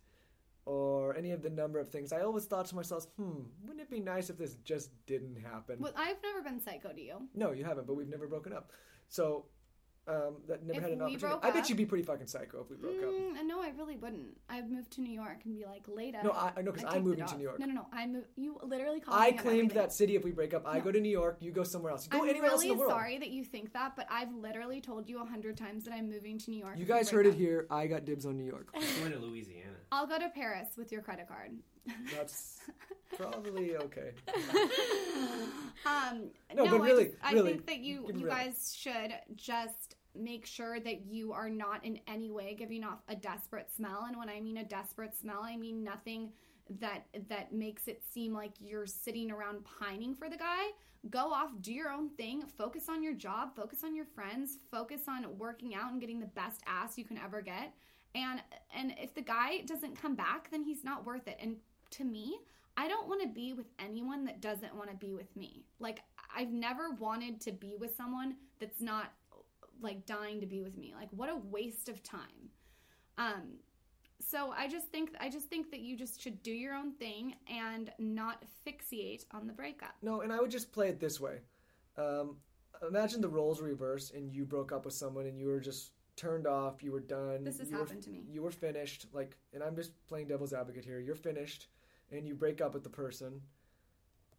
or 0.67 1.15
any 1.17 1.31
of 1.33 1.43
the 1.43 1.51
number 1.51 1.79
of 1.79 1.89
things, 1.91 2.13
I 2.13 2.21
always 2.23 2.45
thought 2.47 2.67
to 2.67 2.77
myself, 2.77 3.07
hmm, 3.17 3.43
wouldn't 3.63 3.81
it 3.81 3.91
be 3.91 4.01
nice 4.01 4.31
if 4.31 4.39
this 4.39 4.55
just 4.65 4.91
didn't 5.07 5.37
happen? 5.37 5.79
Well, 5.79 5.93
I've 5.97 6.17
never 6.23 6.43
been 6.43 6.61
psycho 6.61 6.93
to 6.93 7.01
you. 7.01 7.29
No, 7.35 7.53
you 7.53 7.65
haven't, 7.65 7.87
but 7.87 7.95
we've 7.95 8.09
never 8.09 8.27
broken 8.27 8.53
up. 8.53 8.71
So, 9.09 9.47
um, 10.07 10.35
that 10.49 10.63
never 10.63 10.79
If 10.79 10.83
had 10.83 10.93
an 10.93 10.99
we 10.99 11.05
opportunity. 11.05 11.17
broke 11.27 11.45
I 11.45 11.51
bet 11.51 11.69
you'd 11.69 11.79
be 11.79 11.87
pretty 11.87 12.05
fucking 12.05 12.27
psycho 12.27 12.61
if 12.61 12.71
we 12.71 12.77
broke 12.77 13.03
up. 13.03 13.09
Mm, 13.09 13.47
no, 13.47 13.61
I 13.63 13.71
really 13.71 13.97
wouldn't. 13.97 14.37
I'd 14.51 14.71
move 14.71 14.91
to 14.91 15.01
New 15.01 15.13
York 15.13 15.39
and 15.45 15.55
be 15.55 15.65
like, 15.65 15.83
later. 15.89 16.19
No, 16.23 16.33
I- 16.33 16.53
know 16.61 16.73
because 16.73 16.85
I'd 16.85 16.97
I'm 16.97 17.05
moving 17.05 17.25
to. 17.25 17.37
New 17.37 17.43
York. 17.45 17.59
No, 17.59 17.67
no, 17.67 17.73
no. 17.75 17.87
I 17.93 18.07
move. 18.07 18.25
You 18.37 18.59
literally 18.63 19.01
call 19.01 19.15
I 19.15 19.31
me 19.31 19.39
claimed 19.39 19.71
that 19.73 19.93
city 19.93 20.15
if 20.17 20.23
we 20.25 20.31
break 20.31 20.53
up. 20.53 20.67
I 20.67 20.79
No. 20.79 20.85
go 20.85 20.93
to 20.93 21.01
New 21.01 21.09
York, 21.11 21.39
you 21.41 21.53
go 21.53 21.65
somewhere 21.65 21.93
else. 21.93 22.05
You 22.07 22.11
go 22.11 22.23
I'm 22.25 22.29
anywhere 22.29 22.51
really 22.51 22.53
else 22.53 22.63
in 22.65 22.69
the 22.69 22.75
world. 22.77 22.91
sorry 22.91 23.19
that 23.19 23.31
you 23.31 23.45
think 23.45 23.73
that, 23.73 23.97
but 23.97 24.07
I've 24.11 24.35
literally 24.35 24.81
told 24.81 25.09
you 25.09 25.21
a 25.23 25.25
hundred 25.25 25.57
times 25.57 25.85
that 25.85 25.95
I'm 25.95 26.11
moving 26.11 26.39
to 26.39 26.51
New 26.51 26.59
York. 26.59 26.77
You 26.79 26.85
guys 26.85 27.11
break 27.11 27.25
heard 27.25 27.35
it 27.35 27.39
here. 27.39 27.67
I 27.71 27.87
got 27.87 28.05
dibs 28.05 28.27
on 28.27 28.37
New 28.37 28.45
York. 28.45 28.69
It's 28.75 28.99
going 28.99 29.13
to 29.13 29.19
Louisiana. 29.19 29.71
I'll 29.91 30.07
go 30.07 30.19
to 30.19 30.29
Paris 30.29 30.69
with 30.77 30.93
your 30.93 31.01
credit 31.03 31.29
card. 31.29 31.53
That's 32.15 32.61
probably 33.17 33.77
okay. 33.87 34.13
Um, 35.87 36.31
No, 36.55 36.65
no, 36.65 36.71
but 36.71 36.81
really, 36.81 37.13
I, 37.23 37.33
just, 37.33 37.35
really, 37.35 37.51
I 37.51 37.53
think 37.55 37.67
that 37.67 37.79
you 37.81 38.07
you 38.09 38.25
real. 38.25 38.35
guys 38.35 38.75
should 38.77 39.13
just 39.37 39.94
make 40.15 40.47
sure 40.47 40.81
that 40.81 41.07
you 41.07 41.33
are 41.33 41.51
not 41.51 41.85
in 41.85 41.99
any 42.07 42.31
way 42.31 42.55
giving 42.55 42.85
off 42.85 43.01
a 43.09 43.17
desperate 43.17 43.71
smell. 43.75 44.05
And 44.07 44.17
when 44.17 44.29
I 44.29 44.41
mean 44.41 44.59
a 44.59 44.65
desperate 44.65 45.17
smell, 45.17 45.41
I 45.43 45.57
mean 45.57 45.83
nothing 45.83 46.31
that 46.81 47.07
that 47.29 47.53
makes 47.53 47.89
it 47.89 48.03
seem 48.13 48.33
like 48.33 48.53
you're 48.59 48.87
sitting 48.87 49.31
around 49.31 49.65
pining 49.65 50.15
for 50.15 50.31
the 50.31 50.37
guy. 50.37 50.63
Go 51.11 51.33
off, 51.33 51.51
do 51.61 51.73
your 51.73 51.91
own 51.91 52.09
thing, 52.11 52.43
focus 52.57 52.89
on 52.89 53.03
your 53.03 53.13
job, 53.13 53.55
focus 53.55 53.81
on 53.85 53.95
your 53.95 54.07
friends, 54.07 54.59
focus 54.71 55.03
on 55.07 55.37
working 55.37 55.75
out 55.75 55.93
and 55.93 56.01
getting 56.01 56.21
the 56.21 56.27
best 56.27 56.63
ass 56.67 56.97
you 56.97 57.05
can 57.05 57.19
ever 57.19 57.43
get. 57.43 57.75
And 58.15 58.41
and 58.75 58.95
if 58.99 59.15
the 59.15 59.23
guy 59.23 59.61
doesn't 59.67 60.01
come 60.01 60.15
back, 60.15 60.51
then 60.51 60.63
he's 60.63 60.85
not 60.85 61.05
worth 61.05 61.29
it. 61.29 61.37
And 61.41 61.57
to 61.91 62.05
me, 62.05 62.39
I 62.77 62.89
don't 62.89 63.09
want 63.09 63.23
to 63.23 63.29
be 63.29 63.53
with 63.53 63.67
anyone 63.79 64.25
that 64.25 64.41
doesn't 64.41 64.75
want 64.75 64.91
to 64.91 64.97
be 64.97 65.13
with 65.13 65.35
me. 65.37 65.65
Like 65.79 66.01
I've 66.35 66.53
never 66.53 66.91
wanted 66.91 67.41
to 67.43 67.53
be 67.53 67.77
with 67.79 67.97
someone 67.97 68.37
that's 68.59 68.81
not 68.81 69.13
like 69.81 70.07
dying 70.07 70.41
to 70.41 70.47
be 70.47 70.61
with 70.61 70.77
me. 70.77 70.95
Like 70.99 71.09
what 71.11 71.29
a 71.29 71.37
waste 71.37 71.89
of 71.89 72.03
time. 72.03 72.51
Um 73.19 73.59
so 74.21 74.55
I 74.57 74.69
just 74.69 74.89
think 74.89 75.11
I 75.21 75.29
just 75.29 75.49
think 75.49 75.71
that 75.71 75.81
you 75.81 75.97
just 75.97 76.21
should 76.21 76.43
do 76.43 76.53
your 76.53 76.75
own 76.75 76.93
thing 76.95 77.35
and 77.49 77.91
not 77.99 78.45
fixate 78.67 79.25
on 79.33 79.47
the 79.47 79.53
breakup. 79.53 79.95
No, 80.03 80.23
and 80.23 80.33
I 80.33 80.41
would 80.41 80.51
just 80.51 80.73
play 80.73 80.89
it 80.89 81.01
this 81.01 81.21
way. 81.21 81.41
Um, 81.97 82.37
imagine 82.89 83.21
the 83.21 83.29
roles 83.29 83.61
reversed 83.61 84.15
and 84.15 84.33
you 84.33 84.45
broke 84.45 84.73
up 84.73 84.85
with 84.85 84.95
someone 84.95 85.27
and 85.27 85.39
you 85.39 85.47
were 85.49 85.61
just 85.61 85.93
turned 86.17 86.47
off. 86.47 86.83
You 86.83 86.93
were 86.93 87.01
done. 87.01 87.45
This 87.45 87.59
has 87.59 87.71
you 87.71 87.77
were- 87.77 87.83
happened 87.85 88.03
to 88.05 88.11
me. 88.11 88.25
You 88.31 88.43
were 88.43 88.51
finished. 88.51 89.07
Like, 89.13 89.37
and 89.53 89.63
I'm 89.63 89.77
just 89.77 89.93
playing 90.07 90.29
devil's 90.29 90.53
advocate 90.53 90.85
here. 90.85 91.01
You're 91.01 91.15
finished, 91.15 91.67
and 92.11 92.27
you 92.27 92.35
break 92.35 92.61
up 92.61 92.73
with 92.75 92.85
the 92.85 92.91
person, 92.91 93.41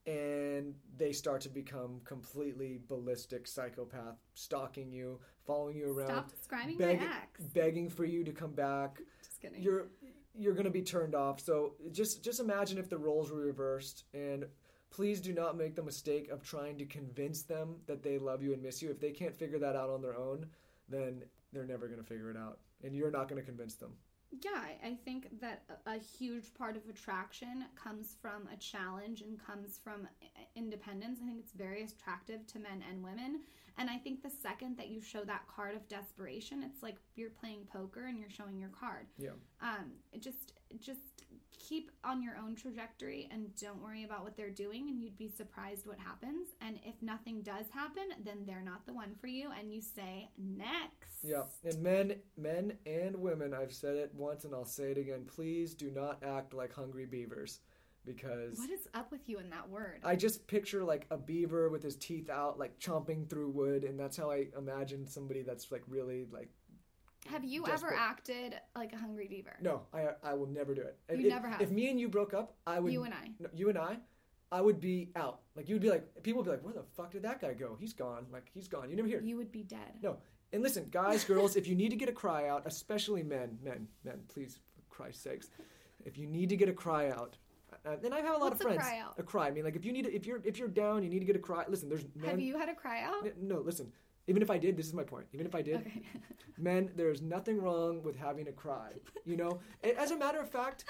and 0.06 0.76
they 0.98 1.12
start 1.12 1.42
to 1.42 1.50
become 1.50 2.02
completely 2.06 2.80
ballistic 2.88 3.48
psychopath, 3.48 4.18
stalking 4.34 4.92
you, 4.92 5.20
following 5.46 5.78
you 5.78 5.92
around, 5.92 6.08
Stop 6.10 6.32
describing 6.32 6.78
beg- 6.78 7.00
my 7.00 7.06
ex. 7.06 7.42
begging 7.54 7.90
for 7.90 8.06
you 8.06 8.24
to 8.24 8.32
come 8.32 8.52
back. 8.52 9.02
Just 9.24 9.42
kidding. 9.42 9.62
You're 9.62 9.88
you're 10.38 10.54
gonna 10.54 10.70
be 10.70 10.82
turned 10.82 11.16
off. 11.16 11.40
So 11.40 11.76
just 11.92 12.24
just 12.24 12.40
imagine 12.40 12.78
if 12.78 12.90
the 12.90 12.98
roles 12.98 13.32
were 13.32 13.40
reversed, 13.40 14.04
and 14.14 14.46
please 14.92 15.20
do 15.22 15.34
not 15.34 15.58
make 15.58 15.76
the 15.76 15.84
mistake 15.84 16.30
of 16.30 16.44
trying 16.44 16.78
to 16.78 16.86
convince 16.86 17.44
them 17.44 17.78
that 17.88 18.04
they 18.04 18.18
love 18.18 18.44
you 18.44 18.54
and 18.54 18.62
miss 18.62 18.82
you. 18.82 18.90
If 18.92 19.00
they 19.00 19.12
can't 19.12 19.36
figure 19.36 19.60
that 19.60 19.76
out 19.76 19.90
on 19.90 20.02
their 20.02 20.16
own, 20.18 20.46
then 20.90 21.24
they're 21.52 21.66
never 21.66 21.88
gonna 21.88 22.04
figure 22.04 22.30
it 22.30 22.38
out, 22.38 22.60
and 22.84 22.96
you're 22.96 23.12
not 23.12 23.28
gonna 23.28 23.42
convince 23.42 23.76
them. 23.76 23.94
Yeah, 24.44 24.52
I- 24.84 24.98
think 25.06 25.40
that 25.40 25.64
a 25.86 25.96
a 25.96 25.98
huge 25.98 26.54
part 26.54 26.76
of 26.76 26.88
attraction 26.90 27.66
comes 27.76 28.16
from 28.22 28.48
a 28.52 28.58
challenge 28.58 29.22
and 29.22 29.40
comes 29.40 29.78
from 29.84 30.08
independence. 30.56 31.20
I 31.22 31.26
think 31.26 31.40
it's 31.40 31.52
very 31.54 31.84
attractive 31.84 32.46
to 32.48 32.60
men 32.60 32.84
and 32.90 33.04
women. 33.04 33.42
And 33.78 33.90
I 33.90 33.98
think 33.98 34.24
the 34.24 34.30
second 34.30 34.78
that 34.78 34.88
you 34.90 35.02
show 35.02 35.24
that 35.26 35.48
card 35.48 35.76
of 35.76 35.88
desperation, 35.88 36.64
it's 36.64 36.82
like 36.82 36.96
you're 37.16 37.30
playing 37.30 37.66
poker 37.72 38.06
and 38.06 38.18
you're 38.18 38.30
showing 38.30 38.58
your 38.58 38.70
card. 38.70 39.08
Yeah. 39.18 39.32
Um, 39.62 39.92
just 40.20 40.54
just 40.80 41.00
keep 41.68 41.92
on 42.04 42.22
your 42.22 42.36
own 42.38 42.56
trajectory 42.56 43.28
and 43.32 43.56
don't 43.60 43.82
worry 43.82 44.04
about 44.04 44.24
what 44.24 44.38
they're 44.38 44.50
doing 44.52 44.88
and 44.90 45.02
you'd 45.02 45.18
be 45.18 45.30
surprised 45.30 45.88
what 45.88 45.98
happens. 45.98 46.50
And 46.62 46.80
if 46.86 47.02
nothing 47.02 47.42
does 47.42 47.66
happen, 47.74 48.04
then 48.24 48.44
they're 48.46 48.62
not 48.62 48.86
the 48.86 48.94
one 48.94 49.16
for 49.20 49.28
you 49.28 49.50
and 49.58 49.74
you 49.74 49.82
say 49.82 50.30
next. 50.38 51.24
Yeah, 51.24 51.44
and 51.64 51.82
men, 51.82 52.16
men 52.38 52.74
and 52.86 53.16
women, 53.16 53.54
I've 53.54 53.74
said 53.74 53.96
it 53.96 54.12
once 54.14 54.46
and 54.46 54.54
I'll 54.54 54.66
say 54.66 54.92
it 54.92 54.98
again. 54.98 55.26
Please 55.26 55.74
do 55.74 55.90
not 55.90 56.24
act 56.24 56.54
like 56.54 56.72
hungry 56.72 57.06
beavers, 57.08 57.62
because 58.06 58.60
What 58.60 58.70
is 58.70 58.88
up 58.94 59.12
with 59.12 59.28
you 59.28 59.40
in 59.40 59.50
that 59.50 59.68
word? 59.68 60.02
I 60.04 60.16
just 60.16 60.46
picture 60.46 60.84
like 60.84 61.08
a 61.10 61.18
beaver 61.18 61.70
with 61.70 61.82
his 61.82 61.96
teeth 61.96 62.30
out, 62.30 62.60
like 62.60 62.80
chomping 62.80 63.28
through 63.28 63.50
wood, 63.50 63.84
and 63.84 64.00
that's 64.00 64.18
how 64.18 64.30
I 64.30 64.48
imagine 64.58 65.08
somebody 65.08 65.42
that's 65.42 65.72
like 65.72 65.84
really 65.88 66.26
like. 66.32 66.52
Have 67.28 67.44
you 67.44 67.66
ever 67.68 67.94
acted 67.94 68.56
like 68.76 68.94
a 68.94 68.98
hungry 68.98 69.28
beaver? 69.28 69.56
No, 69.62 69.82
I 69.94 70.10
I 70.24 70.34
will 70.34 70.48
never 70.48 70.74
do 70.76 70.82
it. 70.82 70.98
If, 71.10 71.20
You 71.20 71.28
if- 71.28 71.34
never 71.34 71.48
have. 71.50 71.62
If 71.62 71.72
me 71.72 71.90
and 71.90 72.00
you 72.00 72.08
broke 72.08 72.34
up, 72.34 72.56
I 72.68 72.80
would. 72.80 72.92
You 72.94 73.04
and 73.04 73.14
I. 73.14 73.32
No, 73.40 73.50
you 73.54 73.70
and 73.70 73.78
I, 73.78 73.98
I 74.52 74.62
would 74.62 74.80
be 74.80 75.10
out. 75.16 75.40
Like 75.56 75.68
you'd 75.68 75.82
be 75.82 75.90
like, 75.90 76.24
people 76.24 76.42
would 76.42 76.46
be 76.46 76.52
like, 76.52 76.64
where 76.64 76.74
the 76.74 76.84
fuck 76.96 77.12
did 77.12 77.24
that 77.24 77.42
guy 77.42 77.54
go? 77.54 77.76
He's 77.80 77.94
gone. 77.94 78.26
Like 78.32 78.50
he's 78.54 78.68
gone. 78.68 78.90
You 78.90 78.96
never 78.96 79.08
hear. 79.08 79.22
You 79.22 79.38
would 79.38 79.52
be 79.52 79.64
dead. 79.64 79.94
No. 80.02 80.18
And 80.54 80.62
listen, 80.62 80.88
guys, 80.92 81.24
girls, 81.26 81.56
if 81.56 81.68
you 81.68 81.76
need 81.76 81.90
to 81.90 81.96
get 81.98 82.08
a 82.08 82.14
cry 82.14 82.48
out, 82.48 82.64
especially 82.66 83.24
men, 83.24 83.58
men, 83.64 83.88
men, 84.06 84.20
please, 84.28 84.60
for 84.76 84.82
Christ's 84.96 85.24
sakes, 85.24 85.50
if 86.06 86.18
you 86.18 86.28
need 86.28 86.50
to 86.50 86.56
get 86.56 86.70
a 86.70 86.74
cry 86.74 87.10
out, 87.10 87.36
uh, 87.86 87.96
and 88.04 88.14
I 88.14 88.22
have 88.22 88.36
a 88.36 88.38
lot 88.38 88.52
What's 88.52 88.56
of 88.62 88.62
a 88.62 88.64
friends. 88.76 88.82
cry 88.82 89.00
out? 89.00 89.16
A 89.18 89.24
cry. 89.24 89.48
I 89.48 89.52
mean, 89.52 89.66
like 89.66 89.76
if 89.76 89.84
you 89.84 89.92
need, 89.92 90.06
to, 90.06 90.14
if 90.16 90.26
you're, 90.26 90.40
if 90.46 90.58
you're 90.58 90.70
down, 90.70 91.04
you 91.04 91.10
need 91.10 91.20
to 91.20 91.26
get 91.26 91.36
a 91.36 91.40
cry. 91.40 91.66
Listen, 91.68 91.90
there's 91.90 92.06
men. 92.16 92.30
Have 92.30 92.40
you 92.40 92.58
had 92.58 92.70
a 92.70 92.76
cry 92.76 93.02
out? 93.02 93.26
No, 93.42 93.60
listen. 93.60 93.92
Even 94.28 94.42
if 94.42 94.50
I 94.50 94.58
did, 94.58 94.76
this 94.76 94.88
is 94.88 94.94
my 94.94 95.04
point. 95.04 95.28
Even 95.34 95.46
if 95.46 95.54
I 95.56 95.62
did, 95.62 95.78
Okay. 95.78 96.02
men, 96.58 96.90
there's 96.96 97.22
nothing 97.22 97.62
wrong 97.62 98.02
with 98.04 98.16
having 98.16 98.48
a 98.48 98.52
cry. 98.52 98.94
You 99.26 99.38
know, 99.38 99.60
A- 99.84 100.00
as 100.00 100.12
a 100.12 100.18
matter 100.18 100.40
of 100.40 100.50
fact, 100.50 100.86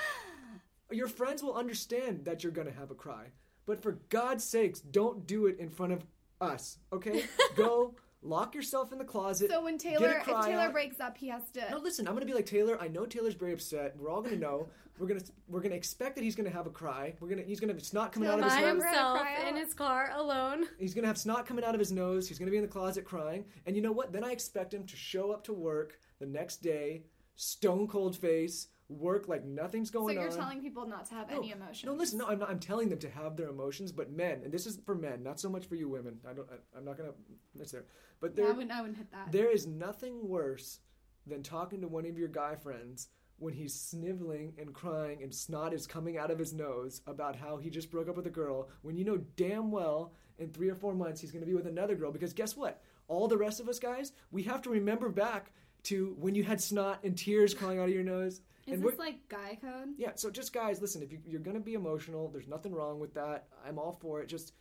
your 0.92 1.08
friends 1.08 1.44
will 1.44 1.54
understand 1.56 2.24
that 2.26 2.44
you're 2.44 2.52
gonna 2.54 2.72
have 2.72 2.92
a 2.92 2.96
cry. 2.96 3.28
But 3.66 3.82
for 3.82 3.94
God's 4.10 4.44
sakes, 4.44 4.80
don't 4.80 5.26
do 5.26 5.48
it 5.48 5.60
in 5.60 5.70
front 5.70 5.92
of 5.94 6.06
us. 6.40 6.78
Okay? 6.94 7.26
Go 7.56 7.96
lock 8.26 8.56
yourself 8.56 8.92
in 8.92 8.98
the 8.98 9.06
closet. 9.06 9.50
So 9.50 9.64
when 9.64 9.78
get 9.78 10.00
Taylor, 10.00 10.12
a 10.14 10.20
if 10.20 10.46
Taylor 10.46 10.64
out. 10.64 10.74
breaks 10.74 11.00
up, 11.00 11.18
he 11.18 11.30
has 11.30 11.50
to. 11.54 11.70
No, 11.72 11.78
listen. 11.78 12.08
I'm 12.08 12.14
gonna 12.14 12.26
be 12.26 12.34
like 12.34 12.46
Taylor. 12.46 12.78
I 12.82 12.88
know 12.88 13.06
Taylor's 13.06 13.36
very 13.36 13.54
upset. 13.54 13.96
We're 13.98 14.10
all 14.10 14.22
gonna 14.22 14.36
know. 14.36 14.68
We're 14.98 15.08
gonna 15.08 15.22
we're 15.48 15.60
gonna 15.62 15.76
expect 15.76 16.16
that 16.16 16.24
he's 16.24 16.36
gonna 16.36 16.50
have 16.50 16.68
a 16.68 16.72
cry. 16.72 17.14
We're 17.20 17.28
gonna 17.30 17.42
he's 17.44 17.60
gonna 17.60 17.80
snot 17.80 18.12
coming 18.12 18.30
out 18.30 18.40
of 18.40 18.46
his 18.46 18.54
By 18.54 18.60
Taylor 18.62 18.74
nose. 18.74 18.84
Never 18.84 18.88
had 18.88 18.96
himself 18.96 19.20
cry 19.20 19.50
in 19.50 19.56
out? 19.56 19.60
his 19.62 19.74
car 19.74 20.12
alone. 20.16 20.66
He's 20.80 20.94
gonna 20.94 21.08
have 21.08 21.18
snot 21.18 21.46
coming 21.46 21.66
out 21.66 21.76
of 21.76 21.80
his 21.80 21.92
nose. 21.92 22.28
He's 22.28 22.40
gonna 22.40 22.52
be 22.52 22.58
in 22.58 22.64
the 22.64 22.70
closet 22.70 23.06
crying. 23.06 23.46
And 23.66 23.76
you 23.76 23.82
know 23.82 23.92
what? 23.92 24.14
Then 24.14 24.24
I 24.24 24.32
expect 24.32 24.74
him 24.74 24.86
to 24.86 24.96
show 24.96 25.32
up 25.32 25.44
to 25.46 25.54
work 25.54 26.00
the 26.20 26.26
next 26.26 26.58
day, 26.64 27.04
stone 27.36 27.88
cold 27.88 28.16
face, 28.16 28.68
work 28.90 29.28
like 29.28 29.44
nothing's 29.44 29.90
going 29.90 30.18
on. 30.18 30.24
so 30.24 30.30
you're 30.30 30.32
on. 30.32 30.38
telling 30.38 30.62
people 30.62 30.88
not 30.88 31.06
to 31.08 31.16
have 31.16 31.30
no, 31.30 31.38
any 31.38 31.52
emotions. 31.52 31.86
No, 31.86 31.94
listen. 31.94 32.20
No, 32.20 32.28
I'm 32.28 32.40
not. 32.40 32.50
I'm 32.50 32.60
telling 32.60 32.90
them 32.90 33.00
to 33.00 33.10
have 33.10 33.36
their 33.36 33.50
emotions, 33.50 33.92
but 33.92 34.12
men, 34.12 34.42
and 34.44 34.52
this 34.52 34.66
is 34.66 34.80
for 34.86 34.96
men, 34.96 35.24
not 35.24 35.40
so 35.40 35.50
much 35.50 35.66
for 35.66 35.76
you 35.76 35.90
women. 35.90 36.20
I 36.30 36.34
don't. 36.34 36.48
I, 36.50 36.78
I'm 36.78 36.86
not 36.86 36.98
gonna 36.98 37.14
miss 37.56 37.72
there. 37.72 37.86
But 38.20 38.32
Yeah, 38.36 38.44
there, 38.44 38.54
I 38.54 38.56
wouldn't, 38.56 38.72
I 38.72 38.82
wouldn't 38.82 38.98
hit 38.98 39.12
that. 39.12 39.32
there 39.32 39.52
is 39.52 39.68
nothing 39.68 40.28
worse 40.28 40.80
than 41.28 41.44
talking 41.44 41.82
to 41.82 41.88
one 41.88 42.06
of 42.06 42.18
your 42.18 42.28
guy 42.28 42.56
friends 42.56 43.10
when 43.38 43.54
he's 43.54 43.74
sniveling 43.74 44.54
and 44.58 44.74
crying 44.74 45.22
and 45.22 45.34
snot 45.34 45.74
is 45.74 45.88
coming 45.88 46.18
out 46.18 46.32
of 46.32 46.40
his 46.40 46.54
nose 46.54 47.02
about 47.06 47.36
how 47.36 47.58
he 47.58 47.70
just 47.70 47.92
broke 47.92 48.08
up 48.08 48.16
with 48.16 48.28
a 48.28 48.32
girl 48.32 48.70
when 48.82 48.96
you 48.96 49.04
know 49.04 49.18
damn 49.36 49.72
well 49.72 50.14
in 50.40 50.50
three 50.50 50.70
or 50.70 50.76
four 50.76 50.94
months 50.94 51.20
he's 51.20 51.32
going 51.32 51.42
to 51.42 51.48
be 51.48 51.54
with 51.54 51.68
another 51.68 51.96
girl 51.96 52.12
because 52.12 52.34
guess 52.34 52.56
what 52.56 52.82
all 53.08 53.28
the 53.28 53.38
rest 53.38 53.60
of 53.60 53.68
us 53.68 53.80
guys 53.80 54.14
we 54.32 54.44
have 54.44 54.62
to 54.62 54.70
remember 54.70 55.10
back 55.10 55.52
to 55.84 56.16
when 56.18 56.34
you 56.34 56.44
had 56.44 56.62
snot 56.62 57.00
and 57.04 57.18
tears 57.18 57.54
crying 57.54 57.78
out 57.78 57.90
of 57.90 57.94
your 57.94 58.04
nose 58.04 58.42
Is 58.68 58.74
and 58.80 58.84
this 58.84 58.98
like 58.98 59.28
guy 59.30 59.58
code? 59.62 59.90
yeah 59.98 60.12
so 60.16 60.30
just 60.30 60.54
guys 60.54 60.82
listen 60.82 61.04
if 61.04 61.12
you, 61.12 61.20
you're 61.26 61.40
going 61.40 61.58
to 61.58 61.64
be 61.64 61.74
emotional 61.76 62.30
there's 62.30 62.48
nothing 62.48 62.74
wrong 62.74 63.00
with 63.00 63.14
that 63.14 63.48
i'm 63.68 63.78
all 63.78 63.94
for 64.02 64.22
it 64.22 64.28
just 64.28 64.54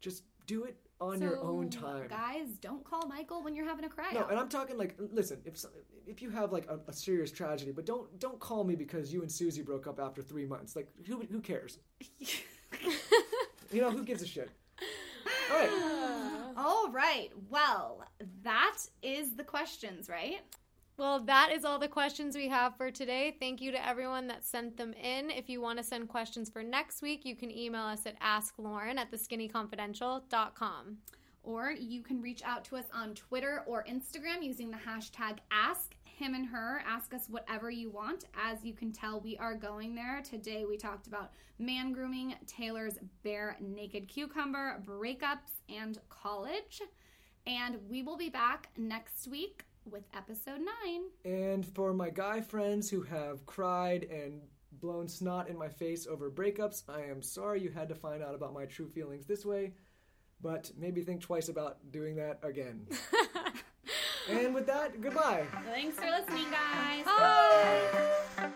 just 0.00 0.24
do 0.46 0.64
it 0.64 0.76
on 1.00 1.20
your 1.20 1.40
own 1.40 1.68
time 1.68 2.06
Guys, 2.08 2.48
don't 2.60 2.84
call 2.84 3.06
Michael 3.08 3.42
when 3.42 3.56
you're 3.56 3.66
having 3.66 3.84
a 3.84 3.88
cry 3.88 4.12
no, 4.12 4.20
out. 4.20 4.30
and 4.30 4.38
I'm 4.38 4.48
talking 4.48 4.78
like, 4.78 4.96
listen, 4.98 5.40
if 5.44 5.64
if 6.06 6.22
you 6.22 6.30
have 6.30 6.52
like 6.52 6.68
a, 6.68 6.78
a 6.88 6.92
serious 6.92 7.32
tragedy, 7.32 7.72
but 7.72 7.84
don't 7.84 8.18
don't 8.20 8.38
call 8.38 8.62
me 8.62 8.76
because 8.76 9.12
you 9.12 9.22
and 9.22 9.30
Susie 9.30 9.62
broke 9.62 9.86
up 9.88 9.98
after 9.98 10.22
three 10.22 10.46
months. 10.46 10.76
Like, 10.76 10.88
who 11.06 11.22
who 11.30 11.40
cares? 11.40 11.78
you 12.20 13.80
know, 13.80 13.90
who 13.90 14.04
gives 14.04 14.22
a 14.22 14.26
shit? 14.26 14.50
All 15.50 15.58
right, 15.58 16.52
All 16.56 16.90
right. 16.90 17.30
Well, 17.50 18.04
that 18.44 18.78
is 19.02 19.34
the 19.34 19.44
questions, 19.44 20.08
right? 20.08 20.40
Well, 20.98 21.20
that 21.20 21.50
is 21.52 21.64
all 21.64 21.78
the 21.78 21.88
questions 21.88 22.36
we 22.36 22.48
have 22.48 22.76
for 22.76 22.90
today. 22.90 23.34
Thank 23.40 23.62
you 23.62 23.72
to 23.72 23.88
everyone 23.88 24.26
that 24.26 24.44
sent 24.44 24.76
them 24.76 24.92
in. 24.92 25.30
If 25.30 25.48
you 25.48 25.60
want 25.60 25.78
to 25.78 25.84
send 25.84 26.08
questions 26.08 26.50
for 26.50 26.62
next 26.62 27.00
week, 27.00 27.24
you 27.24 27.34
can 27.34 27.50
email 27.50 27.84
us 27.84 28.04
at 28.04 28.20
asklauryn 28.20 28.98
at 28.98 29.10
theskinnyconfidential.com. 29.10 30.98
Or 31.42 31.70
you 31.70 32.02
can 32.02 32.20
reach 32.20 32.42
out 32.44 32.64
to 32.66 32.76
us 32.76 32.84
on 32.94 33.14
Twitter 33.14 33.64
or 33.66 33.84
Instagram 33.84 34.42
using 34.42 34.70
the 34.70 34.76
hashtag 34.76 35.38
Ask 35.50 35.96
Him 36.04 36.34
and 36.34 36.46
Her. 36.46 36.82
Ask 36.86 37.14
us 37.14 37.26
whatever 37.28 37.70
you 37.70 37.90
want. 37.90 38.26
As 38.38 38.62
you 38.62 38.74
can 38.74 38.92
tell, 38.92 39.18
we 39.18 39.38
are 39.38 39.54
going 39.54 39.94
there. 39.94 40.22
Today 40.22 40.66
we 40.68 40.76
talked 40.76 41.06
about 41.06 41.32
man 41.58 41.92
grooming, 41.92 42.34
Taylor's 42.46 42.98
bare 43.24 43.56
naked 43.60 44.08
cucumber, 44.08 44.80
breakups, 44.86 45.62
and 45.70 45.98
college. 46.10 46.82
And 47.46 47.78
we 47.88 48.02
will 48.02 48.18
be 48.18 48.28
back 48.28 48.68
next 48.76 49.26
week 49.26 49.64
with 49.90 50.04
episode 50.16 50.60
9. 50.60 51.02
and 51.24 51.66
for 51.66 51.92
my 51.92 52.10
guy 52.10 52.40
friends 52.40 52.88
who 52.90 53.02
have 53.02 53.44
cried 53.46 54.04
and 54.04 54.40
blown 54.80 55.08
snot 55.08 55.48
in 55.48 55.56
my 55.58 55.68
face 55.68 56.06
over 56.06 56.30
breakups, 56.30 56.82
I 56.88 57.02
am 57.02 57.22
sorry 57.22 57.60
you 57.60 57.70
had 57.70 57.88
to 57.88 57.94
find 57.94 58.22
out 58.22 58.34
about 58.34 58.54
my 58.54 58.64
true 58.66 58.88
feelings 58.88 59.26
this 59.26 59.44
way, 59.44 59.74
but 60.40 60.70
maybe 60.76 61.02
think 61.02 61.20
twice 61.20 61.48
about 61.48 61.78
doing 61.90 62.16
that 62.16 62.38
again. 62.42 62.86
and 64.30 64.54
with 64.54 64.66
that, 64.66 65.00
goodbye. 65.00 65.46
Thanks 65.64 65.96
for 65.96 66.06
listening, 66.10 66.46
guys. 66.50 67.04
Bye. 67.04 68.50